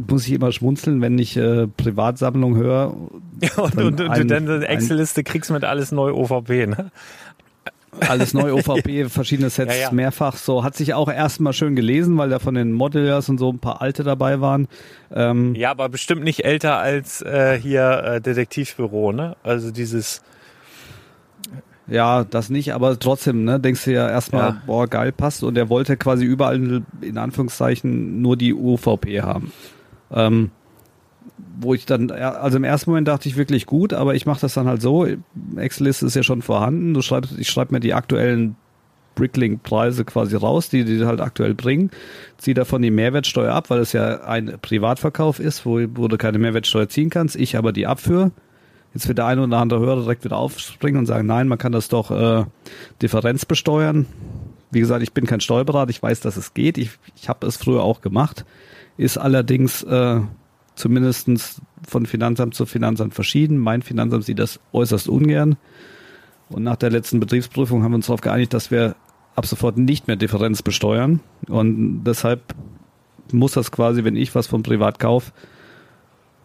muss 0.09 0.27
ich 0.27 0.33
immer 0.33 0.53
schmunzeln, 0.53 1.01
wenn 1.01 1.19
ich 1.19 1.37
äh, 1.37 1.67
Privatsammlung 1.67 2.57
höre. 2.57 2.95
und, 3.57 3.77
Dann 3.77 3.87
und, 3.87 4.01
und 4.01 4.09
ein- 4.11 4.21
du 4.21 4.27
dann 4.27 4.49
eine 4.49 4.69
Excel-Liste 4.69 5.25
kriegst 5.25 5.51
mit 5.51 5.65
alles 5.65 5.93
neu 5.93 6.13
OVP, 6.13 6.67
ne? 6.67 6.91
Alles 8.01 8.33
neu, 8.35 8.53
OVP, 8.55 9.05
verschiedene 9.11 9.51
Sets, 9.51 9.75
Ja, 9.75 9.81
ja. 9.83 9.93
mehrfach. 9.93 10.37
So 10.37 10.65
hat 10.65 10.75
sich 10.77 10.95
auch 10.95 11.11
erstmal 11.13 11.53
schön 11.53 11.77
gelesen, 11.77 12.17
weil 12.17 12.31
da 12.31 12.39
von 12.39 12.55
den 12.55 12.73
Modellers 12.73 13.29
und 13.29 13.39
so 13.39 13.51
ein 13.53 13.59
paar 13.59 13.83
alte 13.83 14.03
dabei 14.03 14.41
waren. 14.41 14.67
Ähm, 15.15 15.55
Ja, 15.55 15.71
aber 15.71 15.89
bestimmt 15.89 16.25
nicht 16.25 16.45
älter 16.45 16.79
als 16.79 17.21
äh, 17.23 17.59
hier 17.61 18.03
äh, 18.05 18.21
Detektivbüro, 18.21 19.13
ne? 19.13 19.37
Also 19.43 19.71
dieses, 19.71 20.23
Ja, 21.87 22.25
das 22.25 22.49
nicht, 22.49 22.73
aber 22.73 22.99
trotzdem, 22.99 23.45
ne, 23.45 23.61
denkst 23.61 23.85
du 23.85 23.93
ja 23.93 24.09
erstmal, 24.09 24.63
boah, 24.67 24.87
geil, 24.89 25.13
passt. 25.13 25.43
Und 25.43 25.59
er 25.59 25.69
wollte 25.69 25.97
quasi 25.99 26.25
überall 26.25 26.83
in 27.03 27.19
Anführungszeichen 27.19 28.23
nur 28.23 28.37
die 28.37 28.55
UVP 28.55 29.21
haben. 29.21 29.53
Ähm, 30.11 30.51
wo 31.61 31.75
ich 31.75 31.87
dann, 31.87 32.11
also 32.11 32.57
im 32.57 32.65
ersten 32.65 32.91
Moment 32.91 33.09
dachte 33.09 33.29
ich 33.29 33.37
wirklich 33.37 33.67
gut, 33.67 33.93
aber 33.93 34.15
ich 34.15 34.27
mache 34.27 34.41
das 34.41 34.55
dann 34.55 34.67
halt 34.67 34.83
so. 34.83 35.07
Excel-Liste 35.57 36.07
ist 36.07 36.17
ja 36.17 36.23
schon 36.23 36.43
vorhanden. 36.43 36.95
Du 36.95 37.03
schreibst, 37.03 37.39
ich 37.39 37.49
schreibe 37.49 37.75
mir 37.75 37.81
die 37.81 37.95
aktuellen 37.95 38.57
Bricklink-Preise 39.15 40.05
quasi 40.05 40.37
raus, 40.37 40.69
die 40.69 40.85
die 40.85 41.05
halt 41.05 41.21
aktuell 41.21 41.55
bringen, 41.55 41.91
ziehe 42.39 42.55
davon 42.55 42.83
die 42.83 42.91
Mehrwertsteuer 42.91 43.53
ab, 43.53 43.71
weil 43.71 43.81
es 43.81 43.93
ja 43.93 44.23
ein 44.23 44.59
Privatverkauf 44.61 45.39
ist, 45.39 45.67
wo, 45.67 45.81
wo 45.95 46.09
du 46.09 46.17
keine 46.17 46.39
Mehrwertsteuer 46.39 46.89
ziehen 46.89 47.11
kannst, 47.11 47.37
ich 47.37 47.57
aber 47.57 47.73
die 47.73 47.87
abführe. 47.87 48.33
Jetzt 48.95 49.09
wird 49.09 49.19
der 49.19 49.27
eine 49.27 49.43
oder 49.43 49.59
andere 49.59 49.81
Hörer 49.81 50.03
direkt 50.03 50.25
wieder 50.25 50.37
aufspringen 50.37 50.99
und 50.99 51.07
sagen, 51.07 51.27
nein, 51.27 51.49
man 51.49 51.59
kann 51.59 51.73
das 51.73 51.89
doch 51.89 52.11
äh, 52.11 52.45
Differenz 53.01 53.47
besteuern. 53.47 54.07
Wie 54.71 54.81
gesagt, 54.81 55.03
ich 55.03 55.13
bin 55.13 55.27
kein 55.27 55.41
Steuerberater, 55.41 55.91
ich 55.91 56.03
weiß, 56.03 56.21
dass 56.21 56.37
es 56.37 56.53
geht. 56.53 56.77
Ich, 56.77 56.91
ich 57.17 57.29
habe 57.29 57.47
es 57.47 57.57
früher 57.57 57.83
auch 57.83 58.03
gemacht. 58.03 58.45
Ist 58.99 59.17
allerdings 59.17 59.83
äh, 59.83 60.21
zumindestens 60.75 61.61
von 61.87 62.07
Finanzamt 62.07 62.55
zu 62.55 62.67
Finanzamt 62.67 63.15
verschieden. 63.15 63.59
Mein 63.59 63.83
Finanzamt 63.83 64.25
sieht 64.25 64.39
das 64.39 64.61
äußerst 64.73 65.09
ungern. 65.09 65.57
Und 66.49 66.63
nach 66.65 66.77
der 66.77 66.91
letzten 66.91 67.21
Betriebsprüfung 67.21 67.83
haben 67.83 67.93
wir 67.93 67.97
uns 67.97 68.07
darauf 68.07 68.21
geeinigt, 68.21 68.53
dass 68.55 68.71
wir 68.71 68.95
ab 69.35 69.47
sofort 69.47 69.79
nicht 69.79 70.07
mehr 70.07 70.17
Differenz 70.17 70.63
besteuern. 70.63 71.21
Und 71.49 72.05
deshalb 72.05 72.55
muss 73.33 73.53
das 73.53 73.73
quasi, 73.73 74.05
wenn 74.05 74.17
ich 74.17 74.35
was 74.35 74.47
vom 74.47 74.63
Privat 74.63 74.99
kaufe, 74.99 75.33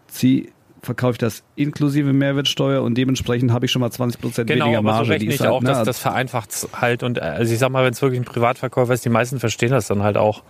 zieh, 0.07 0.51
verkaufe 0.81 1.13
ich 1.13 1.17
das 1.17 1.43
inklusive 1.55 2.13
Mehrwertsteuer 2.13 2.81
und 2.81 2.95
dementsprechend 2.97 3.51
habe 3.51 3.65
ich 3.65 3.71
schon 3.71 3.81
mal 3.81 3.91
20 3.91 4.21
Prozent 4.21 4.49
Genau, 4.49 4.65
weniger 4.65 4.79
aber 4.79 4.89
so 4.89 4.93
Marge. 4.95 5.09
rechne 5.09 5.19
die 5.19 5.27
ich 5.29 5.35
ist 5.35 5.41
halt, 5.41 5.51
auch, 5.51 5.61
ne, 5.61 5.69
dass 5.69 5.83
das 5.83 5.99
vereinfacht 5.99 6.67
halt 6.73 7.03
und 7.03 7.17
äh, 7.17 7.21
also 7.21 7.51
ich 7.51 7.59
sag 7.59 7.69
mal, 7.71 7.83
wenn 7.83 7.91
es 7.93 8.01
wirklich 8.01 8.21
ein 8.21 8.25
Privatverkäufer 8.25 8.93
ist, 8.93 9.03
die 9.03 9.09
meisten 9.09 9.39
verstehen 9.39 9.71
das 9.71 9.87
dann 9.87 10.03
halt 10.03 10.17
auch. 10.17 10.43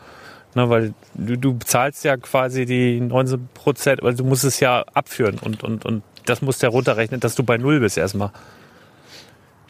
Ne, 0.55 0.69
weil 0.69 0.93
du, 1.13 1.37
du 1.37 1.57
zahlst 1.63 2.03
ja 2.03 2.17
quasi 2.17 2.65
die 2.65 2.99
19 2.99 3.49
Prozent, 3.53 4.01
weil 4.01 4.15
du 4.15 4.23
musst 4.23 4.43
es 4.43 4.59
ja 4.59 4.83
abführen 4.93 5.37
und, 5.39 5.63
und, 5.63 5.85
und 5.85 6.03
das 6.25 6.41
musst 6.41 6.61
du 6.61 6.67
ja 6.67 6.71
runterrechnen, 6.71 7.19
dass 7.19 7.35
du 7.35 7.43
bei 7.43 7.57
Null 7.57 7.79
bist 7.79 7.97
erstmal. 7.97 8.31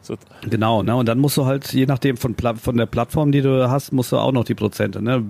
So, 0.02 0.16
Genau, 0.50 0.84
ne? 0.84 0.96
Und 0.96 1.08
dann 1.08 1.20
musst 1.20 1.36
du 1.38 1.46
halt, 1.46 1.74
je 1.74 1.86
nachdem 1.86 2.16
von, 2.18 2.36
von 2.36 2.78
der 2.78 2.86
Plattform, 2.86 3.32
die 3.32 3.42
du 3.42 3.70
hast, 3.70 3.92
musst 3.92 4.12
du 4.12 4.18
auch 4.18 4.32
noch 4.32 4.46
die 4.46 4.56
Prozente. 4.56 5.02
Ne? 5.02 5.26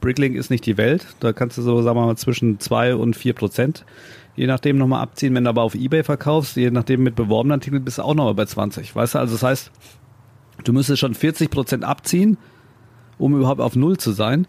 Bricklink 0.00 0.36
ist 0.36 0.50
nicht 0.50 0.66
die 0.66 0.76
Welt. 0.76 1.06
Da 1.20 1.32
kannst 1.32 1.58
du 1.58 1.62
so, 1.62 1.82
sagen 1.82 1.98
wir 1.98 2.06
mal, 2.06 2.16
zwischen 2.16 2.60
zwei 2.60 2.94
und 2.94 3.16
vier 3.16 3.34
Prozent, 3.34 3.84
je 4.36 4.46
nachdem 4.46 4.78
nochmal 4.78 5.02
abziehen. 5.02 5.34
Wenn 5.34 5.44
du 5.44 5.50
aber 5.50 5.62
auf 5.62 5.74
Ebay 5.74 6.02
verkaufst, 6.04 6.56
je 6.56 6.70
nachdem 6.70 7.02
mit 7.02 7.16
beworbenen 7.16 7.58
Artikeln, 7.58 7.84
bist 7.84 7.98
du 7.98 8.02
auch 8.02 8.14
nochmal 8.14 8.34
bei 8.34 8.46
20. 8.46 8.94
Weißt 8.94 9.14
du, 9.14 9.18
also 9.18 9.34
das 9.34 9.42
heißt, 9.42 9.70
du 10.64 10.72
müsstest 10.72 11.00
schon 11.00 11.14
40 11.14 11.50
Prozent 11.50 11.84
abziehen, 11.84 12.38
um 13.18 13.36
überhaupt 13.36 13.60
auf 13.60 13.76
Null 13.76 13.98
zu 13.98 14.12
sein. 14.12 14.46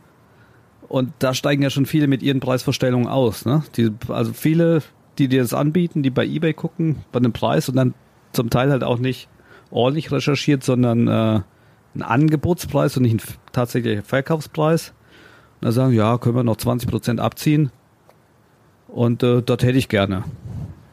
Und 0.87 1.13
da 1.19 1.33
steigen 1.33 1.63
ja 1.63 1.69
schon 1.69 1.85
viele 1.85 2.07
mit 2.07 2.21
ihren 2.21 2.39
Preisvorstellungen 2.39 3.07
aus. 3.07 3.45
Ne? 3.45 3.63
Die, 3.75 3.91
also 4.07 4.33
viele, 4.33 4.81
die 5.17 5.27
dir 5.27 5.41
das 5.41 5.53
anbieten, 5.53 6.03
die 6.03 6.09
bei 6.09 6.25
Ebay 6.25 6.53
gucken, 6.53 7.03
bei 7.11 7.17
einem 7.17 7.33
Preis 7.33 7.69
und 7.69 7.75
dann 7.75 7.93
zum 8.33 8.49
Teil 8.49 8.71
halt 8.71 8.83
auch 8.83 8.99
nicht 8.99 9.27
ordentlich 9.71 10.11
recherchiert, 10.11 10.63
sondern 10.63 11.07
äh, 11.07 11.41
ein 11.95 12.01
Angebotspreis 12.01 12.97
und 12.97 13.03
nicht 13.03 13.15
ein 13.15 13.35
tatsächlicher 13.51 14.03
Verkaufspreis. 14.03 14.93
Und 15.61 15.65
da 15.65 15.71
sagen, 15.71 15.93
ja, 15.93 16.17
können 16.17 16.35
wir 16.35 16.43
noch 16.43 16.57
20 16.57 16.89
Prozent 16.89 17.19
abziehen. 17.19 17.71
Und 18.87 19.23
äh, 19.23 19.41
dort 19.41 19.63
hätte 19.63 19.77
ich 19.77 19.89
gerne. 19.89 20.23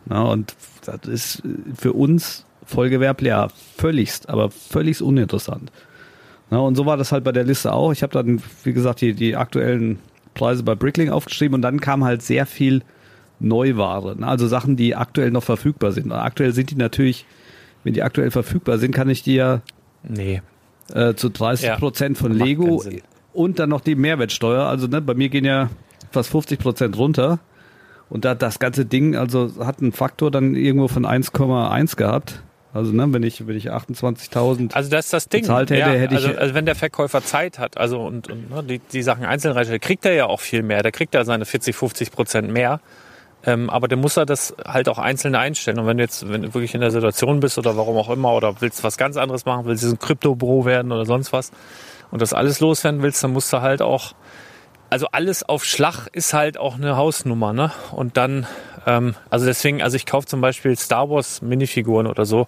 Ja, 0.08 0.22
und 0.22 0.54
das 0.84 1.00
ist 1.06 1.42
für 1.74 1.92
uns 1.92 2.46
vollgewerblich 2.64 3.28
ja 3.28 3.48
völligst, 3.76 4.28
aber 4.28 4.50
völligst 4.50 5.02
uninteressant. 5.02 5.70
Ja, 6.52 6.58
und 6.58 6.74
so 6.74 6.84
war 6.84 6.98
das 6.98 7.12
halt 7.12 7.24
bei 7.24 7.32
der 7.32 7.44
Liste 7.44 7.72
auch. 7.72 7.92
Ich 7.92 8.02
habe 8.02 8.12
dann, 8.12 8.42
wie 8.62 8.74
gesagt, 8.74 9.00
die, 9.00 9.14
die 9.14 9.36
aktuellen 9.36 9.98
Preise 10.34 10.62
bei 10.62 10.74
Bricklink 10.74 11.10
aufgeschrieben 11.10 11.54
und 11.54 11.62
dann 11.62 11.80
kam 11.80 12.04
halt 12.04 12.20
sehr 12.20 12.44
viel 12.44 12.82
Neuware. 13.40 14.16
ne? 14.18 14.26
Also 14.26 14.46
Sachen, 14.46 14.76
die 14.76 14.94
aktuell 14.94 15.30
noch 15.30 15.42
verfügbar 15.42 15.92
sind. 15.92 16.04
Und 16.04 16.12
aktuell 16.12 16.52
sind 16.52 16.70
die 16.70 16.76
natürlich, 16.76 17.24
wenn 17.84 17.94
die 17.94 18.02
aktuell 18.02 18.30
verfügbar 18.30 18.76
sind, 18.76 18.94
kann 18.94 19.08
ich 19.08 19.22
die 19.22 19.36
ja 19.36 19.62
nee. 20.02 20.42
äh, 20.92 21.14
zu 21.14 21.30
30 21.30 21.78
Prozent 21.78 22.18
von 22.18 22.32
Lego 22.34 22.84
und 23.32 23.58
dann 23.58 23.70
noch 23.70 23.80
die 23.80 23.94
Mehrwertsteuer. 23.94 24.66
Also 24.66 24.88
ne, 24.88 25.00
bei 25.00 25.14
mir 25.14 25.30
gehen 25.30 25.46
ja 25.46 25.70
fast 26.10 26.28
50 26.28 26.60
Prozent 26.60 26.98
runter. 26.98 27.38
Und 28.10 28.26
da 28.26 28.34
das 28.34 28.58
ganze 28.58 28.84
Ding, 28.84 29.16
also 29.16 29.50
hat 29.64 29.80
einen 29.80 29.92
Faktor 29.92 30.30
dann 30.30 30.54
irgendwo 30.54 30.88
von 30.88 31.06
1,1 31.06 31.96
gehabt. 31.96 32.42
Also 32.74 32.92
ne, 32.92 33.06
wenn 33.12 33.22
ich 33.22 33.46
wenn 33.46 33.56
ich 33.56 33.70
28.000 33.70 34.74
Also 34.74 34.90
das 34.90 35.06
ist 35.06 35.12
das 35.12 35.28
Ding. 35.28 35.44
Hätte, 35.44 35.76
ja, 35.76 35.86
hätte 36.00 36.14
ich- 36.14 36.26
also, 36.26 36.38
also 36.38 36.54
wenn 36.54 36.64
der 36.66 36.74
Verkäufer 36.74 37.22
Zeit 37.22 37.58
hat, 37.58 37.76
also 37.76 38.00
und, 38.00 38.30
und 38.30 38.50
ne, 38.50 38.62
die, 38.62 38.78
die 38.78 39.02
Sachen 39.02 39.24
einzeln 39.24 39.52
reinstellt, 39.52 39.82
kriegt 39.82 40.04
er 40.06 40.14
ja 40.14 40.26
auch 40.26 40.40
viel 40.40 40.62
mehr. 40.62 40.82
Der 40.82 40.92
kriegt 40.92 41.14
ja 41.14 41.24
seine 41.24 41.44
40, 41.44 41.76
50 41.76 42.10
Prozent 42.12 42.50
mehr. 42.50 42.80
Ähm, 43.44 43.68
aber 43.70 43.88
der 43.88 43.98
muss 43.98 44.16
er 44.16 44.24
das 44.24 44.54
halt 44.64 44.88
auch 44.88 44.98
einzeln 44.98 45.34
einstellen. 45.34 45.78
Und 45.80 45.86
wenn 45.86 45.96
du 45.98 46.04
jetzt, 46.04 46.28
wenn 46.30 46.42
du 46.42 46.54
wirklich 46.54 46.74
in 46.74 46.80
der 46.80 46.92
Situation 46.92 47.40
bist 47.40 47.58
oder 47.58 47.76
warum 47.76 47.96
auch 47.96 48.08
immer 48.08 48.32
oder 48.34 48.60
willst 48.60 48.84
was 48.84 48.96
ganz 48.96 49.16
anderes 49.16 49.44
machen, 49.44 49.66
willst 49.66 49.84
ein 49.84 49.98
Krypto-Büro 49.98 50.64
werden 50.64 50.92
oder 50.92 51.04
sonst 51.04 51.32
was 51.32 51.50
und 52.12 52.22
das 52.22 52.32
alles 52.32 52.60
loswerden 52.60 53.02
willst, 53.02 53.22
dann 53.24 53.32
musst 53.32 53.52
du 53.52 53.60
halt 53.60 53.82
auch, 53.82 54.12
also 54.92 55.06
alles 55.10 55.42
auf 55.42 55.64
Schlag 55.64 56.08
ist 56.12 56.34
halt 56.34 56.58
auch 56.58 56.74
eine 56.74 56.98
Hausnummer, 56.98 57.54
ne? 57.54 57.72
Und 57.92 58.18
dann, 58.18 58.46
ähm, 58.86 59.14
also 59.30 59.46
deswegen, 59.46 59.82
also 59.82 59.96
ich 59.96 60.04
kaufe 60.04 60.26
zum 60.26 60.42
Beispiel 60.42 60.76
Star 60.76 61.08
Wars 61.08 61.40
Minifiguren 61.40 62.06
oder 62.06 62.26
so, 62.26 62.46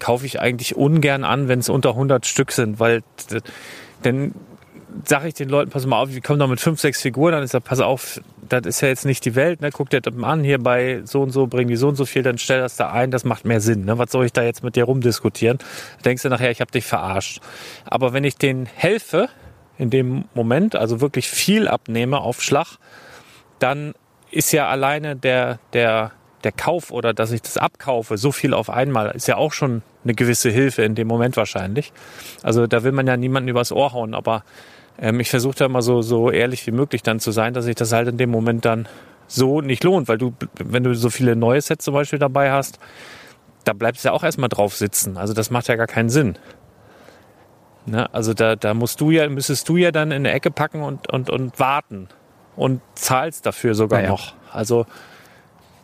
kaufe 0.00 0.26
ich 0.26 0.40
eigentlich 0.40 0.74
ungern 0.74 1.22
an, 1.22 1.46
wenn 1.46 1.60
es 1.60 1.68
unter 1.68 1.90
100 1.90 2.26
Stück 2.26 2.50
sind, 2.50 2.80
weil 2.80 3.04
dann 4.02 4.34
sage 5.04 5.28
ich 5.28 5.34
den 5.34 5.48
Leuten, 5.48 5.70
pass 5.70 5.86
mal 5.86 6.02
auf, 6.02 6.12
wir 6.12 6.20
kommen 6.22 6.40
da 6.40 6.48
mit 6.48 6.58
fünf, 6.58 6.80
sechs 6.80 7.02
Figuren, 7.02 7.30
dann 7.30 7.44
ist 7.44 7.54
ja, 7.54 7.60
pass 7.60 7.78
auf, 7.78 8.20
das 8.48 8.66
ist 8.66 8.80
ja 8.80 8.88
jetzt 8.88 9.04
nicht 9.04 9.24
die 9.24 9.36
Welt, 9.36 9.60
ne? 9.60 9.70
guck 9.70 9.88
dir 9.88 10.00
das 10.00 10.12
mal 10.12 10.32
an, 10.32 10.42
hier 10.42 10.58
bei 10.58 11.02
so 11.04 11.22
und 11.22 11.30
so 11.30 11.46
bringen 11.46 11.68
die 11.68 11.76
so 11.76 11.86
und 11.86 11.94
so 11.94 12.04
viel, 12.04 12.24
dann 12.24 12.38
stell 12.38 12.58
das 12.58 12.74
da 12.74 12.90
ein, 12.90 13.12
das 13.12 13.22
macht 13.24 13.44
mehr 13.44 13.60
Sinn. 13.60 13.84
Ne? 13.84 13.96
Was 13.96 14.10
soll 14.10 14.26
ich 14.26 14.32
da 14.32 14.42
jetzt 14.42 14.64
mit 14.64 14.74
dir 14.74 14.84
rumdiskutieren? 14.84 15.58
Denkst 16.04 16.24
du 16.24 16.30
nachher, 16.30 16.50
ich 16.50 16.60
habe 16.60 16.72
dich 16.72 16.84
verarscht. 16.84 17.40
Aber 17.84 18.12
wenn 18.12 18.24
ich 18.24 18.38
denen 18.38 18.66
helfe, 18.66 19.28
in 19.78 19.90
dem 19.90 20.24
Moment, 20.34 20.74
also 20.76 21.00
wirklich 21.00 21.28
viel 21.28 21.68
abnehme 21.68 22.20
auf 22.20 22.42
Schlag, 22.42 22.78
dann 23.58 23.94
ist 24.30 24.52
ja 24.52 24.68
alleine 24.68 25.16
der, 25.16 25.58
der, 25.72 26.12
der 26.44 26.52
Kauf 26.52 26.90
oder 26.90 27.14
dass 27.14 27.30
ich 27.30 27.42
das 27.42 27.56
abkaufe, 27.56 28.16
so 28.18 28.32
viel 28.32 28.54
auf 28.54 28.70
einmal, 28.70 29.10
ist 29.10 29.28
ja 29.28 29.36
auch 29.36 29.52
schon 29.52 29.82
eine 30.04 30.14
gewisse 30.14 30.50
Hilfe 30.50 30.82
in 30.82 30.94
dem 30.94 31.08
Moment 31.08 31.36
wahrscheinlich. 31.36 31.92
Also 32.42 32.66
da 32.66 32.84
will 32.84 32.92
man 32.92 33.06
ja 33.06 33.16
niemanden 33.16 33.48
übers 33.48 33.72
Ohr 33.72 33.92
hauen, 33.92 34.14
aber 34.14 34.44
ähm, 34.98 35.20
ich 35.20 35.30
versuche 35.30 35.56
da 35.56 35.66
immer 35.66 35.82
so, 35.82 36.02
so 36.02 36.30
ehrlich 36.30 36.66
wie 36.66 36.72
möglich 36.72 37.02
dann 37.02 37.20
zu 37.20 37.30
sein, 37.30 37.54
dass 37.54 37.64
sich 37.64 37.74
das 37.74 37.92
halt 37.92 38.08
in 38.08 38.16
dem 38.16 38.30
Moment 38.30 38.64
dann 38.64 38.88
so 39.28 39.60
nicht 39.60 39.84
lohnt, 39.84 40.08
weil 40.08 40.18
du, 40.18 40.34
wenn 40.58 40.84
du 40.84 40.94
so 40.94 41.10
viele 41.10 41.36
neue 41.36 41.60
Sets 41.60 41.84
zum 41.84 41.94
Beispiel 41.94 42.18
dabei 42.18 42.52
hast, 42.52 42.78
da 43.64 43.72
bleibst 43.72 44.04
du 44.04 44.08
ja 44.08 44.12
auch 44.12 44.22
erstmal 44.22 44.48
drauf 44.48 44.76
sitzen. 44.76 45.16
Also 45.16 45.34
das 45.34 45.50
macht 45.50 45.68
ja 45.68 45.76
gar 45.76 45.88
keinen 45.88 46.08
Sinn. 46.08 46.38
Ne? 47.86 48.12
Also 48.12 48.34
da, 48.34 48.56
da 48.56 48.74
musst 48.74 49.00
du 49.00 49.10
ja, 49.10 49.28
müsstest 49.28 49.68
du 49.68 49.76
ja 49.76 49.92
dann 49.92 50.10
in 50.10 50.18
eine 50.18 50.32
Ecke 50.32 50.50
packen 50.50 50.82
und, 50.82 51.10
und, 51.12 51.30
und 51.30 51.58
warten 51.58 52.08
und 52.56 52.80
zahlst 52.94 53.46
dafür 53.46 53.74
sogar 53.74 54.02
Ja, 54.02 54.08
noch. 54.08 54.34
Also 54.52 54.86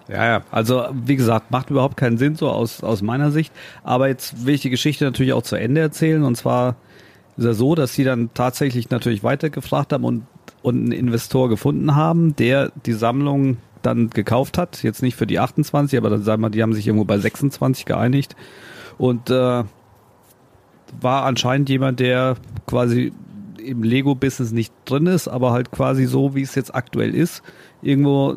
Ja, 0.09 0.25
ja. 0.25 0.43
Also, 0.51 0.87
wie 0.93 1.17
gesagt, 1.17 1.51
macht 1.51 1.71
überhaupt 1.71 1.97
keinen 1.97 2.19
Sinn 2.19 2.35
so 2.35 2.51
aus, 2.51 2.83
aus 2.83 3.03
meiner 3.03 3.31
Sicht. 3.31 3.53
Aber 3.85 4.09
jetzt 4.09 4.47
will 4.47 4.55
ich 4.55 4.63
die 4.63 4.71
Geschichte 4.71 5.05
natürlich 5.05 5.33
auch 5.33 5.43
zu 5.43 5.57
Ende 5.57 5.81
erzählen. 5.81 6.25
Und 6.25 6.37
zwar 6.37 6.77
ist 7.37 7.45
ja 7.45 7.53
so, 7.53 7.75
dass 7.75 7.95
sie 7.95 8.05
dann 8.05 8.31
tatsächlich 8.35 8.91
natürlich 8.91 9.23
weitergefragt 9.23 9.93
haben 9.93 10.05
und, 10.05 10.27
und 10.63 10.77
einen 10.77 10.93
Investor 10.93 11.49
gefunden 11.49 11.95
haben, 11.95 12.35
der 12.37 12.73
die 12.85 12.93
Sammlung 12.93 13.59
dann 13.83 14.11
gekauft 14.11 14.59
hat. 14.59 14.83
Jetzt 14.83 15.03
nicht 15.03 15.17
für 15.17 15.27
die 15.27 15.39
28, 15.39 15.97
aber 15.99 16.11
dann 16.11 16.23
sagen 16.23 16.43
wir, 16.43 16.51
die 16.51 16.63
haben 16.63 16.73
sich 16.73 16.87
irgendwo 16.87 17.05
bei 17.05 17.19
26 17.19 17.85
geeinigt. 17.85 18.37
Und 18.99 19.31
äh, 19.31 19.65
war 21.01 21.25
anscheinend 21.25 21.69
jemand, 21.69 22.01
der 22.01 22.37
quasi 22.67 23.13
im 23.63 23.83
Lego-Business 23.83 24.53
nicht 24.53 24.73
drin 24.85 25.07
ist, 25.07 25.29
aber 25.29 25.53
halt 25.53 25.71
quasi 25.71 26.07
so, 26.07 26.35
wie 26.35 26.43
es 26.43 26.55
jetzt 26.55 26.75
aktuell 26.75 27.15
ist. 27.15 27.43
Irgendwo, 27.81 28.35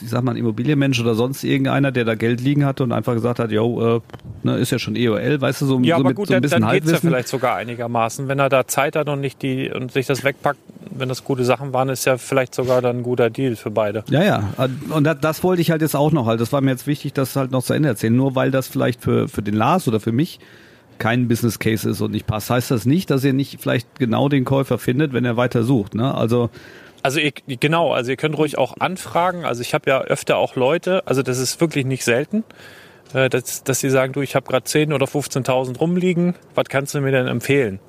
ich 0.00 0.08
sag 0.08 0.22
mal, 0.22 0.32
ein 0.32 0.36
Immobilienmensch 0.36 1.00
oder 1.00 1.14
sonst 1.14 1.44
irgendeiner, 1.44 1.92
der 1.92 2.04
da 2.04 2.14
Geld 2.14 2.40
liegen 2.40 2.64
hatte 2.64 2.82
und 2.82 2.92
einfach 2.92 3.14
gesagt 3.14 3.38
hat, 3.38 3.50
yo, 3.50 3.96
äh, 3.96 4.00
ne, 4.42 4.56
ist 4.56 4.70
ja 4.70 4.78
schon 4.78 4.96
EOL, 4.96 5.40
weißt 5.40 5.62
du, 5.62 5.66
so, 5.66 5.80
ja, 5.80 5.96
so 5.96 6.00
aber 6.00 6.10
mit 6.10 6.16
gut, 6.16 6.28
so 6.28 6.32
ein 6.32 6.36
dann, 6.36 6.42
bisschen 6.42 6.62
dann 6.62 6.70
geht's 6.70 6.86
ja 6.86 6.92
Halbwissen. 6.92 7.10
vielleicht 7.10 7.28
sogar 7.28 7.56
einigermaßen. 7.56 8.28
Wenn 8.28 8.38
er 8.38 8.48
da 8.48 8.66
Zeit 8.66 8.96
hat 8.96 9.08
und 9.08 9.20
nicht 9.20 9.42
die 9.42 9.70
und 9.70 9.92
sich 9.92 10.06
das 10.06 10.24
wegpackt, 10.24 10.58
wenn 10.90 11.08
das 11.08 11.24
gute 11.24 11.44
Sachen 11.44 11.72
waren, 11.72 11.88
ist 11.88 12.04
ja 12.04 12.18
vielleicht 12.18 12.54
sogar 12.54 12.82
dann 12.82 12.98
ein 12.98 13.02
guter 13.02 13.30
Deal 13.30 13.56
für 13.56 13.70
beide. 13.70 14.04
Ja, 14.10 14.22
ja. 14.22 14.48
Und 14.90 15.04
das, 15.04 15.18
das 15.20 15.42
wollte 15.42 15.62
ich 15.62 15.70
halt 15.70 15.82
jetzt 15.82 15.96
auch 15.96 16.12
noch 16.12 16.26
halt. 16.26 16.40
Das 16.40 16.52
war 16.52 16.60
mir 16.60 16.70
jetzt 16.70 16.86
wichtig, 16.86 17.12
das 17.14 17.36
halt 17.36 17.50
noch 17.50 17.62
zu 17.62 17.72
Ende 17.72 17.88
erzählen. 17.88 18.14
Nur 18.14 18.34
weil 18.34 18.50
das 18.50 18.68
vielleicht 18.68 19.02
für, 19.02 19.28
für 19.28 19.42
den 19.42 19.54
Lars 19.54 19.88
oder 19.88 20.00
für 20.00 20.12
mich 20.12 20.38
kein 21.02 21.26
Business 21.26 21.58
Case 21.58 21.90
ist 21.90 22.00
und 22.00 22.12
nicht 22.12 22.28
passt, 22.28 22.48
heißt 22.48 22.70
das 22.70 22.86
nicht, 22.86 23.10
dass 23.10 23.24
ihr 23.24 23.32
nicht 23.32 23.60
vielleicht 23.60 23.98
genau 23.98 24.28
den 24.28 24.44
Käufer 24.44 24.78
findet, 24.78 25.12
wenn 25.12 25.24
er 25.24 25.36
weiter 25.36 25.64
sucht. 25.64 25.96
Ne? 25.96 26.14
Also 26.14 26.48
Also 27.02 27.18
ihr, 27.18 27.32
genau, 27.48 27.92
also 27.92 28.12
ihr 28.12 28.16
könnt 28.16 28.38
ruhig 28.38 28.56
auch 28.56 28.76
anfragen. 28.78 29.44
Also 29.44 29.62
ich 29.62 29.74
habe 29.74 29.90
ja 29.90 30.00
öfter 30.02 30.36
auch 30.36 30.54
Leute, 30.54 31.02
also 31.04 31.22
das 31.22 31.40
ist 31.40 31.60
wirklich 31.60 31.86
nicht 31.86 32.04
selten, 32.04 32.44
äh, 33.14 33.28
dass, 33.28 33.64
dass 33.64 33.80
sie 33.80 33.90
sagen, 33.90 34.12
du, 34.12 34.20
ich 34.20 34.36
habe 34.36 34.46
gerade 34.46 34.62
10 34.62 34.92
oder 34.92 35.06
15.000 35.06 35.76
rumliegen, 35.78 36.36
was 36.54 36.66
kannst 36.68 36.94
du 36.94 37.00
mir 37.00 37.10
denn 37.10 37.26
empfehlen? 37.26 37.80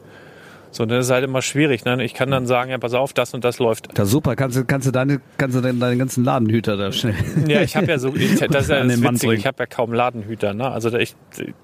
So, 0.74 0.88
das 0.88 1.06
ist 1.06 1.12
halt 1.12 1.24
immer 1.24 1.44
schwierig. 1.44 1.86
Ne? 1.86 2.04
Ich 2.04 2.16
kann 2.16 2.32
dann 2.32 2.48
sagen, 2.48 2.72
ja, 2.72 2.80
pass 2.80 2.96
auf, 2.96 3.14
das 3.14 3.36
und 3.36 3.44
das 3.44 3.60
läuft. 3.60 3.96
Ja, 3.96 4.06
super, 4.06 4.36
kannst 4.36 4.58
du, 4.58 4.66
kannst 4.66 4.88
du 4.88 4.92
deine, 4.92 5.22
kannst 5.38 5.56
du 5.56 5.62
deinen, 5.62 5.80
deinen 5.80 6.00
ganzen 6.00 6.24
Ladenhüter 6.24 6.78
da 6.78 6.92
schnell. 6.92 7.14
Ja, 7.48 7.62
ich 7.62 7.76
habe 7.76 7.86
ja 7.86 8.00
so, 8.00 8.16
ich, 8.16 8.40
das 8.40 8.64
ist 8.64 8.70
ja 8.70 8.84
das 8.84 9.02
Witzige, 9.04 9.36
ich 9.36 9.46
habe 9.46 9.58
ja 9.60 9.66
kaum 9.68 9.94
Ladenhüter. 9.94 10.56
Ne? 10.56 10.72
Also 10.72 10.92
ich 10.98 11.16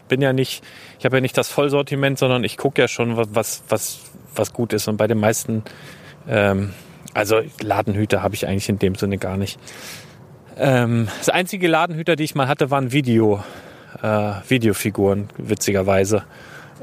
bin 0.08 0.22
ja 0.22 0.32
nicht, 0.32 0.64
ich 1.00 1.06
habe 1.06 1.18
ja 1.18 1.22
nicht 1.22 1.36
das 1.36 1.50
Vollsortiment, 1.50 2.20
sondern 2.20 2.44
ich 2.44 2.58
gucke 2.58 2.80
ja 2.80 2.88
schon, 2.88 3.18
was, 3.18 3.30
was, 3.34 3.64
was, 3.68 4.00
was 4.36 4.54
gut 4.54 4.74
ist. 4.74 4.88
Und 4.88 4.98
bei 4.98 5.08
den 5.08 5.20
meisten, 5.20 5.64
ähm, 6.28 6.70
also 7.16 7.42
Ladenhüter 7.62 8.22
habe 8.22 8.36
ich 8.36 8.46
eigentlich 8.46 8.70
in 8.70 8.78
dem 8.78 8.94
Sinne 8.94 9.18
gar 9.18 9.38
nicht. 9.38 9.60
Ähm, 10.56 11.08
das 11.18 11.30
einzige 11.30 11.68
Ladenhüter, 11.68 12.16
die 12.16 12.26
ich 12.26 12.36
mal 12.36 12.48
hatte, 12.48 12.70
waren 12.70 12.92
Video, 12.92 13.44
äh, 14.04 14.34
Videofiguren, 14.48 15.30
witzigerweise. 15.40 16.26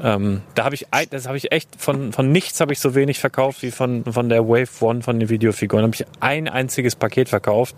Ähm, 0.01 0.41
da 0.53 0.65
habe 0.65 0.75
ich, 0.75 0.85
das 1.09 1.27
habe 1.27 1.37
ich 1.37 1.51
echt 1.51 1.69
von, 1.81 2.13
von 2.13 2.31
nichts 2.31 2.59
habe 2.59 2.73
ich 2.73 2.79
so 2.79 2.93
wenig 2.93 3.19
verkauft 3.19 3.63
wie 3.63 3.71
von, 3.71 4.05
von 4.05 4.29
der 4.29 4.47
Wave 4.47 4.69
One 4.81 5.01
von 5.01 5.19
den 5.19 5.29
Videofiguren. 5.29 5.83
Habe 5.83 5.95
ich 5.95 6.05
ein 6.19 6.47
einziges 6.47 6.95
Paket 6.95 7.29
verkauft. 7.29 7.75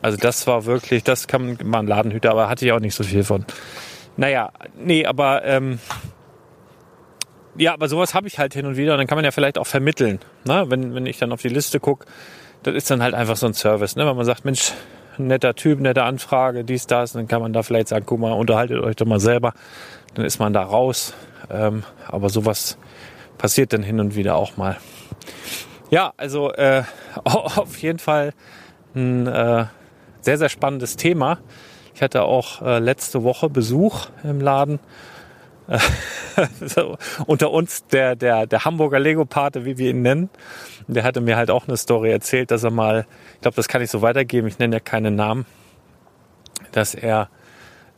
Also 0.00 0.16
das 0.16 0.46
war 0.46 0.64
wirklich, 0.64 1.02
das 1.02 1.26
kann 1.26 1.58
man 1.64 1.86
Ladenhüter, 1.86 2.30
aber 2.30 2.48
hatte 2.48 2.64
ich 2.64 2.72
auch 2.72 2.80
nicht 2.80 2.94
so 2.94 3.02
viel 3.02 3.24
von. 3.24 3.44
naja, 4.16 4.52
nee, 4.78 5.04
aber 5.04 5.44
ähm, 5.44 5.80
ja, 7.56 7.74
aber 7.74 7.88
sowas 7.88 8.14
habe 8.14 8.28
ich 8.28 8.38
halt 8.38 8.54
hin 8.54 8.66
und 8.66 8.76
wieder 8.76 8.92
und 8.92 8.98
dann 8.98 9.08
kann 9.08 9.16
man 9.16 9.24
ja 9.24 9.32
vielleicht 9.32 9.58
auch 9.58 9.66
vermitteln. 9.66 10.20
Ne? 10.44 10.66
Wenn, 10.68 10.94
wenn 10.94 11.06
ich 11.06 11.18
dann 11.18 11.32
auf 11.32 11.42
die 11.42 11.48
Liste 11.48 11.80
gucke, 11.80 12.06
das 12.62 12.74
ist 12.74 12.90
dann 12.90 13.02
halt 13.02 13.14
einfach 13.14 13.36
so 13.36 13.46
ein 13.46 13.54
Service. 13.54 13.96
Ne? 13.96 14.06
Wenn 14.06 14.16
man 14.16 14.24
sagt, 14.24 14.44
Mensch, 14.44 14.72
netter 15.18 15.54
Typ, 15.54 15.80
nette 15.80 16.04
Anfrage, 16.04 16.64
dies, 16.64 16.86
das, 16.86 17.12
dann 17.12 17.26
kann 17.26 17.42
man 17.42 17.52
da 17.52 17.62
vielleicht 17.62 17.88
sagen, 17.88 18.04
guck 18.06 18.20
mal, 18.20 18.32
unterhaltet 18.32 18.80
euch 18.80 18.96
doch 18.96 19.06
mal 19.06 19.20
selber. 19.20 19.54
Dann 20.14 20.24
ist 20.24 20.38
man 20.38 20.52
da 20.52 20.62
raus. 20.62 21.14
Ähm, 21.50 21.84
aber 22.06 22.28
sowas 22.28 22.78
passiert 23.38 23.72
dann 23.72 23.82
hin 23.82 24.00
und 24.00 24.16
wieder 24.16 24.36
auch 24.36 24.56
mal. 24.56 24.76
Ja, 25.90 26.12
also 26.16 26.52
äh, 26.52 26.82
auf 27.24 27.78
jeden 27.78 27.98
Fall 27.98 28.32
ein 28.94 29.26
äh, 29.26 29.66
sehr, 30.20 30.38
sehr 30.38 30.48
spannendes 30.48 30.96
Thema. 30.96 31.38
Ich 31.94 32.02
hatte 32.02 32.22
auch 32.22 32.62
äh, 32.62 32.78
letzte 32.78 33.22
Woche 33.22 33.48
Besuch 33.48 34.06
im 34.22 34.40
Laden 34.40 34.78
so, 36.64 36.96
unter 37.26 37.50
uns 37.50 37.86
der, 37.86 38.16
der, 38.16 38.46
der 38.46 38.64
Hamburger 38.64 38.98
Lego-Pate, 38.98 39.64
wie 39.64 39.76
wir 39.76 39.90
ihn 39.90 40.02
nennen. 40.02 40.30
Der 40.86 41.04
hatte 41.04 41.20
mir 41.20 41.36
halt 41.36 41.50
auch 41.50 41.68
eine 41.68 41.76
Story 41.76 42.10
erzählt, 42.10 42.50
dass 42.50 42.64
er 42.64 42.70
mal, 42.70 43.06
ich 43.34 43.40
glaube, 43.42 43.56
das 43.56 43.68
kann 43.68 43.82
ich 43.82 43.90
so 43.90 44.00
weitergeben, 44.00 44.48
ich 44.48 44.58
nenne 44.58 44.76
ja 44.76 44.80
keinen 44.80 45.14
Namen, 45.14 45.44
dass 46.72 46.94
er 46.94 47.28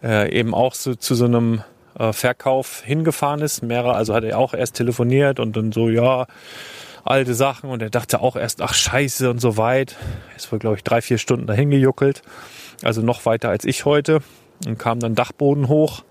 äh, 0.02 0.36
eben 0.36 0.54
auch 0.54 0.74
so, 0.74 0.96
zu 0.96 1.14
so 1.14 1.26
einem 1.26 1.62
äh, 2.00 2.12
Verkauf 2.12 2.82
hingefahren 2.82 3.42
ist. 3.42 3.62
Mehrere, 3.62 3.94
also 3.94 4.14
hat 4.14 4.24
er 4.24 4.38
auch 4.38 4.54
erst 4.54 4.76
telefoniert 4.76 5.38
und 5.38 5.56
dann 5.56 5.70
so, 5.70 5.88
ja, 5.88 6.26
alte 7.04 7.34
Sachen 7.34 7.70
und 7.70 7.82
er 7.82 7.90
dachte 7.90 8.20
auch 8.20 8.36
erst, 8.36 8.62
ach 8.62 8.74
scheiße 8.74 9.30
und 9.30 9.40
so 9.40 9.56
weit. 9.56 9.96
Ist 10.36 10.50
wohl, 10.50 10.58
glaube 10.58 10.76
ich, 10.76 10.84
drei, 10.84 11.02
vier 11.02 11.18
Stunden 11.18 11.46
dahin 11.46 11.70
gejuckelt. 11.70 12.22
Also 12.82 13.02
noch 13.02 13.26
weiter 13.26 13.50
als 13.50 13.64
ich 13.64 13.84
heute. 13.84 14.20
Und 14.66 14.78
kam 14.78 15.00
dann 15.00 15.14
Dachboden 15.14 15.68
hoch 15.68 16.02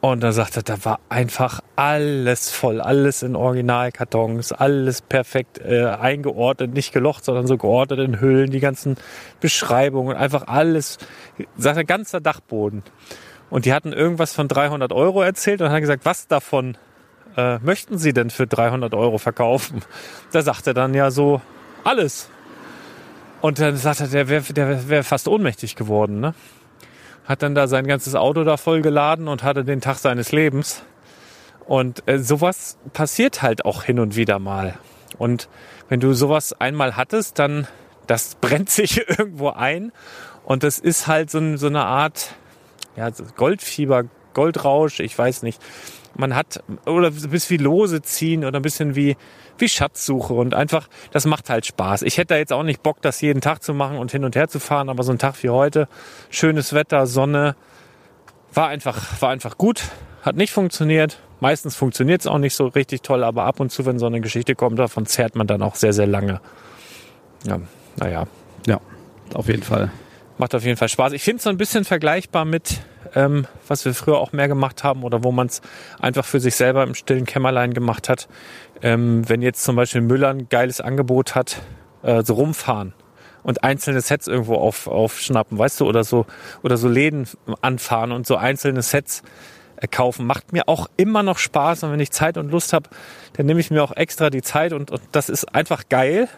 und 0.00 0.22
dann 0.22 0.32
sagt 0.32 0.56
er, 0.56 0.62
da 0.62 0.84
war 0.84 1.00
einfach 1.08 1.60
alles 1.74 2.50
voll, 2.50 2.80
alles 2.80 3.24
in 3.24 3.34
Originalkartons, 3.34 4.52
alles 4.52 5.02
perfekt 5.02 5.58
äh, 5.58 5.86
eingeordnet, 5.86 6.72
nicht 6.72 6.92
gelocht, 6.92 7.24
sondern 7.24 7.48
so 7.48 7.56
geordnet 7.56 7.98
in 7.98 8.20
Hüllen, 8.20 8.50
die 8.50 8.60
ganzen 8.60 8.96
Beschreibungen, 9.40 10.16
einfach 10.16 10.46
alles, 10.46 10.98
sagt 11.56 11.78
er, 11.78 11.84
ganzer 11.84 12.20
Dachboden. 12.20 12.84
Und 13.50 13.64
die 13.64 13.72
hatten 13.72 13.92
irgendwas 13.92 14.32
von 14.32 14.48
300 14.48 14.92
Euro 14.92 15.22
erzählt 15.22 15.62
und 15.62 15.70
hat 15.70 15.80
gesagt, 15.80 16.04
was 16.04 16.26
davon 16.26 16.76
äh, 17.36 17.58
möchten 17.60 17.98
Sie 17.98 18.12
denn 18.12 18.30
für 18.30 18.46
300 18.46 18.94
Euro 18.94 19.18
verkaufen? 19.18 19.82
Da 20.32 20.42
sagt 20.42 20.66
er 20.66 20.74
dann 20.74 20.94
ja 20.94 21.10
so, 21.10 21.40
alles. 21.84 22.28
Und 23.40 23.58
dann 23.60 23.76
sagt 23.76 24.00
er, 24.00 24.08
der 24.08 24.28
wäre 24.28 24.52
der 24.52 24.88
wär 24.88 25.04
fast 25.04 25.28
ohnmächtig 25.28 25.76
geworden, 25.76 26.20
ne? 26.20 26.34
hat 27.28 27.42
dann 27.42 27.54
da 27.54 27.68
sein 27.68 27.86
ganzes 27.86 28.14
Auto 28.14 28.42
da 28.42 28.56
voll 28.56 28.80
geladen 28.80 29.28
und 29.28 29.42
hatte 29.42 29.62
den 29.62 29.82
Tag 29.82 29.98
seines 29.98 30.32
Lebens. 30.32 30.82
Und 31.66 32.08
äh, 32.08 32.18
sowas 32.18 32.78
passiert 32.94 33.42
halt 33.42 33.66
auch 33.66 33.82
hin 33.82 34.00
und 34.00 34.16
wieder 34.16 34.38
mal. 34.38 34.78
Und 35.18 35.50
wenn 35.90 36.00
du 36.00 36.14
sowas 36.14 36.58
einmal 36.58 36.96
hattest, 36.96 37.38
dann 37.38 37.66
das 38.06 38.34
brennt 38.36 38.70
sich 38.70 39.06
irgendwo 39.18 39.50
ein. 39.50 39.92
Und 40.44 40.62
das 40.62 40.78
ist 40.78 41.06
halt 41.06 41.30
so, 41.30 41.56
so 41.58 41.66
eine 41.66 41.84
Art 41.84 42.34
ja, 42.98 43.10
Goldfieber, 43.36 44.04
Goldrausch, 44.34 45.00
ich 45.00 45.16
weiß 45.16 45.42
nicht. 45.42 45.60
Man 46.16 46.34
hat, 46.34 46.62
oder 46.84 47.08
ein 47.08 47.30
bisschen 47.30 47.58
wie 47.58 47.62
Lose 47.62 48.02
ziehen 48.02 48.44
oder 48.44 48.58
ein 48.58 48.62
bisschen 48.62 48.96
wie 48.96 49.16
wie 49.60 49.68
Schatzsuche 49.68 50.32
und 50.34 50.54
einfach, 50.54 50.88
das 51.10 51.26
macht 51.26 51.50
halt 51.50 51.66
Spaß. 51.66 52.02
Ich 52.02 52.18
hätte 52.18 52.34
da 52.34 52.36
jetzt 52.36 52.52
auch 52.52 52.62
nicht 52.62 52.82
Bock, 52.82 53.02
das 53.02 53.20
jeden 53.20 53.40
Tag 53.40 53.62
zu 53.62 53.74
machen 53.74 53.98
und 53.98 54.10
hin 54.10 54.24
und 54.24 54.36
her 54.36 54.48
zu 54.48 54.60
fahren, 54.60 54.88
aber 54.88 55.02
so 55.02 55.12
ein 55.12 55.18
Tag 55.18 55.42
wie 55.42 55.50
heute, 55.50 55.88
schönes 56.30 56.72
Wetter, 56.72 57.06
Sonne, 57.06 57.56
war 58.52 58.68
einfach, 58.68 59.20
war 59.20 59.30
einfach 59.30 59.58
gut, 59.58 59.82
hat 60.22 60.36
nicht 60.36 60.52
funktioniert. 60.52 61.20
Meistens 61.40 61.76
funktioniert 61.76 62.22
es 62.22 62.26
auch 62.26 62.38
nicht 62.38 62.54
so 62.54 62.66
richtig 62.66 63.02
toll, 63.02 63.22
aber 63.22 63.44
ab 63.44 63.60
und 63.60 63.70
zu, 63.70 63.86
wenn 63.86 63.98
so 63.98 64.06
eine 64.06 64.20
Geschichte 64.20 64.54
kommt, 64.54 64.78
davon 64.78 65.06
zehrt 65.06 65.36
man 65.36 65.46
dann 65.46 65.62
auch 65.62 65.76
sehr, 65.76 65.92
sehr 65.92 66.06
lange. 66.06 66.40
Ja, 67.44 67.60
naja. 67.96 68.26
Ja, 68.66 68.80
auf 69.34 69.46
jeden 69.46 69.62
Fall. 69.62 69.90
Macht 70.38 70.54
auf 70.54 70.64
jeden 70.64 70.76
Fall 70.76 70.88
Spaß. 70.88 71.14
Ich 71.14 71.24
finde 71.24 71.38
es 71.38 71.42
so 71.42 71.50
ein 71.50 71.56
bisschen 71.56 71.84
vergleichbar 71.84 72.44
mit, 72.44 72.80
ähm, 73.16 73.48
was 73.66 73.84
wir 73.84 73.92
früher 73.92 74.18
auch 74.18 74.30
mehr 74.30 74.46
gemacht 74.46 74.84
haben 74.84 75.02
oder 75.02 75.24
wo 75.24 75.32
man 75.32 75.48
es 75.48 75.60
einfach 76.00 76.24
für 76.24 76.38
sich 76.38 76.54
selber 76.54 76.84
im 76.84 76.94
stillen 76.94 77.26
Kämmerlein 77.26 77.74
gemacht 77.74 78.08
hat. 78.08 78.28
Ähm, 78.80 79.28
wenn 79.28 79.42
jetzt 79.42 79.64
zum 79.64 79.74
Beispiel 79.74 80.00
Müller 80.00 80.28
ein 80.28 80.48
geiles 80.48 80.80
Angebot 80.80 81.34
hat, 81.34 81.60
äh, 82.04 82.22
so 82.22 82.34
rumfahren 82.34 82.94
und 83.42 83.64
einzelne 83.64 84.00
Sets 84.00 84.28
irgendwo 84.28 84.54
auf, 84.54 84.86
aufschnappen, 84.86 85.58
weißt 85.58 85.80
du, 85.80 85.88
oder 85.88 86.04
so, 86.04 86.24
oder 86.62 86.76
so 86.76 86.86
Läden 86.88 87.26
anfahren 87.60 88.12
und 88.12 88.24
so 88.24 88.36
einzelne 88.36 88.82
Sets 88.82 89.24
äh, 89.78 89.88
kaufen, 89.88 90.24
macht 90.24 90.52
mir 90.52 90.68
auch 90.68 90.88
immer 90.96 91.24
noch 91.24 91.38
Spaß 91.38 91.82
und 91.82 91.90
wenn 91.90 92.00
ich 92.00 92.12
Zeit 92.12 92.38
und 92.38 92.52
Lust 92.52 92.72
habe, 92.72 92.88
dann 93.32 93.46
nehme 93.46 93.58
ich 93.58 93.72
mir 93.72 93.82
auch 93.82 93.96
extra 93.96 94.30
die 94.30 94.42
Zeit 94.42 94.72
und, 94.72 94.92
und 94.92 95.02
das 95.10 95.30
ist 95.30 95.52
einfach 95.52 95.88
geil, 95.88 96.28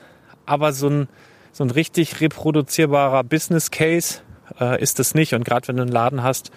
aber 0.47 0.73
so 0.73 0.89
ein 0.89 1.09
so 1.53 1.65
ein 1.65 1.71
richtig 1.71 2.21
reproduzierbarer 2.21 3.25
Business 3.25 3.71
Case 3.71 4.21
äh, 4.61 4.81
ist 4.81 5.01
es 5.01 5.15
nicht. 5.15 5.35
Und 5.35 5.45
gerade 5.45 5.69
wenn 5.69 5.77
du 5.77 5.83
einen 5.83 5.93
Laden 5.93 6.23
hast, 6.23 6.51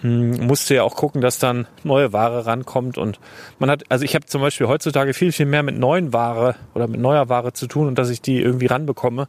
hm, 0.00 0.46
musst 0.46 0.70
du 0.70 0.74
ja 0.74 0.82
auch 0.82 0.96
gucken, 0.96 1.20
dass 1.20 1.38
dann 1.38 1.66
neue 1.82 2.12
Ware 2.12 2.46
rankommt. 2.46 2.98
Und 2.98 3.18
man 3.58 3.70
hat, 3.70 3.84
also 3.88 4.04
ich 4.04 4.14
habe 4.14 4.26
zum 4.26 4.40
Beispiel 4.40 4.68
heutzutage 4.68 5.14
viel, 5.14 5.32
viel 5.32 5.46
mehr 5.46 5.62
mit 5.62 5.78
neuen 5.78 6.12
Ware 6.12 6.56
oder 6.74 6.86
mit 6.86 7.00
neuer 7.00 7.28
Ware 7.28 7.52
zu 7.52 7.66
tun 7.66 7.88
und 7.88 7.98
dass 7.98 8.08
ich 8.10 8.22
die 8.22 8.40
irgendwie 8.40 8.66
ranbekomme, 8.66 9.28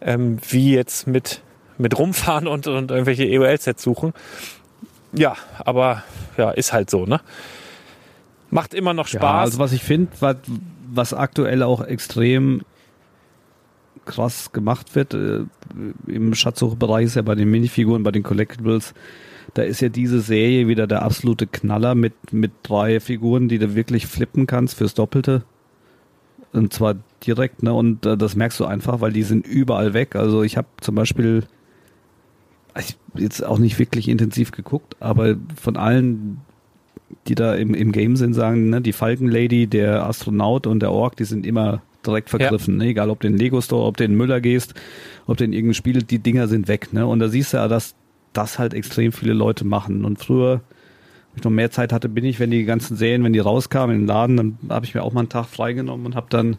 ähm, 0.00 0.38
wie 0.48 0.74
jetzt 0.74 1.06
mit, 1.06 1.42
mit 1.78 1.98
rumfahren 1.98 2.46
und, 2.46 2.66
und 2.66 2.90
irgendwelche 2.90 3.24
EOL-Sets 3.24 3.82
suchen. 3.82 4.12
Ja, 5.12 5.36
aber 5.58 6.04
ja, 6.36 6.50
ist 6.50 6.72
halt 6.72 6.88
so, 6.88 7.04
ne? 7.04 7.20
Macht 8.50 8.74
immer 8.74 8.94
noch 8.94 9.06
Spaß. 9.06 9.22
Ja, 9.22 9.40
also 9.40 9.58
was 9.58 9.72
ich 9.72 9.82
finde, 9.82 10.10
was, 10.18 10.36
was 10.92 11.14
aktuell 11.14 11.62
auch 11.62 11.84
extrem 11.84 12.62
krass 14.10 14.52
gemacht 14.52 14.94
wird. 14.94 15.14
Äh, 15.14 15.44
Im 16.06 16.34
Schatzsuchbereich 16.34 17.06
ist 17.06 17.16
ja 17.16 17.22
bei 17.22 17.34
den 17.34 17.50
Minifiguren, 17.50 18.02
bei 18.02 18.10
den 18.10 18.22
Collectibles, 18.22 18.94
da 19.54 19.62
ist 19.62 19.80
ja 19.80 19.88
diese 19.88 20.20
Serie 20.20 20.68
wieder 20.68 20.86
der 20.86 21.02
absolute 21.02 21.46
Knaller 21.46 21.94
mit, 21.94 22.32
mit 22.32 22.52
drei 22.62 23.00
Figuren, 23.00 23.48
die 23.48 23.58
du 23.58 23.74
wirklich 23.74 24.06
flippen 24.06 24.46
kannst 24.46 24.76
fürs 24.76 24.94
Doppelte. 24.94 25.42
Und 26.52 26.72
zwar 26.72 26.96
direkt, 27.24 27.62
ne? 27.62 27.72
Und 27.72 28.06
äh, 28.06 28.16
das 28.16 28.36
merkst 28.36 28.58
du 28.60 28.64
einfach, 28.64 29.00
weil 29.00 29.12
die 29.12 29.22
sind 29.22 29.46
überall 29.46 29.94
weg. 29.94 30.16
Also 30.16 30.42
ich 30.42 30.56
habe 30.56 30.68
zum 30.80 30.94
Beispiel 30.94 31.44
ich 32.78 32.96
jetzt 33.14 33.44
auch 33.44 33.58
nicht 33.58 33.78
wirklich 33.78 34.08
intensiv 34.08 34.52
geguckt, 34.52 34.96
aber 35.00 35.36
von 35.60 35.76
allen, 35.76 36.40
die 37.26 37.34
da 37.34 37.54
im, 37.54 37.74
im 37.74 37.92
Game 37.92 38.16
sind, 38.16 38.34
sagen, 38.34 38.70
ne, 38.70 38.80
die 38.80 38.92
Falken 38.92 39.28
Lady, 39.28 39.66
der 39.66 40.06
Astronaut 40.06 40.66
und 40.66 40.80
der 40.80 40.92
Ork, 40.92 41.16
die 41.16 41.24
sind 41.24 41.46
immer 41.46 41.82
direkt 42.06 42.30
vergriffen. 42.30 42.74
Ja. 42.74 42.84
Ne? 42.84 42.90
Egal, 42.90 43.10
ob 43.10 43.20
du 43.20 43.26
in 43.26 43.34
den 43.34 43.40
Lego 43.40 43.60
Store, 43.60 43.86
ob 43.86 43.96
du 43.96 44.04
in 44.04 44.12
den 44.12 44.16
Müller 44.16 44.40
gehst, 44.40 44.74
ob 45.26 45.36
du 45.36 45.44
in 45.44 45.52
irgendein 45.52 45.74
Spiel, 45.74 46.02
die 46.02 46.18
Dinger 46.18 46.48
sind 46.48 46.68
weg. 46.68 46.92
Ne? 46.92 47.06
Und 47.06 47.18
da 47.18 47.28
siehst 47.28 47.52
du 47.52 47.58
ja, 47.58 47.68
dass 47.68 47.94
das 48.32 48.58
halt 48.58 48.74
extrem 48.74 49.12
viele 49.12 49.32
Leute 49.32 49.64
machen. 49.64 50.04
Und 50.04 50.18
früher, 50.18 50.60
wenn 51.32 51.38
ich 51.38 51.44
noch 51.44 51.50
mehr 51.50 51.70
Zeit 51.70 51.92
hatte, 51.92 52.08
bin 52.08 52.24
ich, 52.24 52.40
wenn 52.40 52.50
die 52.50 52.64
ganzen 52.64 52.96
Serien, 52.96 53.24
wenn 53.24 53.32
die 53.32 53.38
rauskamen 53.38 53.94
in 53.94 54.02
den 54.02 54.08
Laden, 54.08 54.36
dann 54.36 54.58
habe 54.68 54.86
ich 54.86 54.94
mir 54.94 55.02
auch 55.02 55.12
mal 55.12 55.20
einen 55.20 55.28
Tag 55.28 55.46
freigenommen 55.46 56.06
und 56.06 56.14
habe 56.14 56.26
dann 56.30 56.58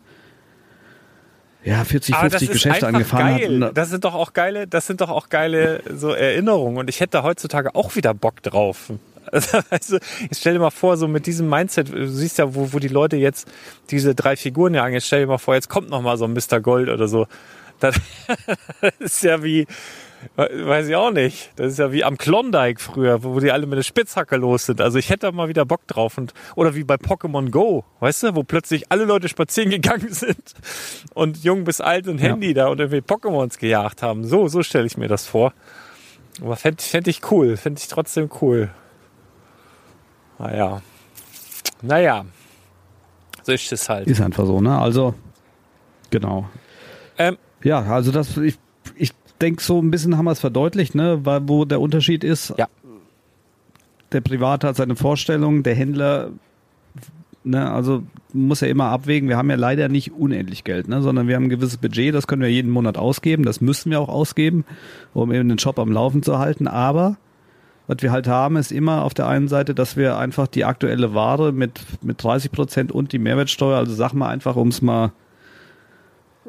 ja, 1.64 1.84
40, 1.84 2.16
50 2.16 2.52
Geschäfte 2.52 2.88
angefangen. 2.88 3.38
Geil. 3.38 3.72
Das 3.74 3.90
sind 3.90 4.04
doch 4.04 4.16
auch 4.16 4.34
geile, 4.34 4.68
das 4.68 4.88
sind 4.88 5.02
doch 5.02 5.10
auch 5.10 5.30
geile 5.30 5.84
so 5.96 6.10
Erinnerungen. 6.10 6.78
Und 6.78 6.90
ich 6.90 7.00
hätte 7.00 7.22
heutzutage 7.22 7.76
auch 7.76 7.96
wieder 7.96 8.14
Bock 8.14 8.42
drauf. 8.42 8.92
Also, 9.70 9.98
jetzt 10.22 10.40
stell 10.40 10.54
dir 10.54 10.60
mal 10.60 10.72
vor, 10.72 10.98
so 10.98 11.08
mit 11.08 11.26
diesem 11.26 11.50
Mindset, 11.50 11.92
du 11.92 12.08
siehst 12.08 12.38
ja, 12.38 12.54
wo, 12.56 12.74
wo 12.74 12.80
die 12.80 12.88
Leute 12.88 13.18
jetzt 13.18 13.48
diese 13.90 14.16
drei 14.16 14.36
Figuren 14.36 14.74
jagen, 14.74 14.94
jetzt 14.94 15.08
stell 15.08 15.22
dir 15.22 15.28
mal 15.28 15.38
vor, 15.38 15.56
jetzt 15.56 15.70
kommt 15.70 15.90
noch 15.90 16.02
mal 16.02 16.18
so 16.18 16.26
ein 16.26 16.34
Mr. 16.34 16.60
Gold 16.60 16.90
oder 16.90 17.08
so. 17.08 17.28
Das 17.80 17.96
ist 19.00 19.24
ja 19.24 19.44
wie, 19.44 19.66
weiß 20.36 20.88
ich 20.88 20.96
auch 20.96 21.12
nicht, 21.12 21.52
das 21.56 21.74
ist 21.74 21.80
ja 21.80 21.92
wie 21.92 22.04
am 22.04 22.18
Klondike 22.18 22.80
früher, 22.80 23.24
wo 23.24 23.40
die 23.40 23.52
alle 23.52 23.66
mit 23.66 23.78
der 23.78 23.84
Spitzhacke 23.84 24.38
los 24.38 24.68
sind. 24.68 24.82
Also 24.82 25.00
ich 25.00 25.10
hätte 25.10 25.28
da 25.28 25.32
mal 25.32 25.48
wieder 25.48 25.66
Bock 25.66 25.88
drauf. 25.88 26.18
Und, 26.18 26.34
oder 26.56 26.76
wie 26.76 26.84
bei 26.84 26.96
Pokémon 26.96 27.50
Go, 27.50 27.84
weißt 28.00 28.24
du, 28.24 28.36
wo 28.36 28.44
plötzlich 28.44 28.92
alle 28.92 29.06
Leute 29.06 29.28
spazieren 29.28 29.70
gegangen 29.72 30.14
sind 30.14 30.54
und 31.14 31.44
jung 31.44 31.64
bis 31.64 31.82
alt 31.82 32.08
und 32.08 32.20
Handy 32.20 32.50
ja. 32.50 32.54
da 32.54 32.68
und 32.68 32.80
irgendwie 32.80 33.02
Pokémons 33.02 33.58
gejagt 33.58 34.04
haben. 34.04 34.26
So, 34.26 34.48
so 34.48 34.64
stelle 34.64 34.86
ich 34.86 34.98
mir 34.98 35.08
das 35.08 35.26
vor. 35.26 35.54
Aber 36.40 36.56
fände 36.56 36.82
fänd 36.82 37.08
ich 37.08 37.32
cool, 37.32 37.58
fände 37.58 37.80
ich 37.80 37.88
trotzdem 37.88 38.30
cool. 38.42 38.70
Naja. 40.42 40.82
Naja. 41.84 42.26
So 43.44 43.52
ist 43.52 43.72
es 43.72 43.88
halt. 43.88 44.08
Ist 44.08 44.22
einfach 44.22 44.46
so, 44.46 44.60
ne? 44.60 44.78
Also, 44.78 45.14
genau. 46.10 46.50
Ähm, 47.18 47.38
ja, 47.64 47.82
also 47.82 48.12
das, 48.12 48.38
ich, 48.38 48.58
ich 48.96 49.12
denke, 49.40 49.62
so 49.62 49.80
ein 49.80 49.92
bisschen 49.92 50.18
haben 50.18 50.26
wir 50.26 50.32
es 50.32 50.40
verdeutlicht, 50.40 50.96
ne? 50.96 51.26
Weil, 51.26 51.48
wo 51.48 51.66
der 51.66 51.80
Unterschied 51.80 52.24
ist. 52.24 52.54
Ja. 52.58 52.68
Der 54.12 54.22
Private 54.22 54.68
hat 54.68 54.76
seine 54.76 54.96
Vorstellung, 54.96 55.64
der 55.64 55.76
Händler, 55.76 56.32
ne, 57.44 57.72
also 57.72 58.04
muss 58.34 58.60
ja 58.60 58.68
immer 58.68 58.86
abwägen, 58.86 59.30
wir 59.30 59.38
haben 59.38 59.50
ja 59.50 59.56
leider 59.56 59.88
nicht 59.88 60.12
unendlich 60.12 60.66
Geld, 60.66 60.90
ne, 60.90 61.02
sondern 61.02 61.30
wir 61.30 61.36
haben 61.38 61.46
ein 61.46 61.50
gewisses 61.50 61.78
Budget, 61.78 62.14
das 62.14 62.28
können 62.28 62.42
wir 62.42 62.52
jeden 62.52 62.72
Monat 62.72 62.98
ausgeben, 62.98 63.46
das 63.46 63.62
müssen 63.62 63.90
wir 63.90 64.02
auch 64.02 64.10
ausgeben, 64.10 64.66
um 65.14 65.32
eben 65.32 65.48
den 65.48 65.60
Shop 65.60 65.80
am 65.80 65.94
Laufen 65.94 66.24
zu 66.24 66.40
halten, 66.40 66.68
aber 66.68 67.16
was 67.92 67.98
wir 68.02 68.12
halt 68.14 68.28
haben, 68.30 68.56
ist 68.56 68.72
immer 68.72 69.04
auf 69.04 69.14
der 69.14 69.28
einen 69.28 69.50
Seite, 69.50 69.76
dass 69.76 69.98
wir 69.98 70.18
einfach 70.18 70.48
die 70.48 70.64
aktuelle 70.64 71.14
Ware 71.14 71.52
mit, 71.52 71.82
mit 72.02 72.24
30 72.24 72.50
Prozent 72.50 72.92
und 72.94 73.12
die 73.12 73.20
Mehrwertsteuer, 73.20 73.78
also 73.78 73.94
sag 73.94 74.14
mal 74.14 74.30
einfach, 74.30 74.56
um 74.56 74.70
es 74.70 74.82
mal 74.82 75.12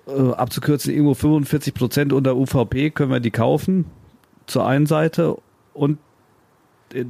äh, 0.07 0.33
abzukürzen, 0.35 0.93
irgendwo 0.93 1.15
45 1.15 1.75
Prozent 1.75 2.13
unter 2.13 2.37
UVP 2.37 2.91
können 2.91 3.11
wir 3.11 3.19
die 3.19 3.33
kaufen 3.33 3.87
zur 4.47 4.65
einen 4.67 4.87
Seite 4.87 5.37
und 5.75 5.99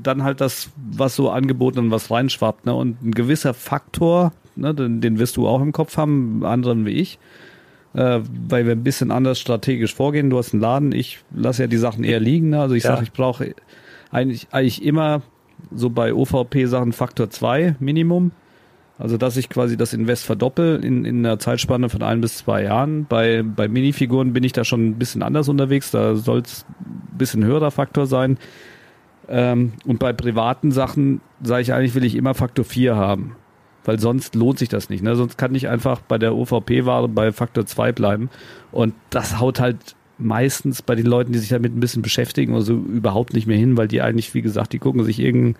dann 0.02 0.22
halt 0.22 0.40
das, 0.40 0.70
was 0.76 1.14
so 1.14 1.28
angeboten 1.28 1.80
und 1.80 1.90
was 1.90 2.10
reinschwappt. 2.10 2.64
Ne? 2.64 2.74
Und 2.74 3.02
ein 3.02 3.10
gewisser 3.12 3.52
Faktor, 3.52 4.32
ne, 4.56 4.72
den, 4.74 5.00
den 5.02 5.18
wirst 5.18 5.36
du 5.36 5.46
auch 5.46 5.60
im 5.60 5.72
Kopf 5.72 5.98
haben, 5.98 6.42
anderen 6.44 6.86
wie 6.86 6.92
ich, 6.92 7.18
äh, 7.94 8.20
weil 8.48 8.64
wir 8.64 8.72
ein 8.72 8.84
bisschen 8.84 9.10
anders 9.10 9.38
strategisch 9.40 9.94
vorgehen. 9.94 10.30
Du 10.30 10.38
hast 10.38 10.54
einen 10.54 10.62
Laden, 10.62 10.92
ich 10.92 11.18
lasse 11.34 11.62
ja 11.62 11.66
die 11.66 11.76
Sachen 11.76 12.04
eher 12.04 12.20
liegen. 12.20 12.50
Ne? 12.50 12.60
Also 12.60 12.74
ich 12.76 12.84
Ja. 12.84 12.92
sage, 12.92 13.02
ich 13.02 13.12
brauche 13.12 13.54
eigentlich, 14.12 14.48
eigentlich 14.52 14.84
immer 14.84 15.22
so 15.74 15.90
bei 15.90 16.14
OVP-Sachen 16.14 16.92
Faktor 16.92 17.30
2 17.30 17.76
Minimum. 17.80 18.30
Also 18.98 19.16
dass 19.16 19.36
ich 19.36 19.48
quasi 19.48 19.76
das 19.76 19.94
Invest 19.94 20.24
verdoppel 20.24 20.84
in, 20.84 21.04
in 21.04 21.26
einer 21.26 21.38
Zeitspanne 21.38 21.88
von 21.88 22.02
ein 22.02 22.20
bis 22.20 22.36
zwei 22.36 22.62
Jahren. 22.64 23.06
Bei, 23.06 23.42
bei 23.42 23.66
Minifiguren 23.66 24.32
bin 24.32 24.44
ich 24.44 24.52
da 24.52 24.64
schon 24.64 24.86
ein 24.86 24.94
bisschen 24.98 25.22
anders 25.22 25.48
unterwegs. 25.48 25.90
Da 25.90 26.14
soll 26.14 26.40
es 26.40 26.64
ein 26.78 27.18
bisschen 27.18 27.44
höherer 27.44 27.72
Faktor 27.72 28.06
sein. 28.06 28.38
Ähm, 29.28 29.72
und 29.86 29.98
bei 29.98 30.12
privaten 30.12 30.70
Sachen 30.70 31.20
sage 31.42 31.62
ich 31.62 31.72
eigentlich, 31.72 31.94
will 31.94 32.04
ich 32.04 32.14
immer 32.14 32.34
Faktor 32.34 32.64
4 32.64 32.94
haben. 32.94 33.34
Weil 33.84 33.98
sonst 33.98 34.36
lohnt 34.36 34.58
sich 34.58 34.68
das 34.68 34.88
nicht. 34.88 35.02
Ne? 35.02 35.16
Sonst 35.16 35.36
kann 35.36 35.54
ich 35.54 35.68
einfach 35.68 36.02
bei 36.02 36.18
der 36.18 36.36
OVP-Ware 36.36 37.08
bei 37.08 37.32
Faktor 37.32 37.66
2 37.66 37.92
bleiben. 37.92 38.30
Und 38.70 38.94
das 39.10 39.40
haut 39.40 39.58
halt 39.58 39.96
meistens 40.22 40.82
bei 40.82 40.94
den 40.94 41.06
Leuten, 41.06 41.32
die 41.32 41.38
sich 41.38 41.48
damit 41.50 41.74
ein 41.76 41.80
bisschen 41.80 42.02
beschäftigen 42.02 42.52
oder 42.54 42.62
so, 42.62 42.74
überhaupt 42.74 43.32
nicht 43.34 43.46
mehr 43.46 43.56
hin, 43.58 43.76
weil 43.76 43.88
die 43.88 44.02
eigentlich, 44.02 44.32
wie 44.34 44.42
gesagt, 44.42 44.72
die 44.72 44.78
gucken 44.78 45.04
sich 45.04 45.18
irgendeinen 45.18 45.56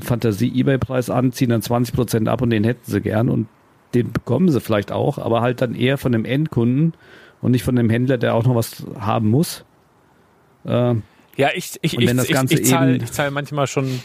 Fantasie-Ebay-Preis 0.00 1.10
an, 1.10 1.32
ziehen 1.32 1.50
dann 1.50 1.62
20% 1.62 2.28
ab 2.28 2.42
und 2.42 2.50
den 2.50 2.64
hätten 2.64 2.90
sie 2.90 3.00
gern 3.00 3.28
und 3.28 3.46
den 3.94 4.12
bekommen 4.12 4.48
sie 4.50 4.60
vielleicht 4.60 4.92
auch, 4.92 5.18
aber 5.18 5.40
halt 5.40 5.60
dann 5.62 5.74
eher 5.74 5.98
von 5.98 6.12
dem 6.12 6.24
Endkunden 6.24 6.94
und 7.42 7.50
nicht 7.52 7.64
von 7.64 7.74
dem 7.76 7.90
Händler, 7.90 8.18
der 8.18 8.34
auch 8.34 8.44
noch 8.44 8.54
was 8.54 8.84
haben 8.98 9.28
muss. 9.30 9.64
Ähm, 10.66 11.02
Ja, 11.36 11.48
ich, 11.54 11.78
ich, 11.82 11.98
ich, 11.98 12.08
ich, 12.10 12.50
ich 12.50 12.64
zahle 12.66 13.04
zahl 13.06 13.30
manchmal 13.30 13.66
schon, 13.66 14.00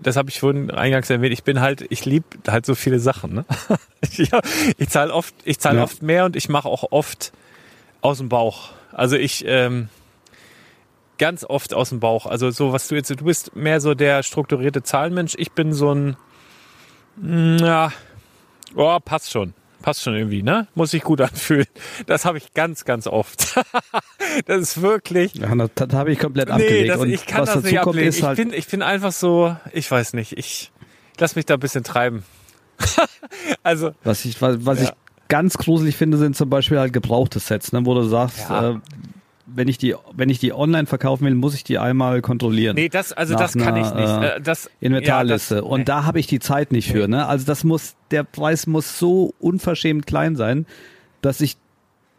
das 0.00 0.16
habe 0.16 0.28
ich 0.28 0.40
vorhin 0.40 0.70
eingangs 0.70 1.10
erwähnt, 1.10 1.32
ich 1.32 1.44
bin 1.44 1.60
halt, 1.60 1.84
ich 1.88 2.04
lieb 2.04 2.24
halt 2.46 2.66
so 2.66 2.74
viele 2.74 2.98
Sachen. 3.00 3.34
Ne? 3.34 3.44
ich 4.02 4.30
ich 4.78 4.88
zahle 4.88 5.12
oft, 5.12 5.34
ich 5.44 5.58
zahle 5.58 5.78
Ja. 5.78 5.84
oft 5.84 6.02
mehr 6.02 6.26
und 6.26 6.36
ich 6.36 6.48
mache 6.48 6.68
auch 6.68 6.92
oft 6.92 7.32
aus 8.02 8.18
dem 8.18 8.28
Bauch. 8.28 8.70
Also 8.94 9.16
ich 9.16 9.44
ähm, 9.46 9.88
ganz 11.18 11.44
oft 11.44 11.74
aus 11.74 11.90
dem 11.90 12.00
Bauch. 12.00 12.26
Also 12.26 12.50
so 12.50 12.72
was 12.72 12.88
du 12.88 12.94
jetzt, 12.94 13.10
du 13.10 13.16
bist 13.16 13.54
mehr 13.56 13.80
so 13.80 13.94
der 13.94 14.22
strukturierte 14.22 14.82
Zahlenmensch. 14.82 15.34
Ich 15.36 15.52
bin 15.52 15.72
so 15.72 15.92
ein, 15.94 16.16
mm, 17.16 17.56
ja, 17.58 17.92
oh, 18.74 18.98
passt 19.04 19.30
schon. 19.30 19.54
Passt 19.82 20.02
schon 20.02 20.14
irgendwie, 20.14 20.42
ne? 20.42 20.66
Muss 20.74 20.92
sich 20.92 21.02
gut 21.02 21.20
anfühlen. 21.20 21.66
Das 22.06 22.24
habe 22.24 22.38
ich 22.38 22.54
ganz, 22.54 22.84
ganz 22.86 23.06
oft. 23.06 23.54
das 24.46 24.60
ist 24.62 24.80
wirklich. 24.82 25.34
ja, 25.34 25.54
das, 25.74 25.92
habe 25.92 26.10
ich 26.12 26.18
komplett 26.18 26.48
Nee, 26.48 26.54
abgelegt. 26.54 26.88
das, 26.90 27.00
und 27.00 27.10
ich 27.10 27.26
kann 27.26 27.42
was 27.42 27.48
das 27.52 27.56
dazu 27.56 27.66
nicht 27.66 27.82
kommt, 27.82 27.88
ablegen. 27.96 28.08
ist 28.08 28.18
Ich, 28.18 28.22
halt, 28.24 28.36
bin, 28.38 28.52
ich 28.54 28.66
bin 28.66 28.80
einfach 28.82 29.12
so, 29.12 29.54
ich 29.72 29.90
weiß 29.90 30.14
nicht, 30.14 30.38
ich 30.38 30.72
lass 31.18 31.36
mich 31.36 31.44
da 31.44 31.54
ein 31.54 31.60
bisschen 31.60 31.84
treiben. 31.84 32.24
also, 33.62 33.92
was 34.04 34.24
ich, 34.24 34.40
was, 34.40 34.64
was 34.64 34.80
Ja. 34.80 34.84
ich 34.84 34.90
ganz 35.28 35.56
gruselig 35.58 35.96
finde, 35.96 36.16
sind 36.18 36.36
zum 36.36 36.50
Beispiel 36.50 36.78
halt 36.78 36.92
gebrauchte 36.92 37.38
Sets, 37.38 37.72
ne, 37.72 37.84
wo 37.86 37.94
du 37.94 38.02
sagst, 38.02 38.48
Ja. 38.48 38.72
äh, 38.72 38.74
wenn 39.46 39.68
ich 39.68 39.76
die, 39.76 39.94
wenn 40.14 40.30
ich 40.30 40.38
die 40.38 40.54
online 40.54 40.86
verkaufen 40.86 41.26
will, 41.26 41.34
muss 41.34 41.54
ich 41.54 41.64
die 41.64 41.78
einmal 41.78 42.22
kontrollieren. 42.22 42.76
nee, 42.76 42.88
das, 42.88 43.12
also 43.12 43.34
Nach 43.34 43.40
das 43.40 43.52
kann 43.52 43.76
ich 43.76 43.92
nicht. 43.94 44.08
äh, 44.08 44.36
Äh, 44.36 44.40
das, 44.40 44.70
Inventarliste. 44.80 45.56
Ja, 45.56 45.60
das, 45.60 45.70
und 45.70 45.88
da 45.88 46.04
habe 46.04 46.18
ich 46.18 46.26
die 46.26 46.40
Zeit 46.40 46.72
nicht 46.72 46.90
für. 46.90 47.08
Ne? 47.08 47.26
Also 47.26 47.44
das 47.44 47.62
muss, 47.62 47.94
der 48.10 48.24
Preis 48.24 48.66
muss 48.66 48.98
so 48.98 49.34
unverschämt 49.40 50.06
klein 50.06 50.34
sein, 50.36 50.66
dass 51.20 51.40
ich 51.42 51.56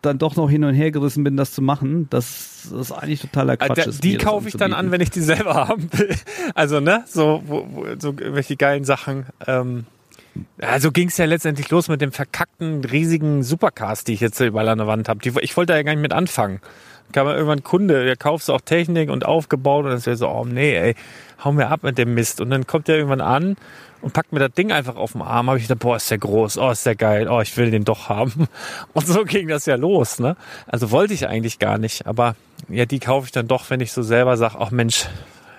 dann 0.03 0.19
doch 0.19 0.35
noch 0.35 0.51
hin 0.51 0.63
und 0.63 0.75
her 0.75 0.91
gerissen 0.91 1.23
bin, 1.23 1.35
das 1.35 1.51
zu 1.51 1.63
machen. 1.63 2.05
Das 2.11 2.65
ist 2.79 2.91
eigentlich 2.91 3.21
totaler 3.21 3.53
Äh, 3.53 3.57
Quatsch. 3.57 3.77
da- 3.79 3.83
ist, 3.89 4.03
die 4.03 4.17
kaufe 4.17 4.47
ich 4.47 4.55
dann 4.55 4.73
an, 4.73 4.91
wenn 4.91 5.01
ich 5.01 5.09
die 5.09 5.21
selber 5.21 5.55
haben 5.67 5.89
will. 5.93 6.15
Also, 6.53 6.79
ne, 6.79 7.03
so, 7.07 7.41
wo, 7.47 7.67
wo, 7.71 7.85
so 7.97 8.15
welche 8.17 8.55
geilen 8.55 8.83
Sachen. 8.83 9.25
Ähm, 9.47 9.85
also 10.61 10.91
ging 10.91 11.07
es 11.07 11.17
ja 11.17 11.25
letztendlich 11.25 11.69
los 11.69 11.87
mit 11.87 12.01
dem 12.01 12.11
verkackten, 12.11 12.83
riesigen 12.83 13.43
Supercars, 13.43 14.03
die 14.03 14.13
ich 14.13 14.19
jetzt 14.19 14.39
überall 14.39 14.69
an 14.69 14.79
der 14.79 14.87
Wand 14.87 15.09
habe. 15.09 15.19
Ich 15.41 15.57
wollte 15.57 15.73
da 15.73 15.77
ja 15.77 15.83
gar 15.83 15.93
nicht 15.93 16.01
mit 16.01 16.13
anfangen. 16.13 16.61
Kam 17.11 17.27
irgendwann 17.27 17.63
Kunde, 17.63 18.03
der 18.03 18.15
kaufst 18.15 18.49
auch 18.49 18.61
Technik 18.61 19.09
und 19.09 19.25
aufgebaut 19.25 19.85
und 19.85 19.91
das 19.91 20.05
wäre 20.05 20.17
so, 20.17 20.27
oh 20.27 20.43
nee, 20.43 20.75
ey, 20.75 20.95
hau 21.43 21.51
mir 21.51 21.69
ab 21.69 21.83
mit 21.83 21.97
dem 21.97 22.13
Mist. 22.13 22.41
Und 22.41 22.49
dann 22.49 22.65
kommt 22.65 22.87
der 22.87 22.97
irgendwann 22.97 23.21
an 23.21 23.55
und 24.01 24.13
packt 24.13 24.33
mir 24.33 24.39
das 24.39 24.51
Ding 24.53 24.71
einfach 24.71 24.95
auf 24.95 25.13
den 25.13 25.21
Arm. 25.21 25.47
Habe 25.47 25.59
ich 25.59 25.67
gedacht, 25.67 25.79
boah, 25.79 25.95
ist 25.95 26.09
der 26.09 26.17
groß, 26.17 26.57
oh, 26.57 26.71
ist 26.71 26.85
der 26.85 26.95
geil, 26.95 27.27
oh, 27.29 27.41
ich 27.41 27.55
will 27.57 27.71
den 27.71 27.85
doch 27.85 28.09
haben. 28.09 28.47
Und 28.93 29.07
so 29.07 29.23
ging 29.23 29.47
das 29.47 29.65
ja 29.65 29.75
los, 29.75 30.19
ne? 30.19 30.35
Also 30.67 30.91
wollte 30.91 31.13
ich 31.13 31.27
eigentlich 31.27 31.59
gar 31.59 31.77
nicht, 31.77 32.07
aber 32.07 32.35
ja, 32.69 32.85
die 32.85 32.99
kaufe 32.99 33.25
ich 33.25 33.31
dann 33.31 33.47
doch, 33.47 33.69
wenn 33.69 33.81
ich 33.81 33.91
so 33.91 34.01
selber 34.01 34.37
sage, 34.37 34.57
ach 34.59 34.71
Mensch, 34.71 35.07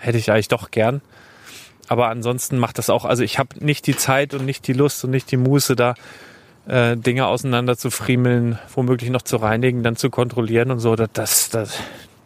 hätte 0.00 0.18
ich 0.18 0.30
eigentlich 0.30 0.48
doch 0.48 0.70
gern. 0.70 1.00
Aber 1.88 2.08
ansonsten 2.08 2.58
macht 2.58 2.78
das 2.78 2.90
auch, 2.90 3.04
also 3.04 3.22
ich 3.22 3.38
habe 3.38 3.50
nicht 3.64 3.86
die 3.86 3.96
Zeit 3.96 4.34
und 4.34 4.44
nicht 4.44 4.66
die 4.66 4.72
Lust 4.72 5.04
und 5.04 5.10
nicht 5.10 5.30
die 5.30 5.36
Muße 5.36 5.76
da 5.76 5.94
äh, 6.68 6.96
Dinge 6.96 7.26
auseinander 7.26 7.76
zu 7.76 7.90
friemeln, 7.90 8.58
womöglich 8.74 9.10
noch 9.10 9.22
zu 9.22 9.36
reinigen, 9.36 9.82
dann 9.82 9.96
zu 9.96 10.10
kontrollieren 10.10 10.70
und 10.70 10.80
so. 10.80 10.96
Das, 10.96 11.10
das, 11.12 11.48
das 11.50 11.78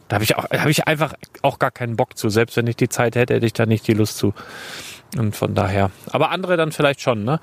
da 0.08 0.14
habe 0.14 0.24
ich 0.24 0.36
auch, 0.36 0.48
habe 0.50 0.70
ich 0.70 0.88
einfach 0.88 1.12
auch 1.42 1.58
gar 1.58 1.70
keinen 1.70 1.96
Bock 1.96 2.16
zu. 2.16 2.30
Selbst 2.30 2.56
wenn 2.56 2.66
ich 2.66 2.76
die 2.76 2.88
Zeit 2.88 3.16
hätte, 3.16 3.34
hätte 3.34 3.46
ich 3.46 3.52
da 3.52 3.66
nicht 3.66 3.86
die 3.86 3.92
Lust 3.94 4.16
zu. 4.16 4.32
Und 5.18 5.36
von 5.36 5.54
daher. 5.54 5.90
Aber 6.10 6.30
andere 6.30 6.56
dann 6.56 6.72
vielleicht 6.72 7.00
schon, 7.00 7.24
ne? 7.24 7.38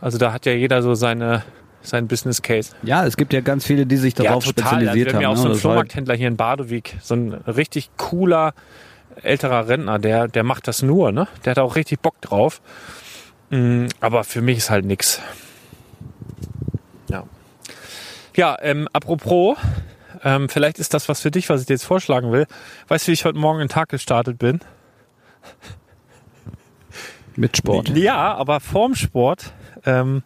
Also 0.00 0.18
da 0.18 0.32
hat 0.32 0.46
ja 0.46 0.52
jeder 0.52 0.82
so 0.82 0.94
seine 0.94 1.42
sein 1.82 2.08
Business 2.08 2.42
Case. 2.42 2.72
Ja, 2.82 3.06
es 3.06 3.16
gibt 3.16 3.32
ja 3.32 3.40
ganz 3.40 3.64
viele, 3.64 3.86
die 3.86 3.96
sich 3.96 4.14
darauf 4.14 4.36
Also 4.36 4.50
spezialisiert 4.50 4.94
wir 4.94 5.06
haben. 5.06 5.14
haben 5.16 5.22
ja 5.22 5.28
auch 5.28 5.34
ne? 5.34 5.38
so 5.38 5.44
einen 5.46 5.54
war- 5.54 5.60
Flohmarkthändler 5.60 6.14
hier 6.16 6.28
in 6.28 6.36
Badewig, 6.36 6.96
so 7.02 7.14
ein 7.14 7.32
richtig 7.34 7.90
cooler 7.96 8.52
älterer 9.22 9.68
Rentner, 9.68 9.98
der, 9.98 10.28
der 10.28 10.44
macht 10.44 10.68
das 10.68 10.82
nur, 10.82 11.12
ne? 11.12 11.28
Der 11.44 11.52
hat 11.52 11.58
auch 11.58 11.76
richtig 11.76 12.00
Bock 12.00 12.20
drauf. 12.20 12.60
Mm, 13.50 13.86
Aber 14.00 14.24
für 14.24 14.40
mich 14.40 14.58
ist 14.58 14.70
halt 14.70 14.84
nix. 14.84 15.20
Ja. 17.08 17.24
Ja, 18.36 18.56
ähm, 18.60 18.88
apropos, 18.92 19.56
ähm, 20.22 20.48
vielleicht 20.48 20.78
ist 20.78 20.94
das 20.94 21.08
was 21.08 21.20
für 21.20 21.30
dich, 21.30 21.48
was 21.48 21.62
ich 21.62 21.66
dir 21.66 21.74
jetzt 21.74 21.84
vorschlagen 21.84 22.32
will. 22.32 22.46
Weißt 22.88 23.06
du, 23.06 23.08
wie 23.08 23.14
ich 23.14 23.24
heute 23.24 23.38
Morgen 23.38 23.60
in 23.60 23.68
den 23.68 23.72
Tag 23.72 23.88
gestartet 23.88 24.38
bin? 24.38 24.60
Mit 27.36 27.56
Sport. 27.56 27.90
Ja, 27.90 28.34
aber 28.34 28.60
vorm 28.60 28.94
Sport 28.96 29.52
ähm, 29.86 30.22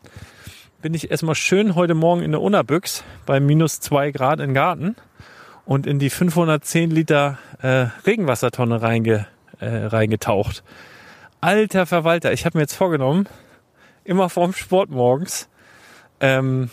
bin 0.80 0.94
ich 0.94 1.10
erstmal 1.10 1.34
schön 1.34 1.74
heute 1.74 1.94
Morgen 1.94 2.22
in 2.22 2.32
der 2.32 2.40
Unabüchs 2.40 3.04
bei 3.26 3.38
minus 3.38 3.80
zwei 3.80 4.10
Grad 4.10 4.40
im 4.40 4.54
Garten 4.54 4.96
und 5.64 5.86
in 5.86 5.98
die 5.98 6.10
510 6.10 6.90
Liter 6.90 7.38
äh, 7.60 7.86
Regenwassertonne 8.06 8.82
reinge, 8.82 9.26
äh, 9.60 9.66
reingetaucht. 9.66 10.62
Alter 11.40 11.86
Verwalter, 11.86 12.32
ich 12.32 12.44
habe 12.44 12.58
mir 12.58 12.62
jetzt 12.62 12.74
vorgenommen, 12.74 13.28
immer 14.04 14.28
vorm 14.28 14.52
Sport 14.52 14.90
morgens 14.90 15.48
ähm, 16.20 16.70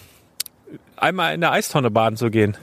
einmal 0.96 1.34
in 1.34 1.42
der 1.42 1.52
Eistonne 1.52 1.92
baden 1.92 2.18
zu 2.18 2.30
gehen. 2.30 2.58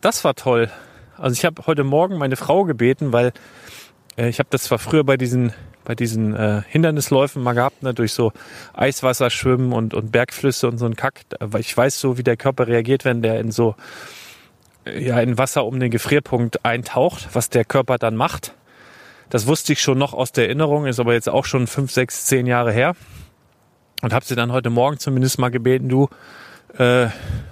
Das 0.00 0.24
war 0.24 0.34
toll. 0.34 0.70
Also 1.16 1.34
ich 1.34 1.44
habe 1.44 1.66
heute 1.66 1.84
Morgen 1.84 2.18
meine 2.18 2.36
Frau 2.36 2.64
gebeten, 2.64 3.12
weil 3.12 3.32
äh, 4.16 4.28
ich 4.28 4.38
habe 4.38 4.48
das 4.50 4.64
zwar 4.64 4.78
früher 4.78 5.04
bei 5.04 5.16
diesen 5.16 5.52
bei 5.86 5.94
diesen 5.94 6.34
äh, 6.34 6.62
Hindernisläufen 6.68 7.42
mal 7.42 7.52
gehabt, 7.52 7.84
ne, 7.84 7.94
durch 7.94 8.12
so 8.12 8.32
Eiswasser 8.74 9.30
schwimmen 9.30 9.72
und, 9.72 9.94
und 9.94 10.10
Bergflüsse 10.10 10.66
und 10.66 10.78
so 10.78 10.84
ein 10.84 10.96
Kack, 10.96 11.20
weil 11.38 11.60
ich 11.60 11.74
weiß 11.74 12.00
so, 12.00 12.18
wie 12.18 12.24
der 12.24 12.36
Körper 12.36 12.66
reagiert, 12.66 13.04
wenn 13.04 13.22
der 13.22 13.38
in 13.38 13.52
so 13.52 13.76
ja 14.86 15.20
in 15.20 15.38
Wasser 15.38 15.64
um 15.64 15.80
den 15.80 15.90
Gefrierpunkt 15.90 16.64
eintaucht, 16.64 17.28
was 17.32 17.50
der 17.50 17.64
Körper 17.64 17.98
dann 17.98 18.16
macht. 18.16 18.54
Das 19.28 19.46
wusste 19.46 19.72
ich 19.72 19.80
schon 19.80 19.98
noch 19.98 20.14
aus 20.14 20.32
der 20.32 20.44
Erinnerung, 20.46 20.86
ist 20.86 21.00
aber 21.00 21.14
jetzt 21.14 21.28
auch 21.28 21.44
schon 21.44 21.66
fünf, 21.66 21.90
sechs, 21.90 22.26
zehn 22.26 22.46
Jahre 22.46 22.72
her. 22.72 22.94
Und 24.02 24.12
habe 24.12 24.24
sie 24.24 24.36
dann 24.36 24.52
heute 24.52 24.70
Morgen 24.70 24.98
zumindest 24.98 25.38
mal 25.38 25.50
gebeten, 25.50 25.88
du, 25.88 26.08
äh, 26.78 27.08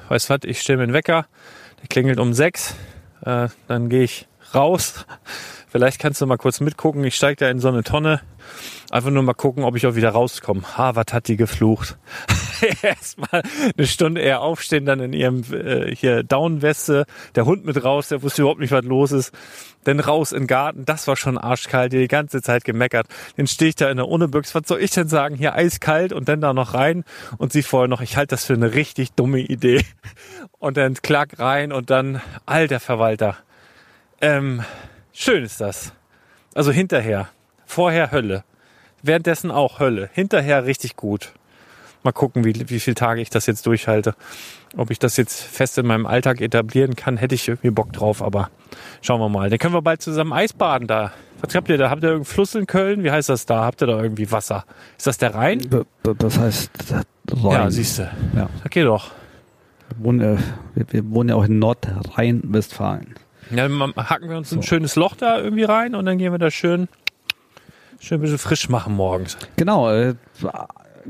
weißt 0.08 0.30
was, 0.30 0.40
ich 0.44 0.60
stelle 0.60 0.78
mir 0.78 0.82
einen 0.84 0.92
Wecker, 0.92 1.26
der 1.80 1.88
klingelt 1.88 2.20
um 2.20 2.32
sechs, 2.34 2.76
äh, 3.24 3.48
dann 3.66 3.88
gehe 3.88 4.04
ich 4.04 4.28
raus. 4.54 5.06
Vielleicht 5.68 5.98
kannst 5.98 6.20
du 6.20 6.26
mal 6.26 6.36
kurz 6.36 6.60
mitgucken. 6.60 7.02
Ich 7.04 7.16
steige 7.16 7.36
da 7.36 7.50
in 7.50 7.58
so 7.58 7.68
eine 7.68 7.82
Tonne. 7.82 8.20
Einfach 8.90 9.10
nur 9.10 9.24
mal 9.24 9.34
gucken, 9.34 9.64
ob 9.64 9.74
ich 9.74 9.86
auch 9.86 9.96
wieder 9.96 10.10
rauskomme. 10.10 10.62
Ha, 10.76 10.94
was 10.94 11.06
hat 11.12 11.26
die 11.26 11.36
geflucht? 11.36 11.96
Erstmal 12.82 13.42
eine 13.76 13.86
Stunde 13.88 14.20
eher 14.20 14.40
aufstehen, 14.40 14.86
dann 14.86 15.00
in 15.00 15.12
ihrem 15.12 15.42
äh, 15.52 15.94
hier 15.94 16.22
Downweste, 16.22 17.06
der 17.34 17.44
Hund 17.44 17.64
mit 17.64 17.82
raus, 17.82 18.08
der 18.08 18.22
wusste 18.22 18.42
überhaupt 18.42 18.60
nicht, 18.60 18.70
was 18.70 18.84
los 18.84 19.10
ist. 19.10 19.32
Dann 19.82 19.98
raus 19.98 20.30
in 20.30 20.42
den 20.42 20.46
Garten, 20.46 20.84
das 20.84 21.08
war 21.08 21.16
schon 21.16 21.36
arschkalt, 21.36 21.92
die 21.92 22.06
ganze 22.06 22.40
Zeit 22.40 22.64
gemeckert. 22.64 23.08
Dann 23.36 23.46
stehe 23.46 23.70
ich 23.70 23.74
da 23.74 23.90
in 23.90 23.96
der 23.96 24.06
Unebüchs, 24.08 24.54
was 24.54 24.68
soll 24.68 24.80
ich 24.80 24.92
denn 24.92 25.08
sagen? 25.08 25.34
Hier 25.34 25.54
eiskalt 25.54 26.12
und 26.12 26.28
dann 26.28 26.40
da 26.40 26.52
noch 26.54 26.74
rein 26.74 27.04
und 27.36 27.52
sie 27.52 27.62
vorher 27.62 27.88
noch, 27.88 28.00
ich 28.00 28.16
halte 28.16 28.36
das 28.36 28.44
für 28.44 28.54
eine 28.54 28.74
richtig 28.74 29.12
dumme 29.12 29.40
Idee. 29.40 29.84
Und 30.60 30.78
dann 30.78 30.94
klack 30.94 31.38
rein 31.40 31.72
und 31.72 31.90
dann, 31.90 32.22
alter 32.46 32.80
Verwalter. 32.80 33.36
Ähm, 34.24 34.62
schön 35.12 35.44
ist 35.44 35.60
das. 35.60 35.92
Also 36.54 36.72
hinterher. 36.72 37.28
Vorher 37.66 38.10
Hölle. 38.10 38.44
Währenddessen 39.02 39.50
auch 39.50 39.80
Hölle. 39.80 40.08
Hinterher 40.12 40.64
richtig 40.64 40.96
gut. 40.96 41.32
Mal 42.04 42.12
gucken, 42.12 42.44
wie, 42.44 42.68
wie 42.68 42.80
viele 42.80 42.94
Tage 42.94 43.20
ich 43.20 43.30
das 43.30 43.46
jetzt 43.46 43.66
durchhalte. 43.66 44.14
Ob 44.76 44.90
ich 44.90 44.98
das 44.98 45.16
jetzt 45.16 45.42
fest 45.42 45.78
in 45.78 45.86
meinem 45.86 46.06
Alltag 46.06 46.40
etablieren 46.40 46.96
kann, 46.96 47.16
hätte 47.16 47.34
ich 47.34 47.48
irgendwie 47.48 47.70
Bock 47.70 47.92
drauf, 47.92 48.22
aber 48.22 48.50
schauen 49.02 49.20
wir 49.20 49.28
mal. 49.28 49.48
Dann 49.50 49.58
können 49.58 49.74
wir 49.74 49.82
bald 49.82 50.02
zusammen 50.02 50.32
Eisbaden 50.32 50.86
da. 50.86 51.12
Was 51.40 51.54
habt 51.54 51.68
ihr 51.68 51.76
da? 51.78 51.90
Habt 51.90 52.02
ihr 52.02 52.08
irgendeinen 52.10 52.32
Fluss 52.34 52.54
in 52.54 52.66
Köln? 52.66 53.04
Wie 53.04 53.10
heißt 53.10 53.28
das 53.28 53.46
da? 53.46 53.64
Habt 53.64 53.82
ihr 53.82 53.86
da 53.86 54.02
irgendwie 54.02 54.30
Wasser? 54.30 54.64
Ist 54.96 55.06
das 55.06 55.18
der 55.18 55.34
Rhein? 55.34 55.58
B- 55.58 55.82
Das 56.18 56.38
heißt 56.38 56.70
Rhein. 57.30 57.52
Ja, 57.52 57.70
siehst 57.70 57.98
du. 57.98 58.10
Ja. 58.34 58.48
Geht 58.70 58.86
doch. 58.86 59.10
Wir 59.96 60.04
wohnen, 60.04 60.20
äh, 60.20 60.38
wir, 60.74 60.86
wir 60.90 61.10
wohnen 61.10 61.28
ja 61.30 61.34
auch 61.36 61.44
in 61.44 61.58
Nordrhein-Westfalen. 61.58 63.14
Ja, 63.56 63.68
dann 63.68 63.94
hacken 63.96 64.28
wir 64.30 64.36
uns 64.36 64.52
ein 64.52 64.62
schönes 64.62 64.96
Loch 64.96 65.16
da 65.16 65.38
irgendwie 65.40 65.64
rein 65.64 65.94
und 65.94 66.04
dann 66.06 66.18
gehen 66.18 66.32
wir 66.32 66.38
da 66.38 66.50
schön, 66.50 66.88
schön 68.00 68.18
ein 68.18 68.22
bisschen 68.22 68.38
frisch 68.38 68.68
machen 68.68 68.94
morgens. 68.94 69.36
Genau, 69.56 69.90
äh, 69.90 70.14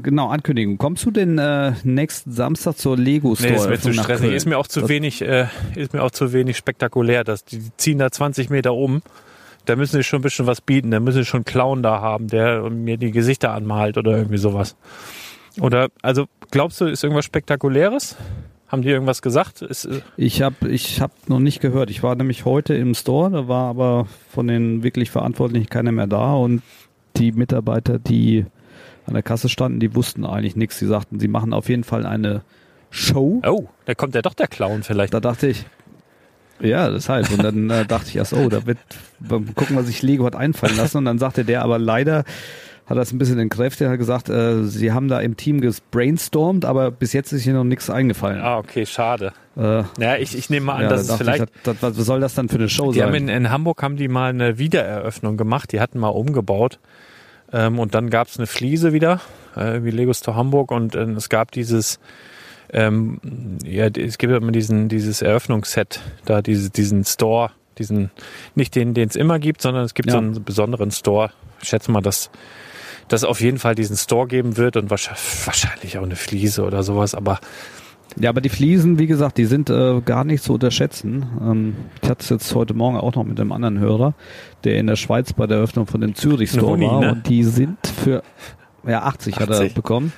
genau, 0.03 0.28
Ankündigung. 0.28 0.78
Kommst 0.78 1.05
du 1.07 1.11
denn 1.11 1.38
äh, 1.38 1.72
nächsten 1.84 2.32
Samstag 2.32 2.76
zur 2.78 2.97
Lego 2.97 3.34
Store? 3.34 3.53
Nee, 3.53 3.57
ist 3.59 3.68
mir 3.68 3.80
zu 3.80 3.92
stressig. 3.92 4.32
Ist 4.32 4.47
mir 4.47 4.59
auch 4.59 4.66
zu 4.66 4.80
Das- 4.80 4.88
wenig, 4.88 5.22
äh, 5.22 5.47
ist 5.74 5.92
mir 5.92 6.03
auch 6.03 6.11
zu 6.11 6.32
wenig 6.32 6.57
spektakulär. 6.57 7.24
Das, 7.24 7.45
die 7.45 7.62
ziehen 7.76 7.99
da 7.99 8.11
20 8.11 8.51
Meter 8.51 8.74
um. 8.74 9.03
Da 9.66 9.76
müssen 9.76 9.97
sie 9.97 10.05
schon 10.05 10.18
ein 10.18 10.22
bisschen 10.22 10.47
was 10.47 10.61
bieten. 10.61 10.90
Da 10.90 11.01
müssen 11.01 11.18
sie 11.18 11.24
schon 11.24 11.38
einen 11.38 11.45
Clown 11.47 11.82
da 11.82 12.01
haben, 12.03 12.28
der 12.28 12.68
mir 12.68 12.99
die 12.99 13.12
Gesichter 13.12 13.53
anmalt 13.53 13.97
oder 13.97 14.12
irgendwie 14.18 14.36
sowas. 14.36 14.76
Oder, 15.61 15.88
also, 16.03 16.26
glaubst 16.51 16.80
du, 16.80 16.86
ist 16.86 17.03
irgendwas 17.03 17.24
Spektakuläres? 17.24 18.16
Haben 18.75 18.83
die 18.83 18.89
irgendwas 18.89 19.22
gesagt? 19.22 19.62
Ist, 19.62 19.85
äh, 19.85 20.01
Ich 20.16 20.43
habe 20.43 20.68
ich 20.68 21.01
hab 21.01 21.29
noch 21.29 21.39
nicht 21.39 21.61
gehört. 21.61 21.91
Ich 21.91 22.03
war 22.03 22.16
nämlich 22.16 22.45
heute 22.45 22.75
im 22.75 22.97
Store, 22.97 23.31
da 23.31 23.47
war 23.47 23.68
aber 23.68 24.09
von 24.33 24.49
den 24.49 24.83
wirklich 24.83 25.12
Verantwortlichen 25.12 25.68
keiner 25.70 25.93
mehr 25.93 26.09
da 26.09 26.35
und 26.35 26.61
die 27.16 27.31
Mitarbeiter, 27.31 28.01
die 28.01 28.47
an 29.07 29.14
der 29.14 29.22
Kasse 29.22 29.49
standen, 29.49 29.79
die 29.79 29.95
wussten 29.95 30.27
eigentlich 30.27 30.57
nichts. 30.57 30.81
Sie 30.81 30.89
sagten, 30.89 31.20
sie 31.20 31.29
machen 31.29 31.53
auf 31.53 31.68
jeden 31.68 31.85
Fall 31.85 32.05
eine 32.05 32.43
Show. 32.91 33.41
oh, 33.47 33.68
da 33.85 33.95
kommt 33.95 34.16
ja 34.16 34.22
doch 34.22 34.35
der 34.35 34.49
Clown 34.49 34.83
vielleicht. 34.83 35.14
Da 35.14 35.20
dachte 35.20 35.47
ich, 35.47 35.66
ja, 36.59 36.91
deshalb. 36.91 37.31
Und 37.31 37.45
dann 37.45 37.70
äh, 37.70 37.87
dachte 37.87 38.09
ich 38.09 38.16
erst, 38.16 38.33
oh, 38.33 38.49
da 38.49 38.66
wird, 38.66 38.79
gucken, 39.55 39.77
was 39.77 39.87
sich 39.87 40.03
Lego 40.03 40.27
hat 40.27 40.35
einfallen 40.35 40.77
lassen. 40.77 40.99
Und 40.99 41.05
dann 41.05 41.20
sagte 41.20 41.45
der 41.45 41.62
aber 41.62 41.79
leider, 41.79 42.25
hat 42.87 42.97
das 42.99 43.12
ein 43.12 43.18
bisschen 43.18 43.39
entkräftet, 43.39 43.89
hat 43.89 43.99
gesagt, 43.99 44.28
äh, 44.28 44.64
sie 44.64 44.93
haben 44.93 45.09
da 45.09 45.20
im 45.20 45.37
Team 45.37 45.61
gebrainstormt, 45.61 46.64
aber 46.64 46.91
bis 46.91 47.12
jetzt 47.14 47.32
ist 47.32 47.43
hier 47.43 47.55
noch 47.55 47.64
nichts 47.64 47.89
eingefallen. 47.89 48.41
Ah, 48.43 48.59
okay, 48.59 48.85
schade. 48.85 49.32
Äh, 49.57 49.85
Ja, 49.99 50.16
ich, 50.18 50.37
ich 50.37 50.51
nehme 50.51 50.66
mal 50.66 50.74
an, 50.76 50.82
ja, 50.82 50.89
dass 50.91 51.07
da 51.07 51.14
es 51.14 51.18
vielleicht 51.20 51.43
ich, 51.45 51.62
das, 51.62 51.76
was 51.80 51.97
soll 51.97 52.20
das 52.20 52.35
dann 52.35 52.49
für 52.49 52.57
eine 52.57 52.68
Show 52.68 52.93
Die 52.93 52.99
sein? 52.99 53.09
haben 53.09 53.14
in, 53.14 53.28
in 53.28 53.51
Hamburg 53.51 53.82
haben 53.82 53.97
die 53.97 54.09
mal 54.09 54.30
eine 54.30 54.59
Wiedereröffnung 54.59 55.37
gemacht. 55.37 55.72
Die 55.72 55.80
hatten 55.80 55.99
mal 55.99 56.09
umgebaut. 56.09 56.78
Ähm, 57.53 57.78
und 57.78 57.95
dann 57.95 58.11
gab 58.11 58.28
es 58.28 58.37
eine 58.39 58.47
Fliese 58.47 58.93
wieder, 58.93 59.20
äh, 59.57 59.82
wie 59.82 59.91
Lego 59.91 60.12
Store 60.12 60.37
Hamburg. 60.37 60.70
Und 60.70 60.95
äh, 60.95 61.05
es 61.12 61.28
gab 61.30 61.53
dieses, 61.53 62.01
ähm, 62.72 63.18
ja, 63.64 63.87
es 63.87 64.18
gibt 64.18 64.32
immer 64.32 64.53
diesen, 64.53 64.89
dieses 64.89 65.22
Eröffnungsset, 65.22 66.01
da 66.26 66.43
diese, 66.43 66.68
diesen 66.70 67.05
Store, 67.05 67.51
diesen, 67.78 68.11
nicht 68.55 68.74
den, 68.74 68.93
den 68.93 69.09
es 69.09 69.16
immer 69.16 69.39
gibt, 69.39 69.62
sondern 69.62 69.85
es 69.85 69.95
gibt 69.95 70.09
Ja. 70.09 70.12
so 70.12 70.18
einen 70.18 70.45
besonderen 70.45 70.91
Store. 70.91 71.30
Ich 71.62 71.68
schätze 71.68 71.91
mal, 71.93 72.01
dass 72.03 72.30
dass 73.09 73.23
es 73.23 73.29
auf 73.29 73.41
jeden 73.41 73.59
Fall 73.59 73.75
diesen 73.75 73.97
Store 73.97 74.27
geben 74.27 74.57
wird 74.57 74.77
und 74.77 74.91
wahrscheinlich, 74.91 75.99
auch 75.99 76.03
eine 76.03 76.17
Fliese 76.17 76.65
oder 76.65 76.83
sowas. 76.83 77.15
Aber 77.15 77.39
Ja, 78.17 78.31
aber 78.31 78.41
die 78.41 78.49
Fliesen, 78.49 78.99
wie 78.99 79.07
gesagt, 79.07 79.39
die 79.39 79.45
sind 79.47 79.71
äh, 79.71 80.01
gar 80.05 80.25
nicht 80.25 80.43
zu 80.45 80.55
unterschätzen. 80.55 81.27
Ähm, 81.41 81.77
ich 82.03 82.09
hatte 82.09 82.23
es 82.23 82.29
jetzt 82.29 82.55
heute 82.55 82.75
Morgen 82.75 82.97
auch 82.97 83.15
noch 83.15 83.25
mit 83.25 83.41
einem 83.41 83.53
anderen 83.53 83.79
Hörer, 83.79 84.15
der 84.63 84.79
in 84.79 84.87
der 84.87 84.97
Schweiz 84.97 85.33
bei 85.33 85.47
der 85.47 85.59
Eröffnung 85.59 85.87
von 85.87 86.01
dem 86.01 86.15
Zürich 86.15 86.51
Store 86.51 86.73
Uni, 86.73 86.87
war 86.87 87.01
ne? 87.01 87.13
und 87.13 87.29
die 87.29 87.45
sind 87.45 87.79
für 87.87 88.23
ja 88.87 89.03
80, 89.03 89.37
hat 89.37 89.49
er 89.49 89.57
80. 89.57 89.75
bekommen. 89.75 90.13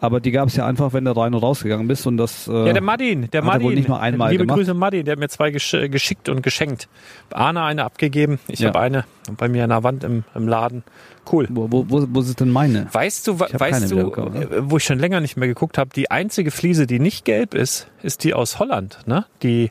Aber 0.00 0.20
die 0.20 0.30
gab 0.30 0.48
es 0.48 0.56
ja 0.56 0.66
einfach, 0.66 0.92
wenn 0.92 1.04
du 1.06 1.12
rein 1.16 1.32
und 1.34 1.42
rausgegangen 1.42 1.88
bist 1.88 2.06
und 2.06 2.16
das 2.18 2.48
äh, 2.48 2.66
Ja, 2.66 2.72
der 2.74 2.82
Martin, 2.82 3.30
der 3.30 3.40
er 3.40 3.44
Martin. 3.44 3.62
wohl 3.62 3.74
nicht 3.74 3.88
nur 3.88 3.98
einmal 4.00 4.30
Liebe 4.30 4.44
gemacht. 4.44 4.58
Grüße, 4.58 4.74
Martin, 4.74 5.04
der 5.04 5.12
hat 5.12 5.18
mir 5.18 5.28
zwei 5.28 5.50
gesch 5.50 5.74
geschickt 5.90 6.28
und 6.28 6.42
geschenkt. 6.42 6.88
Arne 7.30 7.62
eine 7.62 7.84
abgegeben, 7.84 8.38
ich 8.48 8.60
Ja. 8.60 8.68
habe 8.68 8.80
eine 8.80 9.04
bei 9.38 9.48
mir 9.48 9.64
an 9.64 9.70
der 9.70 9.82
Wand 9.84 10.04
im, 10.04 10.24
im 10.34 10.46
Laden. 10.48 10.84
Cool. 11.32 11.48
wo, 11.50 11.72
wo, 11.72 11.84
wo, 11.88 12.06
wo 12.10 12.20
ist 12.20 12.38
denn 12.38 12.50
meine? 12.50 12.86
Weißt 12.92 13.26
du, 13.26 13.40
weißt 13.40 13.90
du, 13.90 13.96
bekommen, 13.96 14.34
ne? 14.38 14.44
äh, 14.44 14.70
wo 14.70 14.76
ich 14.76 14.84
schon 14.84 14.98
länger 14.98 15.20
nicht 15.20 15.36
mehr 15.36 15.48
geguckt 15.48 15.76
habe, 15.78 15.90
die 15.96 16.10
einzige 16.10 16.50
Fliese, 16.52 16.86
die 16.86 16.98
nicht 17.00 17.24
gelb 17.24 17.54
ist, 17.54 17.88
ist 18.02 18.22
die 18.22 18.32
aus 18.34 18.58
Holland, 18.60 18.98
ne? 19.06 19.24
Die 19.42 19.70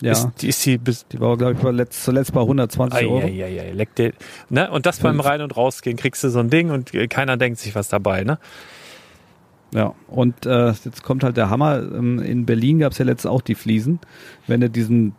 Ja, 0.00 0.12
ist, 0.12 0.28
die 0.40 0.48
ist 0.48 0.64
die 0.64 0.78
bis 0.78 1.06
die 1.08 1.20
war 1.20 1.36
glaube 1.36 1.56
ich 1.58 1.76
letzt, 1.76 2.04
zuletzt 2.04 2.32
bei 2.32 2.40
120 2.40 3.06
Euro. 3.06 3.18
Eieiei, 3.22 3.72
leck 3.72 3.94
dir. 3.96 4.12
Ne? 4.48 4.70
Und 4.70 4.86
das 4.86 5.00
beim 5.00 5.20
Rein- 5.20 5.42
und 5.42 5.56
Rausgehen 5.56 5.96
kriegst 5.98 6.24
du 6.24 6.28
so 6.30 6.38
ein 6.38 6.48
Ding 6.48 6.70
und 6.70 6.94
äh, 6.94 7.06
keiner 7.08 7.36
denkt 7.36 7.58
sich 7.58 7.74
was 7.74 7.88
dabei, 7.88 8.24
ne? 8.24 8.38
Ja, 9.74 9.94
und 10.08 10.44
äh, 10.44 10.68
jetzt 10.68 11.02
kommt 11.02 11.24
halt 11.24 11.36
der 11.36 11.48
Hammer. 11.48 11.78
Ähm, 11.78 12.18
In 12.20 12.44
Berlin 12.46 12.78
gab 12.80 12.92
es 12.92 12.98
ja 12.98 13.04
letztens 13.04 13.30
auch 13.32 13.40
die 13.40 13.54
Fliesen. 13.54 14.00
Wenn 14.46 14.60
du 14.60 14.68
diesen, 14.68 15.14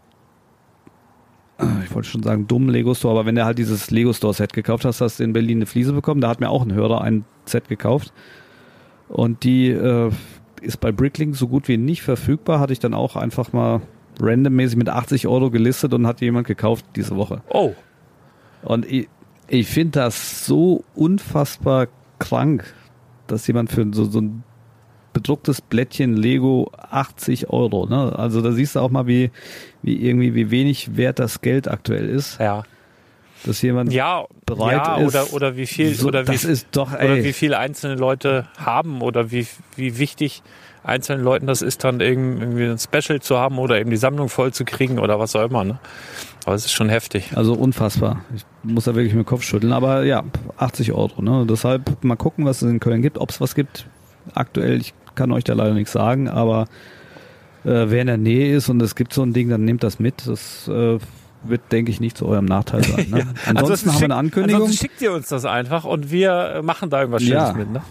äh, 1.59 1.65
ich 1.83 1.93
wollte 1.93 2.07
schon 2.09 2.21
sagen, 2.23 2.47
dummen 2.47 2.69
Lego 2.69 2.93
Store, 2.93 3.13
aber 3.19 3.25
wenn 3.25 3.35
du 3.35 3.45
halt 3.45 3.57
dieses 3.57 3.89
Lego 3.91 4.13
Store 4.13 4.33
Set 4.33 4.53
gekauft 4.53 4.85
hast, 4.85 5.01
hast 5.01 5.19
du 5.19 5.23
in 5.23 5.33
Berlin 5.33 5.57
eine 5.59 5.65
Fliese 5.65 5.93
bekommen. 5.93 6.21
Da 6.21 6.29
hat 6.29 6.39
mir 6.39 6.49
auch 6.49 6.63
ein 6.63 6.73
Hörer 6.73 7.01
ein 7.01 7.25
Set 7.45 7.67
gekauft. 7.67 8.13
Und 9.09 9.43
die 9.43 9.69
äh, 9.69 10.11
ist 10.61 10.79
bei 10.79 10.91
Bricklink 10.91 11.35
so 11.35 11.47
gut 11.47 11.67
wie 11.67 11.77
nicht 11.77 12.03
verfügbar. 12.03 12.59
Hatte 12.59 12.73
ich 12.73 12.79
dann 12.79 12.93
auch 12.93 13.15
einfach 13.15 13.53
mal 13.53 13.81
randommäßig 14.21 14.77
mit 14.77 14.89
80 14.89 15.27
Euro 15.27 15.49
gelistet 15.49 15.93
und 15.95 16.05
hat 16.05 16.21
jemand 16.21 16.45
gekauft 16.47 16.85
diese 16.95 17.15
Woche. 17.15 17.41
Oh, 17.49 17.73
Und 18.61 18.85
ich, 18.85 19.09
ich 19.47 19.67
finde 19.67 19.99
das 20.01 20.45
so 20.45 20.83
unfassbar 20.93 21.87
krank, 22.19 22.71
dass 23.27 23.47
jemand 23.47 23.71
für 23.71 23.85
so, 23.93 24.05
so 24.05 24.21
ein 24.21 24.43
bedrucktes 25.13 25.61
Blättchen 25.61 26.15
Lego 26.15 26.71
80 26.77 27.49
Euro, 27.49 27.85
ne? 27.85 28.17
Also 28.17 28.41
da 28.41 28.51
siehst 28.51 28.75
du 28.75 28.79
auch 28.79 28.89
mal, 28.89 29.07
wie, 29.07 29.31
wie 29.81 29.95
irgendwie, 30.05 30.33
wie 30.33 30.51
wenig 30.51 30.97
wert 30.97 31.19
das 31.19 31.41
Geld 31.41 31.67
aktuell 31.67 32.09
ist, 32.09 32.39
ja. 32.39 32.63
Dass 33.45 33.61
jemand 33.61 33.91
Ja, 33.93 34.25
bereit 34.45 34.73
ja 34.87 34.97
ist. 34.97 35.07
oder, 35.15 35.33
oder 35.33 35.55
wie 35.57 35.65
viel, 35.65 35.93
so, 35.95 36.07
oder 36.07 36.27
wie, 36.27 36.37
doch, 36.71 36.93
oder 36.93 37.23
wie 37.23 37.33
viele 37.33 37.57
einzelne 37.57 37.95
Leute 37.95 38.47
haben 38.57 39.01
oder 39.01 39.31
wie, 39.31 39.47
wie 39.75 39.97
wichtig 39.97 40.41
einzelnen 40.83 41.23
Leuten 41.23 41.47
das 41.47 41.61
ist, 41.61 41.83
dann 41.85 42.01
irgend- 42.01 42.41
irgendwie 42.41 42.65
ein 42.65 42.77
Special 42.77 43.21
zu 43.21 43.37
haben 43.37 43.57
oder 43.57 43.79
eben 43.79 43.89
die 43.89 43.95
Sammlung 43.97 44.27
voll 44.29 44.51
zu 44.53 44.65
kriegen 44.65 44.99
oder 44.99 45.17
was 45.19 45.35
auch 45.35 45.43
immer. 45.49 45.63
Ne? 45.63 45.79
Aber 46.45 46.55
es 46.55 46.65
ist 46.65 46.73
schon 46.73 46.89
heftig. 46.89 47.31
also 47.35 47.53
unfassbar. 47.53 48.25
Ich 48.35 48.43
muss 48.63 48.83
da 48.83 48.93
wirklich 48.95 49.13
mit 49.13 49.23
dem 49.25 49.27
Kopf 49.27 49.43
schütteln, 49.43 49.71
aber 49.71 50.03
ja, 50.03 50.23
80 50.57 50.91
Euro, 50.91 51.21
ne? 51.21 51.45
Deshalb 51.49 52.03
mal 52.03 52.17
gucken, 52.17 52.45
was 52.45 52.61
es 52.61 52.69
in 52.69 52.81
Köln 52.81 53.01
gibt, 53.01 53.17
ob 53.17 53.29
es 53.29 53.39
was 53.39 53.55
gibt. 53.55 53.85
Aktuell, 54.33 54.81
ich 54.81 54.93
kann 55.15 55.31
euch 55.31 55.45
da 55.45 55.53
leider 55.53 55.73
nichts 55.73 55.93
sagen, 55.93 56.27
aber 56.27 56.65
äh, 57.63 57.85
wer 57.87 58.01
in 58.01 58.07
der 58.07 58.17
Nähe 58.17 58.53
ist 58.53 58.67
und 58.67 58.81
es 58.81 58.95
gibt 58.95 59.13
so 59.13 59.21
ein 59.23 59.31
Ding, 59.31 59.47
dann 59.49 59.63
nehmt 59.63 59.83
das 59.83 59.99
mit. 59.99 60.27
Das 60.27 60.67
äh, 60.67 60.97
wird, 61.43 61.61
denke 61.71 61.91
ich, 61.91 61.99
nicht 61.99 62.17
zu 62.17 62.25
eurem 62.27 62.45
Nachteil 62.45 62.83
sein. 62.83 63.07
Ne? 63.09 63.27
Ansonsten 63.55 63.91
haben 63.91 63.99
wir 63.99 64.05
eine 64.05 64.15
Ankündigung. 64.15 64.61
Ansonsten 64.63 64.81
schickt 64.87 65.01
ihr 65.01 65.13
uns 65.13 65.27
das 65.29 65.45
einfach 65.45 65.85
und 65.85 66.11
wir 66.11 66.55
äh, 66.55 66.61
machen 66.61 66.89
da 66.89 66.99
irgendwas 67.01 67.23
Schönes 67.23 67.33
Ja. 67.49 67.53
mit. 67.53 67.71
Ne? 67.71 67.81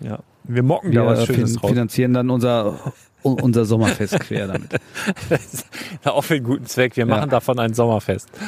Ja. 0.00 0.18
Wir 0.44 0.62
mocken 0.62 0.92
da 0.92 1.02
Wir 1.02 1.06
was 1.06 1.20
äh, 1.20 1.26
Schönes 1.26 1.52
fin 1.52 1.60
raus. 1.60 1.70
finanzieren 1.70 2.14
dann 2.14 2.30
unser, 2.30 2.78
unser 3.22 3.64
Sommerfest 3.64 4.20
quer 4.20 4.46
damit. 4.52 4.72
Ja, 6.04 6.12
auch 6.12 6.22
für 6.22 6.34
einen 6.34 6.44
guten 6.44 6.66
Zweck. 6.66 6.96
Wir 6.96 7.06
Ja. 7.06 7.14
machen 7.16 7.30
davon 7.30 7.58
ein 7.58 7.74
Sommerfest. 7.74 8.28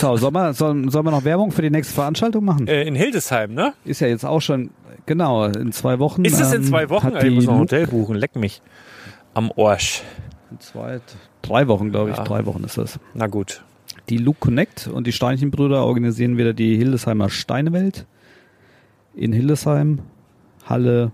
So, 0.00 0.16
sollen 0.16 0.32
wir, 0.32 0.54
sollen, 0.54 0.90
sollen 0.90 1.04
wir 1.04 1.10
noch 1.10 1.24
Werbung 1.24 1.52
für 1.52 1.60
die 1.60 1.68
nächste 1.70 1.92
Veranstaltung 1.94 2.44
machen? 2.44 2.66
Äh, 2.68 2.84
in 2.84 2.94
Hildesheim, 2.94 3.52
ne? 3.52 3.74
Ist 3.84 4.00
ja 4.00 4.06
jetzt 4.06 4.24
auch 4.24 4.40
schon, 4.40 4.70
genau, 5.04 5.44
in 5.44 5.72
zwei 5.72 5.98
Wochen. 5.98 6.24
Ist 6.24 6.40
es 6.40 6.52
in 6.54 6.62
ähm, 6.62 6.68
zwei 6.68 6.88
Wochen? 6.88 7.08
Ey, 7.08 7.16
ich 7.18 7.22
die 7.24 7.30
muss 7.30 7.44
noch 7.44 7.54
ein 7.54 7.60
Hotel 7.60 7.86
buchen. 7.86 8.16
Leck 8.16 8.34
mich. 8.34 8.62
Am 9.34 9.52
Arsch. 9.56 10.02
in 10.50 10.58
zwei, 10.60 11.00
drei 11.46 11.68
Wochen, 11.68 11.90
glaube 11.90 12.10
ich. 12.10 12.16
Ja. 12.16 12.24
Drei 12.24 12.46
Wochen 12.46 12.64
ist 12.64 12.78
das. 12.78 12.98
Na 13.14 13.26
gut. 13.26 13.64
Die 14.08 14.18
Luke 14.18 14.38
Connect 14.40 14.86
und 14.86 15.06
die 15.06 15.12
Steinchenbrüder 15.12 15.84
organisieren 15.84 16.36
wieder 16.36 16.52
die 16.52 16.76
Hildesheimer 16.76 17.30
Steinewelt 17.30 18.06
in 19.14 19.32
Hildesheim, 19.32 20.00
Halle 20.66 21.12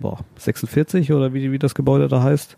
boah, 0.00 0.20
46 0.36 1.12
oder 1.12 1.34
wie, 1.34 1.50
wie 1.52 1.58
das 1.58 1.74
Gebäude 1.74 2.08
da 2.08 2.22
heißt. 2.22 2.56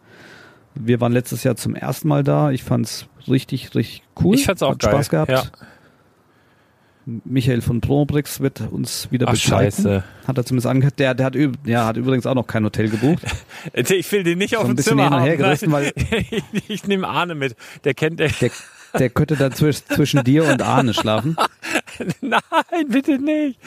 Wir 0.75 1.01
waren 1.01 1.13
letztes 1.13 1.43
Jahr 1.45 1.57
zum 1.57 1.75
ersten 1.75 2.09
Mal 2.09 2.23
da. 2.23 2.51
Ich 2.51 2.63
fand's 2.63 3.07
richtig, 3.29 3.75
richtig 3.75 4.03
cool. 4.23 4.35
Ich 4.35 4.47
fand's 4.47 4.63
auch 4.63 4.73
Hat 4.73 4.81
geil. 4.81 4.91
Spaß 4.93 5.11
gehabt. 5.11 5.31
Ja. 5.31 5.43
Michael 7.25 7.61
von 7.63 7.81
Promobrix 7.81 8.41
wird 8.41 8.61
uns 8.71 9.11
wieder 9.11 9.29
Ach, 9.29 9.33
begleiten. 9.33 9.71
scheiße. 9.83 10.05
Hat 10.27 10.39
er 10.39 10.45
zumindest 10.45 10.67
angehört. 10.67 10.99
Der, 10.99 11.15
der 11.15 11.27
hat, 11.27 11.37
ja, 11.65 11.87
hat 11.87 11.97
übrigens 11.97 12.27
auch 12.27 12.35
noch 12.35 12.47
kein 12.47 12.65
Hotel 12.65 12.89
gebucht. 12.89 13.23
Ich 13.75 14.11
will 14.13 14.23
den 14.23 14.39
nicht 14.39 14.57
auf 14.57 14.67
dem 14.67 14.79
Zimmer 14.79 15.11
haben. 15.11 15.37
gerissen, 15.37 15.71
Nein. 15.71 15.91
ich 16.31 16.43
ich 16.69 16.87
nehme 16.87 17.07
Arne 17.09 17.35
mit. 17.35 17.57
Der 17.85 17.93
kennt 17.95 18.19
der. 18.21 18.29
Der, 18.41 18.51
der 18.99 19.11
könnte 19.11 19.37
dann 19.37 19.53
zwisch, 19.53 19.85
zwischen 19.85 20.25
dir 20.25 20.45
und 20.45 20.63
Arne 20.63 20.95
schlafen. 20.95 21.37
Nein, 22.21 22.41
bitte 22.89 23.19
nicht. 23.19 23.59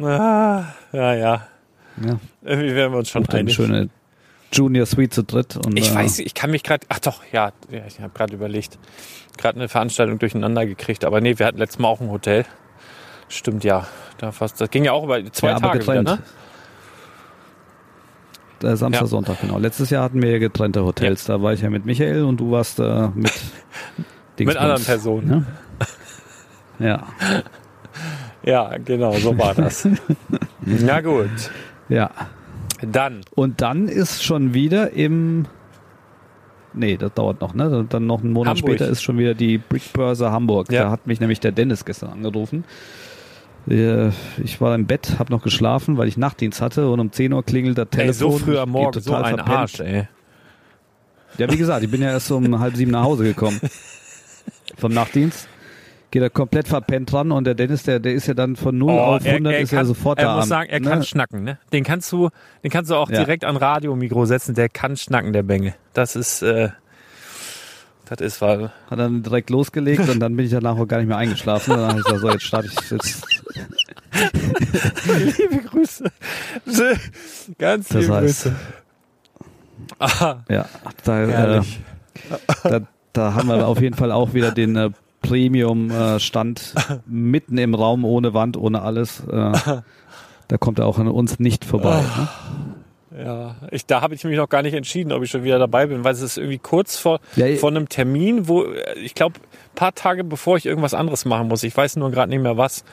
ah, 0.00 0.64
ja, 0.92 1.14
ja. 1.14 1.46
Ja, 2.04 2.18
Irgendwie 2.42 2.74
werden 2.74 2.92
wir 2.92 2.98
uns 2.98 3.10
schon 3.10 3.22
bucht 3.22 3.34
eine 3.34 3.50
schöne 3.50 3.88
Junior 4.52 4.86
Suite 4.86 5.12
zu 5.14 5.22
dritt. 5.24 5.56
Und, 5.56 5.78
Ich 5.78 5.90
äh, 5.90 5.94
weiß, 5.94 6.18
ich 6.20 6.34
kann 6.34 6.50
mich 6.50 6.62
gerade, 6.62 6.86
ach 6.88 6.98
doch, 7.00 7.22
ja, 7.32 7.52
ja 7.70 7.80
ich 7.86 8.00
habe 8.00 8.12
gerade 8.14 8.34
überlegt, 8.34 8.78
gerade 9.38 9.58
eine 9.58 9.68
Veranstaltung 9.68 10.18
durcheinander 10.18 10.66
gekriegt, 10.66 11.04
aber 11.04 11.20
nee, 11.20 11.38
wir 11.38 11.46
hatten 11.46 11.58
letztes 11.58 11.78
Mal 11.78 11.88
auch 11.88 12.00
ein 12.00 12.10
Hotel. 12.10 12.44
Stimmt 13.28 13.62
ja, 13.64 13.86
da 14.18 14.32
fast, 14.32 14.60
das 14.60 14.70
ging 14.70 14.84
ja 14.84 14.92
auch 14.92 15.04
über 15.04 15.24
zwei 15.32 15.48
ja, 15.50 15.56
aber 15.56 15.68
Tage 15.72 15.82
wieder, 15.84 15.94
getrennt. 16.02 16.22
ne? 18.62 18.70
Äh, 18.72 18.76
Samstag, 18.76 19.02
Ja. 19.02 19.06
Sonntag, 19.06 19.40
genau. 19.40 19.58
Letztes 19.58 19.88
Jahr 19.90 20.02
hatten 20.04 20.20
wir 20.20 20.30
ja 20.32 20.38
getrennte 20.38 20.84
Hotels. 20.84 21.24
Da 21.24 21.40
war 21.40 21.52
ich 21.54 21.62
ja 21.62 21.70
mit 21.70 21.86
Michael 21.86 22.24
und 22.24 22.38
du 22.38 22.50
warst 22.50 22.78
äh, 22.80 23.08
mit 23.14 23.32
Dingsbums, 24.38 24.56
anderen 24.56 24.84
Personen. 24.84 25.28
Ne? 25.28 25.46
Ja, 26.78 27.06
Ja, 28.42 28.76
genau, 28.78 29.12
so 29.12 29.36
war 29.36 29.54
das. 29.54 29.86
Na 30.60 31.00
gut, 31.02 31.28
ja. 31.90 32.10
Dann, 32.82 33.20
Und 33.34 33.60
dann 33.60 33.88
ist 33.88 34.22
schon 34.24 34.54
wieder 34.54 34.90
im. 34.92 35.46
Nee, 36.72 36.96
das 36.96 37.12
dauert 37.14 37.40
noch, 37.40 37.54
ne? 37.54 37.84
Dann 37.88 38.06
noch 38.06 38.22
einen 38.22 38.32
Monat 38.32 38.56
Hamburg. 38.56 38.76
später 38.76 38.88
ist 38.90 39.02
schon 39.02 39.18
wieder 39.18 39.34
die 39.34 39.58
Brickbörse 39.58 40.30
Hamburg. 40.30 40.70
Ja. 40.70 40.84
Da 40.84 40.90
hat 40.90 41.06
mich 41.06 41.18
nämlich 41.20 41.40
der 41.40 41.52
Dennis 41.52 41.84
gestern 41.84 42.10
angerufen. 42.10 42.64
Ich 43.66 44.60
war 44.60 44.74
im 44.74 44.86
Bett, 44.86 45.18
habe 45.18 45.32
noch 45.32 45.42
geschlafen, 45.42 45.98
weil 45.98 46.08
ich 46.08 46.16
Nachtdienst 46.16 46.62
hatte 46.62 46.88
und 46.88 46.98
um 46.98 47.12
10 47.12 47.32
Uhr 47.32 47.44
klingelt 47.44 47.78
ey, 47.78 47.86
Telefon. 47.86 48.14
so 48.14 48.38
früh 48.38 48.56
am 48.56 48.70
Morgen, 48.70 48.92
geh 48.92 49.00
so 49.00 49.10
total 49.10 49.24
ein 49.24 49.34
verpennt. 49.36 49.56
Arsch, 49.58 49.80
ey. 49.80 50.08
Ja, 51.38 51.52
wie 51.52 51.56
gesagt, 51.56 51.82
ich 51.84 51.90
bin 51.90 52.00
ja 52.02 52.10
erst 52.10 52.30
um 52.30 52.58
halb 52.58 52.76
sieben 52.76 52.90
nach 52.90 53.04
Hause 53.04 53.24
gekommen. 53.24 53.60
Vom 54.78 54.92
Nachtdienst. 54.92 55.48
Geht 56.10 56.22
er 56.22 56.30
komplett 56.30 56.66
verpennt 56.66 57.12
dran 57.12 57.30
und 57.30 57.44
der 57.44 57.54
Dennis, 57.54 57.84
der, 57.84 58.00
der 58.00 58.14
ist 58.14 58.26
ja 58.26 58.34
dann 58.34 58.56
von 58.56 58.76
0 58.76 58.90
auf 58.98 59.24
100 59.24 59.54
ist 59.60 59.70
ja 59.70 59.84
sofort 59.84 60.18
Oh, 60.18 60.22
er 60.22 60.26
da. 60.28 60.34
muss 60.36 60.42
am- 60.44 60.48
sagen, 60.48 60.70
er 60.70 60.80
ne? 60.80 60.88
kann 60.88 61.02
schnacken, 61.04 61.44
ne? 61.44 61.58
Den 61.72 61.84
kannst 61.84 62.10
du, 62.10 62.30
den 62.64 62.70
kannst 62.70 62.90
du 62.90 62.96
auch 62.96 63.08
Ja. 63.10 63.18
direkt 63.20 63.44
an 63.44 63.56
Radiomikro 63.56 64.24
setzen, 64.24 64.54
der 64.56 64.68
kann 64.68 64.96
schnacken, 64.96 65.32
der 65.32 65.44
Bengel. 65.44 65.74
Das 65.92 66.16
ist, 66.16 66.42
äh, 66.42 66.70
das 68.06 68.20
ist 68.20 68.40
weil. 68.40 68.72
Hat 68.90 68.98
dann 68.98 69.22
direkt 69.22 69.50
losgelegt 69.50 70.08
und 70.08 70.18
dann 70.18 70.34
bin 70.36 70.46
ich 70.46 70.50
danach 70.50 70.76
auch 70.76 70.88
gar 70.88 70.98
nicht 70.98 71.06
mehr 71.06 71.16
eingeschlafen. 71.16 71.74
Dann 71.76 71.88
habe 71.90 71.98
ich 72.00 72.04
gesagt, 72.04 72.20
so, 72.22 72.30
jetzt 72.30 72.42
starte 72.42 72.66
ich 72.68 72.90
jetzt. 72.90 73.22
Liebe 75.38 75.62
Grüße. 75.68 76.04
Ganz 77.58 77.88
Das 77.88 78.02
liebe 78.02 78.14
heißt- 78.14 78.20
Grüße. 78.20 78.54
Ah, 79.98 80.36
Ja, 80.48 80.66
da, 81.04 81.22
äh, 81.58 81.62
da, 82.64 82.80
da 83.12 83.34
haben 83.34 83.48
wir 83.48 83.66
auf 83.66 83.80
jeden 83.80 83.96
Fall 83.96 84.10
auch 84.12 84.34
wieder 84.34 84.50
den 84.52 84.76
äh, 84.76 84.90
Premium-Stand 85.30 86.74
mitten 87.06 87.56
im 87.58 87.74
Raum, 87.74 88.04
ohne 88.04 88.34
Wand, 88.34 88.56
ohne 88.56 88.82
alles. 88.82 89.20
Äh, 89.20 89.52
da 90.48 90.58
kommt 90.58 90.80
er 90.80 90.86
auch 90.86 90.98
an 90.98 91.06
uns 91.06 91.38
nicht 91.38 91.64
vorbei. 91.64 92.02
Ne? 93.12 93.24
Ja, 93.24 93.56
ich, 93.70 93.86
da 93.86 94.02
habe 94.02 94.14
ich 94.14 94.24
mich 94.24 94.36
noch 94.36 94.48
gar 94.48 94.62
nicht 94.62 94.74
entschieden, 94.74 95.12
ob 95.12 95.22
ich 95.22 95.30
schon 95.30 95.44
wieder 95.44 95.58
dabei 95.58 95.86
bin, 95.86 96.04
weil 96.04 96.12
es 96.12 96.20
ist 96.20 96.36
irgendwie 96.36 96.58
kurz 96.58 96.96
vor, 96.96 97.20
Ja, 97.36 97.54
vor 97.56 97.70
einem 97.70 97.88
Termin, 97.88 98.48
wo 98.48 98.64
äh, 98.64 98.98
ich 98.98 99.14
glaube, 99.14 99.38
paar 99.74 99.94
Tage 99.94 100.24
bevor 100.24 100.56
ich 100.56 100.66
irgendwas 100.66 100.94
anderes 100.94 101.24
machen 101.24 101.48
muss. 101.48 101.62
Ich 101.62 101.76
weiß 101.76 101.96
nur 101.96 102.10
gerade 102.10 102.30
nicht 102.30 102.42
mehr 102.42 102.56
was. 102.56 102.84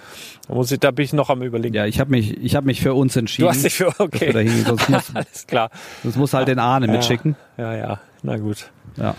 Da, 0.48 0.54
muss 0.54 0.72
ich, 0.72 0.80
da 0.80 0.92
bin 0.92 1.06
ich 1.06 1.14
noch 1.14 1.30
am 1.30 1.42
überlegen. 1.42 1.76
Ja, 1.76 1.86
ich 1.86 2.00
habe 2.00 2.12
mich, 2.12 2.38
ich 2.38 2.56
hab 2.56 2.66
mich 2.66 2.82
für 2.82 2.94
uns 2.94 3.16
entschieden. 3.16 3.46
du 3.46 3.50
hast 3.50 3.64
dich 3.64 3.76
für 3.76 3.88
okay. 4.00 4.32
da 4.32 4.40
hingehen. 4.40 4.66
Sonst 4.66 4.90
muss, 4.90 5.04
Alles 5.16 5.48
klar. 5.48 5.70
sonst 6.04 6.18
muss 6.18 6.34
halt 6.34 6.48
den 6.48 6.60
Ahne 6.60 6.88
mitschicken. 6.88 7.36
Ja, 7.58 7.76
ja. 7.76 8.00
Na 8.22 8.38
gut. 8.38 8.70
Ja. 8.98 9.16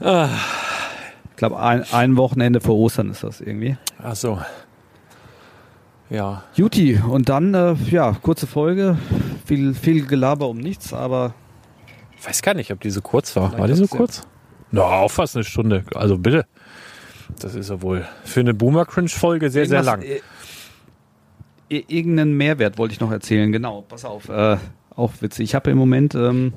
Ah. 0.00 0.28
Ich 1.36 1.38
glaube, 1.38 1.58
ein, 1.60 1.84
ein 1.92 2.16
Wochenende 2.16 2.62
vor 2.62 2.76
Ostern 2.76 3.10
ist 3.10 3.22
das 3.22 3.42
irgendwie. 3.42 3.76
Ach 4.02 4.16
so. 4.16 4.40
Ja. 6.08 6.44
Juti, 6.54 6.98
und 7.06 7.28
dann, 7.28 7.52
äh, 7.52 7.74
ja, 7.90 8.16
kurze 8.22 8.46
Folge. 8.46 8.96
Viel, 9.44 9.74
viel 9.74 10.06
Gelaber 10.06 10.48
um 10.48 10.56
nichts, 10.56 10.94
aber 10.94 11.34
Ich 12.18 12.26
weiß 12.26 12.40
gar 12.40 12.54
nicht, 12.54 12.72
ob 12.72 12.80
die 12.80 12.88
so 12.88 13.02
kurz 13.02 13.36
war. 13.36 13.50
Vielleicht 13.50 13.60
War 13.60 13.68
die 13.68 13.74
so 13.74 13.86
kurz? 13.86 14.22
Na, 14.70 14.80
auch 14.80 15.10
fast 15.10 15.36
eine 15.36 15.44
Stunde. 15.44 15.84
Also 15.94 16.16
bitte. 16.16 16.46
Das 17.38 17.54
ist 17.54 17.68
ja 17.68 17.82
wohl 17.82 18.06
für 18.24 18.40
eine 18.40 18.54
Boomer-Cringe-Folge 18.54 19.50
sehr, 19.50 19.66
sehr 19.66 19.82
lang. 19.82 20.00
Irgendwas, 20.00 20.22
äh, 21.68 21.84
Irgendeinen 21.88 22.34
Mehrwert 22.34 22.78
wollte 22.78 22.94
ich 22.94 23.00
noch 23.00 23.10
erzählen, 23.12 23.52
genau. 23.52 23.82
Pass 23.82 24.06
auf, 24.06 24.30
äh, 24.30 24.56
auch 24.96 25.12
witzig. 25.20 25.44
Ich 25.44 25.54
habe 25.54 25.70
im 25.70 25.78
Moment 25.78 26.14
ähm, 26.14 26.52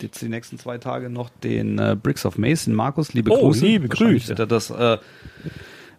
jetzt 0.00 0.20
die 0.22 0.28
nächsten 0.28 0.58
zwei 0.58 0.78
Tage 0.78 1.08
noch 1.10 1.30
den 1.42 1.78
äh, 1.78 1.96
Bricks 2.00 2.26
of 2.26 2.36
Mason. 2.38 2.74
Markus, 2.74 3.12
liebe 3.14 3.30
Oh, 3.30 3.46
Grüße. 3.48 3.64
liebe 3.64 3.88
Grüße. 3.88 4.28
Wird 4.28 4.38
er, 4.38 4.46
das, 4.46 4.70
äh, 4.70 4.98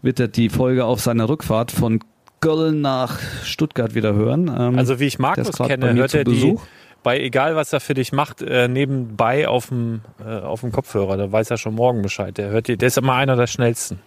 wird 0.02 0.20
er 0.20 0.28
die 0.28 0.50
Folge 0.50 0.86
auf 0.86 1.02
seiner 1.02 1.30
Rückfahrt 1.30 1.72
von 1.72 2.00
Köln 2.40 2.82
nach 2.82 3.20
Stuttgart 3.44 3.94
wieder 3.96 4.14
hören. 4.14 4.48
Ähm, 4.48 4.78
Also 4.78 5.00
wie 5.00 5.06
ich 5.06 5.20
Markus 5.20 5.52
kenne, 5.58 5.94
hört 5.94 6.14
er 6.14 6.24
die 6.24 6.58
bei 7.04 7.20
egal 7.20 7.56
was 7.56 7.74
er 7.74 7.80
für 7.80 7.96
dich 7.96 8.12
macht, 8.12 8.44
äh, 8.44 8.68
nebenbei 8.68 9.48
auf 9.48 9.70
dem 9.70 10.02
äh, 10.24 10.30
auf 10.40 10.62
dem 10.62 10.72
Kopfhörer. 10.72 11.18
Da 11.18 11.32
weiß 11.32 11.50
er 11.50 11.58
schon 11.58 11.74
morgen 11.74 12.04
Bescheid. 12.04 12.38
Der 12.38 12.50
hört 12.50 12.68
die, 12.68 12.78
der 12.78 12.90
ist 12.90 12.98
immer 13.00 13.14
einer 13.14 13.36
der 13.36 13.48
schnellsten. 13.48 14.00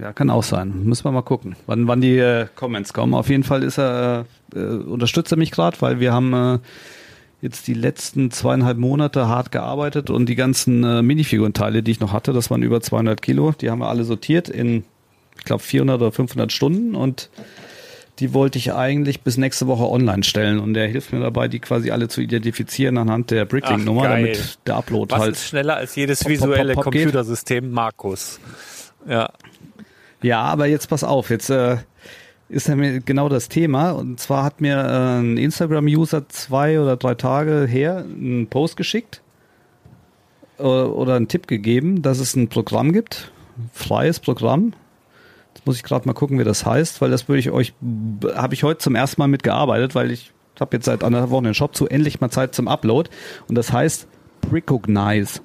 Ja, 0.00 0.12
kann 0.12 0.30
auch 0.30 0.42
sein. 0.42 0.84
Müssen 0.84 1.04
wir 1.04 1.12
mal 1.12 1.22
gucken, 1.22 1.56
wann, 1.66 1.86
wann 1.86 2.00
die 2.00 2.18
äh, 2.18 2.46
Comments 2.54 2.92
kommen. 2.92 3.14
Auf 3.14 3.28
jeden 3.28 3.44
Fall 3.44 3.62
ist 3.62 3.78
er, 3.78 4.24
äh, 4.54 4.58
unterstützt 4.58 5.32
er 5.32 5.38
mich 5.38 5.50
gerade, 5.50 5.76
weil 5.80 6.00
wir 6.00 6.12
haben 6.12 6.32
äh, 6.32 6.58
jetzt 7.42 7.66
die 7.66 7.74
letzten 7.74 8.30
zweieinhalb 8.30 8.78
Monate 8.78 9.28
hart 9.28 9.52
gearbeitet 9.52 10.10
und 10.10 10.26
die 10.26 10.36
ganzen 10.36 10.84
äh, 10.84 11.02
Minifigurenteile, 11.02 11.82
die 11.82 11.90
ich 11.90 12.00
noch 12.00 12.12
hatte, 12.12 12.32
das 12.32 12.50
waren 12.50 12.62
über 12.62 12.80
200 12.80 13.20
Kilo, 13.20 13.52
die 13.52 13.70
haben 13.70 13.80
wir 13.80 13.88
alle 13.88 14.04
sortiert 14.04 14.48
in, 14.48 14.84
ich 15.38 15.44
glaube, 15.44 15.62
400 15.62 16.00
oder 16.00 16.12
500 16.12 16.52
Stunden 16.52 16.94
und 16.94 17.30
die 18.20 18.34
wollte 18.34 18.58
ich 18.58 18.74
eigentlich 18.74 19.22
bis 19.22 19.38
nächste 19.38 19.66
Woche 19.66 19.88
online 19.88 20.22
stellen 20.22 20.60
und 20.60 20.74
der 20.74 20.86
hilft 20.88 21.12
mir 21.12 21.20
dabei, 21.20 21.48
die 21.48 21.58
quasi 21.58 21.90
alle 21.90 22.08
zu 22.08 22.20
identifizieren 22.20 22.98
anhand 22.98 23.30
der 23.30 23.46
Bricklink-Nummer, 23.46 24.08
damit 24.08 24.58
der 24.66 24.76
Upload 24.76 25.10
Was 25.12 25.20
halt 25.20 25.32
ist 25.32 25.48
schneller 25.48 25.76
als 25.76 25.96
jedes 25.96 26.20
Pop, 26.20 26.30
visuelle 26.30 26.74
pop, 26.74 26.84
pop 26.84 26.92
geht? 26.92 27.04
Computersystem? 27.04 27.70
Markus. 27.70 28.38
Ja. 29.08 29.30
Ja, 30.22 30.42
aber 30.42 30.66
jetzt 30.66 30.88
pass 30.88 31.04
auf, 31.04 31.30
jetzt 31.30 31.50
äh, 31.50 31.78
ist 32.48 32.68
ja 32.68 32.76
mir 32.76 33.00
genau 33.00 33.28
das 33.28 33.48
Thema. 33.48 33.92
Und 33.92 34.20
zwar 34.20 34.44
hat 34.44 34.60
mir 34.60 34.76
äh, 34.76 35.20
ein 35.20 35.36
Instagram-User 35.36 36.28
zwei 36.28 36.80
oder 36.80 36.96
drei 36.96 37.14
Tage 37.14 37.66
her 37.66 37.98
einen 37.98 38.48
Post 38.48 38.76
geschickt 38.76 39.22
äh, 40.58 40.62
oder 40.62 41.14
einen 41.16 41.28
Tipp 41.28 41.46
gegeben, 41.46 42.02
dass 42.02 42.18
es 42.18 42.36
ein 42.36 42.48
Programm 42.48 42.92
gibt, 42.92 43.32
ein 43.56 43.70
freies 43.72 44.20
Programm. 44.20 44.74
Jetzt 45.54 45.66
muss 45.66 45.76
ich 45.76 45.82
gerade 45.82 46.06
mal 46.06 46.14
gucken, 46.14 46.38
wie 46.38 46.44
das 46.44 46.66
heißt, 46.66 47.00
weil 47.00 47.10
das 47.10 47.28
würde 47.28 47.40
ich 47.40 47.50
euch, 47.50 47.74
habe 48.34 48.54
ich 48.54 48.62
heute 48.62 48.78
zum 48.78 48.94
ersten 48.94 49.20
Mal 49.20 49.28
mitgearbeitet, 49.28 49.94
weil 49.94 50.10
ich 50.10 50.32
habe 50.58 50.76
jetzt 50.76 50.84
seit 50.84 51.02
anderthalb 51.02 51.30
Wochen 51.30 51.44
den 51.44 51.54
Shop 51.54 51.74
zu, 51.74 51.88
endlich 51.88 52.20
mal 52.20 52.30
Zeit 52.30 52.54
zum 52.54 52.68
Upload. 52.68 53.10
Und 53.48 53.54
das 53.56 53.72
heißt 53.72 54.06
Brickognize. 54.42 55.40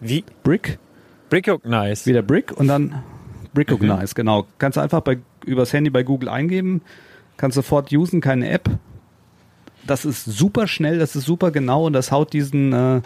Wie? 0.00 0.24
Brick 0.42 0.78
Recognize. 1.30 2.06
wieder 2.06 2.22
Brick 2.22 2.52
und 2.52 2.66
dann 2.66 3.02
Mhm. 3.52 3.54
Brickognize, 3.54 4.14
genau. 4.14 4.46
Kannst 4.58 4.76
du 4.76 4.80
einfach 4.80 5.00
bei, 5.00 5.18
übers 5.44 5.72
Handy 5.72 5.90
bei 5.90 6.02
Google 6.02 6.28
eingeben, 6.28 6.82
kannst 7.36 7.54
sofort 7.54 7.92
usen, 7.92 8.20
keine 8.20 8.48
App. 8.50 8.68
Das 9.86 10.04
ist 10.04 10.24
super 10.24 10.66
schnell, 10.68 10.98
das 10.98 11.16
ist 11.16 11.24
super 11.24 11.50
genau 11.50 11.86
und 11.86 11.94
das 11.94 12.12
haut 12.12 12.32
diesen, 12.32 12.72
äh, 12.72 13.00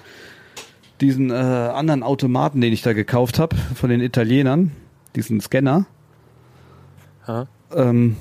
diesen 1.01 1.31
äh, 1.31 1.35
anderen 1.35 2.03
Automaten, 2.03 2.61
den 2.61 2.73
ich 2.73 2.83
da 2.83 2.93
gekauft 2.93 3.39
habe, 3.39 3.57
von 3.57 3.91
den 3.91 4.01
Italienern, 4.01 4.73
diesen 5.15 5.41
Scanner, 5.41 5.87
Ha? 7.27 7.47
ähm, 7.75 8.17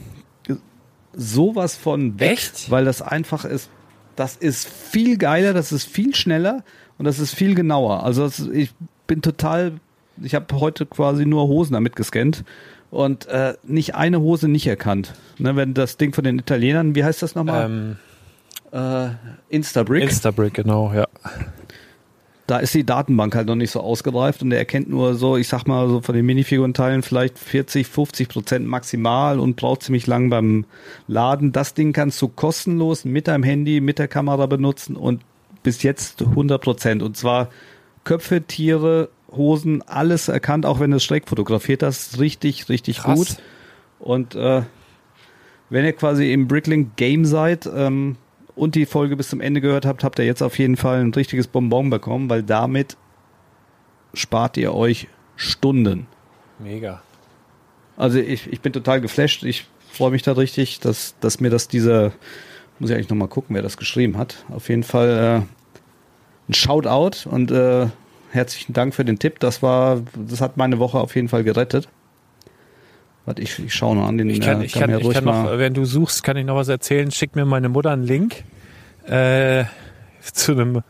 sowas 1.14 1.76
von 1.76 2.20
weg, 2.20 2.32
Echt? 2.32 2.72
weil 2.72 2.86
das 2.86 3.02
einfach 3.02 3.46
ist, 3.46 3.70
das 4.16 4.36
ist 4.36 4.68
viel 4.68 5.18
geiler, 5.18 5.54
das 5.54 5.72
ist 5.72 5.86
viel 5.86 6.16
schneller 6.16 6.64
und 6.98 7.06
das 7.06 7.20
ist 7.20 7.34
viel 7.34 7.56
genauer. 7.56 8.04
Also 8.04 8.24
das, 8.24 8.40
ich 8.40 8.74
bin 9.08 9.22
total, 9.22 9.74
ich 10.24 10.36
habe 10.36 10.60
heute 10.60 10.86
quasi 10.86 11.26
nur 11.26 11.48
Hosen 11.48 11.74
damit 11.74 11.96
gescannt 11.96 12.44
und 12.92 13.28
äh, 13.28 13.56
nicht 13.64 13.96
eine 13.96 14.22
Hose 14.22 14.48
nicht 14.48 14.68
erkannt. 14.68 15.14
Ne, 15.38 15.56
wenn 15.56 15.74
das 15.74 15.98
Ding 15.98 16.14
von 16.14 16.24
den 16.24 16.40
Italienern, 16.40 16.96
wie 16.96 17.04
heißt 17.04 17.22
das 17.22 17.36
nochmal? 17.36 17.66
Ähm, 17.66 17.98
äh, 18.72 19.10
Instabrick. 19.50 20.04
Instabrick, 20.04 20.54
genau, 20.54 20.94
ja. 20.94 21.08
da 22.48 22.60
ist 22.60 22.74
die 22.74 22.86
Datenbank 22.86 23.36
halt 23.36 23.48
noch 23.48 23.56
nicht 23.56 23.72
so 23.72 23.80
ausgereift 23.80 24.42
und 24.42 24.50
der 24.50 24.60
erkennt 24.60 24.90
nur 24.90 25.16
so, 25.16 25.38
ich 25.38 25.48
sag 25.48 25.66
mal 25.66 25.88
so 25.88 26.02
von 26.02 26.14
den 26.14 26.26
Minifigurenteilen 26.26 27.02
vielleicht 27.02 27.40
40, 27.40 27.88
50 27.88 28.30
Prozent 28.30 28.68
maximal 28.68 29.40
und 29.40 29.56
braucht 29.56 29.84
ziemlich 29.84 30.08
lang 30.08 30.30
beim 30.30 30.66
Laden. 31.08 31.52
Das 31.52 31.74
Ding 31.74 31.94
kannst 31.94 32.22
du 32.22 32.28
kostenlos 32.28 33.06
mit 33.06 33.28
deinem 33.28 33.44
Handy, 33.44 33.82
mit 33.82 34.00
der 34.00 34.08
Kamera 34.08 34.46
benutzen 34.46 34.96
und 34.96 35.22
bis 35.64 35.84
jetzt 35.84 36.22
100 36.22 36.62
Prozent. 36.62 37.02
Und 37.02 37.16
zwar 37.16 37.50
Köpfe, 38.04 38.42
Tiere, 38.42 39.10
Hosen, 39.36 39.82
alles 39.84 40.28
erkannt, 40.28 40.66
auch 40.66 40.80
wenn 40.80 40.94
es 40.94 41.04
schräg 41.04 41.28
fotografiert. 41.28 41.82
Das 41.82 42.08
ist 42.08 42.20
richtig, 42.20 42.70
richtig 42.70 42.98
Krass. 43.00 43.18
gut. 43.18 43.38
Und 44.00 44.36
äh, 44.36 44.64
wenn 45.70 45.86
ihr 45.86 45.94
quasi 45.94 46.32
im 46.32 46.48
Bricklink 46.48 46.96
Game 46.98 47.26
seid 47.26 47.70
ähm, 47.74 48.18
und 48.56 48.76
die 48.76 48.86
Folge 48.86 49.16
bis 49.16 49.30
zum 49.30 49.42
Ende 49.42 49.62
gehört 49.62 49.86
habt, 49.86 50.04
habt 50.04 50.20
ihr 50.20 50.26
jetzt 50.26 50.44
auf 50.44 50.60
jeden 50.60 50.78
Fall 50.78 51.02
ein 51.02 51.14
richtiges 51.14 51.48
Bonbon 51.48 51.90
bekommen, 51.90 52.30
weil 52.30 52.44
damit 52.44 52.98
spart 54.14 54.58
ihr 54.58 54.74
euch 54.74 55.08
Stunden. 55.36 56.08
Mega. 56.60 57.02
Also 57.98 58.20
ich, 58.20 58.52
ich 58.52 58.62
bin 58.62 58.74
total 58.74 59.02
geflasht. 59.02 59.44
Ich 59.44 59.66
freue 59.92 60.12
mich 60.12 60.22
da 60.24 60.34
richtig, 60.34 60.80
dass, 60.80 61.16
dass 61.20 61.40
mir 61.40 61.50
das 61.50 61.68
dieser 61.68 62.12
Muss 62.80 62.90
ich 62.90 62.96
eigentlich 62.96 63.10
nochmal 63.10 63.28
gucken, 63.28 63.56
wer 63.56 63.62
das 63.62 63.78
geschrieben 63.78 64.18
hat. 64.18 64.46
Auf 64.50 64.70
jeden 64.70 64.84
Fall 64.84 65.44
äh, 65.44 66.50
ein 66.50 66.54
Shoutout 66.54 67.30
und 67.30 67.52
äh, 67.52 67.88
herzlichen 68.34 68.74
Dank 68.74 68.96
für 68.96 69.06
den 69.06 69.20
Tipp. 69.20 69.40
Das 69.40 69.62
war, 69.62 70.02
das 70.16 70.42
hat 70.42 70.58
meine 70.58 70.80
Woche 70.80 71.00
auf 71.00 71.16
jeden 71.16 71.30
Fall 71.30 71.44
gerettet. 71.44 71.88
Warte, 73.26 73.42
ich, 73.42 73.58
ich 73.60 73.74
schaue 73.74 73.96
noch 73.96 74.08
an 74.08 74.18
den 74.18 74.30
Ich 74.30 74.42
kann, 74.42 74.62
äh, 74.62 74.66
ich 74.66 74.74
kann, 74.74 74.90
ich 75.00 75.10
kann 75.10 75.24
noch, 75.24 75.58
wenn 75.58 75.74
du 75.74 75.86
suchst, 75.86 76.24
kann 76.24 76.36
ich 76.36 76.46
noch 76.46 76.56
was 76.56 76.68
erzählen. 76.68 77.10
Schick 77.12 77.36
mir 77.36 77.46
meine 77.46 77.70
Mutter 77.70 77.92
einen 77.92 78.04
Link 78.04 78.44
äh, 79.08 79.66
zu 80.22 80.52
einem 80.54 80.82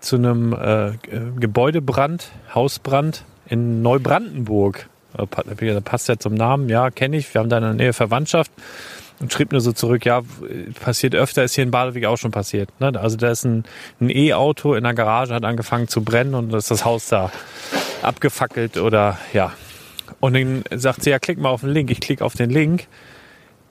zu 0.00 0.16
einem 0.16 0.52
äh, 0.52 0.92
Gebäudebrand, 1.40 2.30
Hausbrand 2.54 3.24
in 3.46 3.80
Neubrandenburg. 3.80 4.88
Äh, 5.16 5.80
passt 5.80 6.08
ja 6.08 6.18
zum 6.18 6.34
Namen, 6.34 6.68
ja, 6.68 6.90
kenne 6.90 7.16
ich. 7.16 7.32
Wir 7.32 7.40
haben 7.40 7.48
da 7.48 7.56
in 7.56 7.62
der 7.62 7.74
Nähe 7.74 7.92
Verwandtschaft 7.94 8.52
und 9.20 9.32
schrieb 9.32 9.52
nur 9.52 9.60
so 9.60 9.72
zurück, 9.72 10.04
ja, 10.04 10.22
passiert 10.80 11.14
öfter, 11.14 11.44
ist 11.44 11.54
hier 11.54 11.64
in 11.64 11.70
Badewig 11.70 12.06
auch 12.06 12.16
schon 12.16 12.30
passiert. 12.30 12.68
Ne? 12.80 12.92
Also 13.00 13.16
da 13.16 13.30
ist 13.30 13.44
ein 13.44 13.64
E-Auto 14.00 14.74
in 14.74 14.84
der 14.84 14.94
Garage, 14.94 15.34
hat 15.34 15.44
angefangen 15.44 15.88
zu 15.88 16.02
brennen 16.02 16.34
und 16.34 16.52
ist 16.52 16.70
das 16.70 16.84
Haus 16.84 17.08
da 17.08 17.30
abgefackelt 18.02 18.76
oder 18.76 19.18
ja. 19.32 19.52
Und 20.20 20.34
dann 20.34 20.64
sagt 20.74 21.02
sie, 21.02 21.10
ja, 21.10 21.18
klick 21.18 21.38
mal 21.38 21.50
auf 21.50 21.62
den 21.62 21.70
Link. 21.70 21.90
Ich 21.90 22.00
klicke 22.00 22.24
auf 22.24 22.34
den 22.34 22.50
Link 22.50 22.86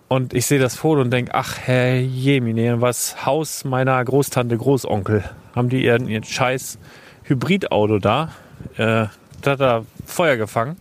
und 0.08 0.34
ich 0.34 0.46
sehe 0.46 0.60
das 0.60 0.76
Foto 0.76 1.02
und 1.02 1.12
denke, 1.12 1.34
ach 1.34 1.58
Herr 1.58 2.00
Jemine, 2.00 2.82
was 2.82 3.26
Haus 3.26 3.64
meiner 3.64 4.04
Großtante, 4.04 4.58
Großonkel. 4.58 5.24
Haben 5.56 5.70
die 5.70 5.84
ihren, 5.84 6.08
ihren 6.08 6.24
scheiß 6.24 6.78
Hybridauto 7.24 8.00
da. 8.00 8.32
Äh, 8.78 9.08
da 9.42 9.52
hat 9.52 9.62
er 9.62 9.86
Feuer 10.06 10.38
gefangen. 10.38 10.78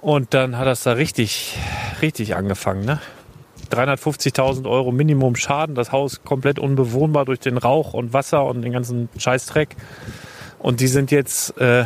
Und 0.00 0.34
dann 0.34 0.58
hat 0.58 0.66
das 0.66 0.82
da 0.82 0.92
richtig, 0.92 1.56
richtig 2.02 2.36
angefangen. 2.36 2.84
Ne? 2.84 3.00
350.000 3.70 4.68
Euro 4.68 4.92
Minimum 4.92 5.36
Schaden. 5.36 5.74
Das 5.74 5.92
Haus 5.92 6.22
komplett 6.24 6.58
unbewohnbar 6.58 7.24
durch 7.24 7.40
den 7.40 7.58
Rauch 7.58 7.94
und 7.94 8.12
Wasser 8.12 8.44
und 8.44 8.62
den 8.62 8.72
ganzen 8.72 9.08
Scheißdreck. 9.16 9.76
Und 10.58 10.80
die 10.80 10.88
sind 10.88 11.10
jetzt, 11.10 11.58
äh, 11.60 11.84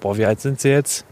boah, 0.00 0.18
wie 0.18 0.26
alt 0.26 0.40
sind 0.40 0.60
sie 0.60 0.68
jetzt? 0.68 1.06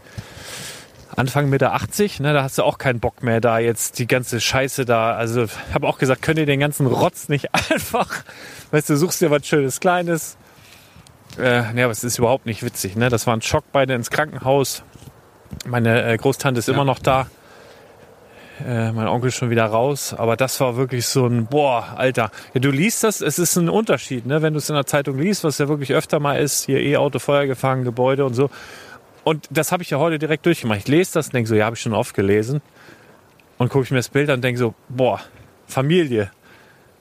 Anfang 1.15 1.49
Mitte 1.49 1.71
80, 1.71 2.19
ne, 2.19 2.31
da 2.31 2.43
hast 2.43 2.59
du 2.59 2.63
auch 2.63 2.77
keinen 2.77 2.99
Bock 2.99 3.23
mehr, 3.23 3.41
da 3.41 3.57
jetzt 3.57 3.97
die 3.97 4.05
ganze 4.05 4.39
Scheiße 4.39 4.85
da. 4.85 5.15
Also, 5.15 5.45
ich 5.45 5.73
habe 5.73 5.87
auch 5.87 5.97
gesagt, 5.97 6.21
könnt 6.21 6.37
ihr 6.37 6.45
den 6.45 6.59
ganzen 6.59 6.85
Rotz 6.85 7.27
nicht 7.27 7.49
einfach, 7.71 8.23
weißt 8.69 8.91
du, 8.91 8.97
suchst 8.97 9.21
dir 9.21 9.31
was 9.31 9.47
Schönes, 9.47 9.79
Kleines. 9.79 10.37
Äh, 11.39 11.73
ne, 11.73 11.85
aber 11.85 11.91
es 11.91 12.03
ist 12.03 12.19
überhaupt 12.19 12.45
nicht 12.45 12.61
witzig, 12.63 12.95
ne? 12.95 13.09
Das 13.09 13.25
war 13.25 13.35
ein 13.35 13.41
Schock, 13.41 13.63
beide 13.71 13.95
ins 13.95 14.11
Krankenhaus. 14.11 14.83
Meine 15.65 16.03
äh, 16.03 16.17
Großtante 16.17 16.59
ist 16.59 16.69
immer 16.69 16.85
noch 16.85 16.99
da. 16.99 17.27
Äh, 18.65 18.91
mein 18.91 19.07
Onkel 19.07 19.27
ist 19.27 19.35
schon 19.35 19.49
wieder 19.49 19.65
raus, 19.65 20.13
aber 20.13 20.35
das 20.35 20.59
war 20.59 20.77
wirklich 20.77 21.05
so 21.05 21.27
ein, 21.27 21.45
boah, 21.45 21.93
Alter. 21.95 22.31
Ja, 22.53 22.59
du 22.59 22.71
liest 22.71 23.03
das, 23.03 23.21
es 23.21 23.37
ist 23.37 23.55
ein 23.55 23.69
Unterschied, 23.69 24.25
ne? 24.25 24.41
wenn 24.41 24.53
du 24.53 24.59
es 24.59 24.69
in 24.69 24.75
der 24.75 24.85
Zeitung 24.85 25.19
liest, 25.19 25.43
was 25.43 25.59
ja 25.59 25.67
wirklich 25.67 25.93
öfter 25.93 26.19
mal 26.19 26.39
ist, 26.39 26.65
hier 26.65 26.79
E-Auto, 26.79 27.19
Feuer 27.19 27.45
gefangen, 27.45 27.83
Gebäude 27.83 28.25
und 28.25 28.33
so. 28.33 28.49
Und 29.23 29.47
das 29.51 29.71
habe 29.71 29.83
ich 29.83 29.89
ja 29.89 29.99
heute 29.99 30.17
direkt 30.19 30.45
durchgemacht. 30.45 30.79
Ich 30.79 30.87
lese 30.87 31.13
das 31.13 31.27
und 31.27 31.33
denke 31.33 31.49
so, 31.49 31.55
ja, 31.55 31.65
habe 31.65 31.75
ich 31.75 31.81
schon 31.81 31.93
oft 31.93 32.15
gelesen. 32.15 32.61
Und 33.57 33.69
gucke 33.69 33.83
ich 33.83 33.91
mir 33.91 33.97
das 33.97 34.09
Bild 34.09 34.29
an 34.29 34.35
und 34.35 34.41
denke 34.41 34.59
so, 34.59 34.73
boah, 34.89 35.19
Familie. 35.67 36.31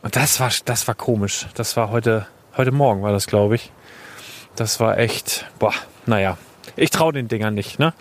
Und 0.02 0.16
das 0.16 0.40
war, 0.40 0.50
das 0.64 0.88
war 0.88 0.94
komisch. 0.94 1.46
Das 1.54 1.76
war 1.76 1.90
heute, 1.90 2.26
heute 2.57 2.72
Morgen 2.72 3.02
war 3.02 3.12
das, 3.12 3.26
glaube 3.26 3.54
ich. 3.54 3.72
Das 4.57 4.80
war 4.80 4.98
echt, 4.98 5.46
boah, 5.59 5.74
naja. 6.07 6.36
Ich 6.74 6.90
traue 6.90 7.12
den 7.12 7.28
Dingern 7.28 7.54
nicht, 7.54 7.78
ne? 7.78 7.94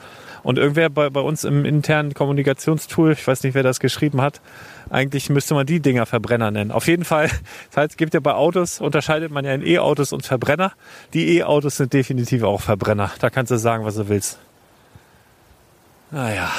Und 0.46 0.60
irgendwer 0.60 0.92
bei, 0.92 1.10
bei 1.10 1.22
uns 1.22 1.44
im 1.44 1.66
internen 1.66 2.14
Kommunikationstool, 2.14 3.14
ich 3.14 3.26
weiß 3.26 3.42
nicht, 3.42 3.56
wer 3.56 3.64
das 3.64 3.80
geschrieben 3.80 4.22
hat, 4.22 4.42
eigentlich 4.92 5.32
müsste 5.32 5.56
man 5.56 5.66
die 5.66 5.80
Dinger 5.80 6.06
Verbrenner 6.06 6.52
nennen. 6.52 6.70
Auf 6.72 6.86
jeden 6.86 7.04
Fall, 7.04 7.32
das 7.70 7.78
heißt, 7.78 7.92
es 7.94 7.98
gibt 7.98 8.14
ja 8.14 8.20
bei 8.20 8.36
Autos, 8.36 8.80
unterscheidet 8.80 9.32
man 9.32 9.44
ja 9.44 9.56
in 9.56 9.66
E-Autos 9.66 10.14
und 10.14 10.24
Verbrenner. 10.24 10.74
Die 11.16 11.38
E-Autos 11.38 11.78
sind 11.78 11.94
definitiv 11.94 12.44
auch 12.44 12.62
Verbrenner. 12.62 13.10
Da 13.22 13.32
kannst 13.32 13.52
du 13.52 13.58
sagen, 13.58 13.86
was 13.86 13.96
du 13.96 14.08
willst. 14.08 14.38
Naja. 16.12 16.52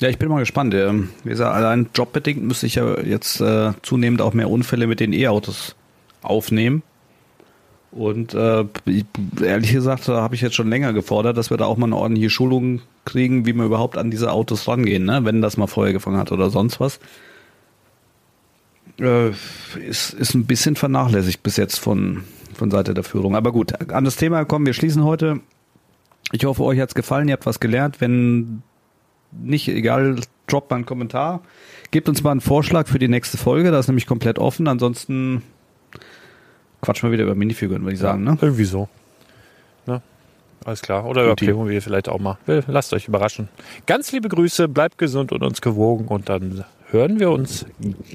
Ja, 0.00 0.08
ich 0.08 0.16
bin 0.16 0.30
mal 0.30 0.38
gespannt. 0.38 0.72
Ähm, 0.72 1.10
Wie 1.24 1.28
gesagt, 1.28 1.54
allein 1.54 1.90
jobbedingt 1.94 2.42
müsste 2.42 2.64
ich 2.64 2.76
ja 2.76 3.00
jetzt 3.02 3.42
äh, 3.42 3.72
zunehmend 3.82 4.22
auch 4.22 4.32
mehr 4.32 4.48
Unfälle 4.48 4.86
mit 4.86 4.98
den 4.98 5.12
E-Autos 5.12 5.76
aufnehmen. 6.22 6.82
Und 7.90 8.34
äh, 8.34 8.64
ich- 8.84 9.06
ehrlich 9.42 9.72
gesagt, 9.72 10.08
da 10.08 10.20
habe 10.20 10.34
ich 10.34 10.40
jetzt 10.42 10.54
schon 10.54 10.68
länger 10.68 10.92
gefordert, 10.92 11.36
dass 11.36 11.50
wir 11.50 11.56
da 11.56 11.64
auch 11.66 11.76
mal 11.78 11.86
eine 11.86 11.96
ordentliche 11.96 12.30
Schulung 12.30 12.80
kriegen, 13.06 13.46
wie 13.46 13.54
wir 13.54 13.64
überhaupt 13.64 13.96
an 13.96 14.10
diese 14.10 14.30
Autos 14.32 14.68
rangehen, 14.68 15.04
ne? 15.04 15.20
wenn 15.24 15.40
das 15.40 15.56
mal 15.56 15.66
Feuer 15.66 15.92
gefangen 15.92 16.18
hat 16.18 16.30
oder 16.30 16.50
sonst 16.50 16.80
was. 16.80 17.00
Äh, 19.00 19.30
ist, 19.88 20.12
ist 20.12 20.34
ein 20.34 20.44
bisschen 20.46 20.76
vernachlässigt 20.76 21.42
bis 21.42 21.56
jetzt 21.56 21.78
von, 21.78 22.24
von 22.54 22.70
Seite 22.70 22.94
der 22.94 23.04
Führung. 23.04 23.36
Aber 23.36 23.52
gut, 23.52 23.90
an 23.92 24.04
das 24.04 24.16
Thema 24.16 24.44
kommen 24.44 24.66
wir 24.66 24.72
schließen 24.74 25.04
heute. 25.04 25.40
Ich 26.32 26.44
hoffe, 26.44 26.64
euch 26.64 26.80
hat's 26.80 26.94
gefallen, 26.94 27.28
ihr 27.28 27.34
habt 27.34 27.46
was 27.46 27.60
gelernt. 27.60 28.00
Wenn 28.00 28.62
nicht, 29.32 29.68
egal, 29.68 30.16
droppt 30.46 30.70
mal 30.70 30.76
einen 30.76 30.86
Kommentar. 30.86 31.40
Gebt 31.90 32.08
uns 32.08 32.22
mal 32.22 32.32
einen 32.32 32.40
Vorschlag 32.42 32.86
für 32.86 32.98
die 32.98 33.08
nächste 33.08 33.38
Folge, 33.38 33.70
das 33.70 33.86
ist 33.86 33.88
nämlich 33.88 34.06
komplett 34.06 34.38
offen. 34.38 34.68
Ansonsten 34.68 35.42
quatschen 36.82 37.08
wir 37.08 37.12
wieder 37.12 37.24
über 37.24 37.34
Minifiguren, 37.34 37.82
würde 37.82 37.94
ich 37.94 38.00
sagen. 38.00 38.24
Ne? 38.24 38.38
Irgendwie 38.40 38.64
so. 38.64 38.88
Ne? 39.86 40.00
Alles 40.64 40.82
klar. 40.82 41.04
Oder 41.06 41.24
über. 41.24 41.36
Playmobil 41.36 41.80
vielleicht 41.80 42.08
auch 42.08 42.18
mal. 42.18 42.38
Lasst 42.66 42.92
euch 42.92 43.08
überraschen. 43.08 43.48
Ganz 43.86 44.12
liebe 44.12 44.28
Grüße, 44.28 44.68
bleibt 44.68 44.98
gesund 44.98 45.32
und 45.32 45.42
uns 45.42 45.60
gewogen 45.60 46.08
und 46.08 46.28
dann 46.28 46.64
hören 46.90 47.18
wir 47.20 47.30
uns 47.30 47.66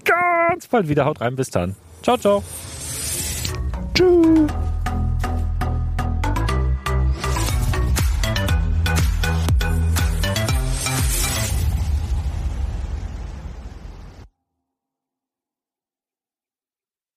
ganz 0.03 0.67
bald 0.67 0.87
wieder. 0.89 1.05
Haut 1.05 1.21
rein, 1.21 1.35
bis 1.35 1.49
dann. 1.49 1.75
Ciao, 2.01 2.17
ciao. 2.17 2.43
Tschüss. 3.93 4.51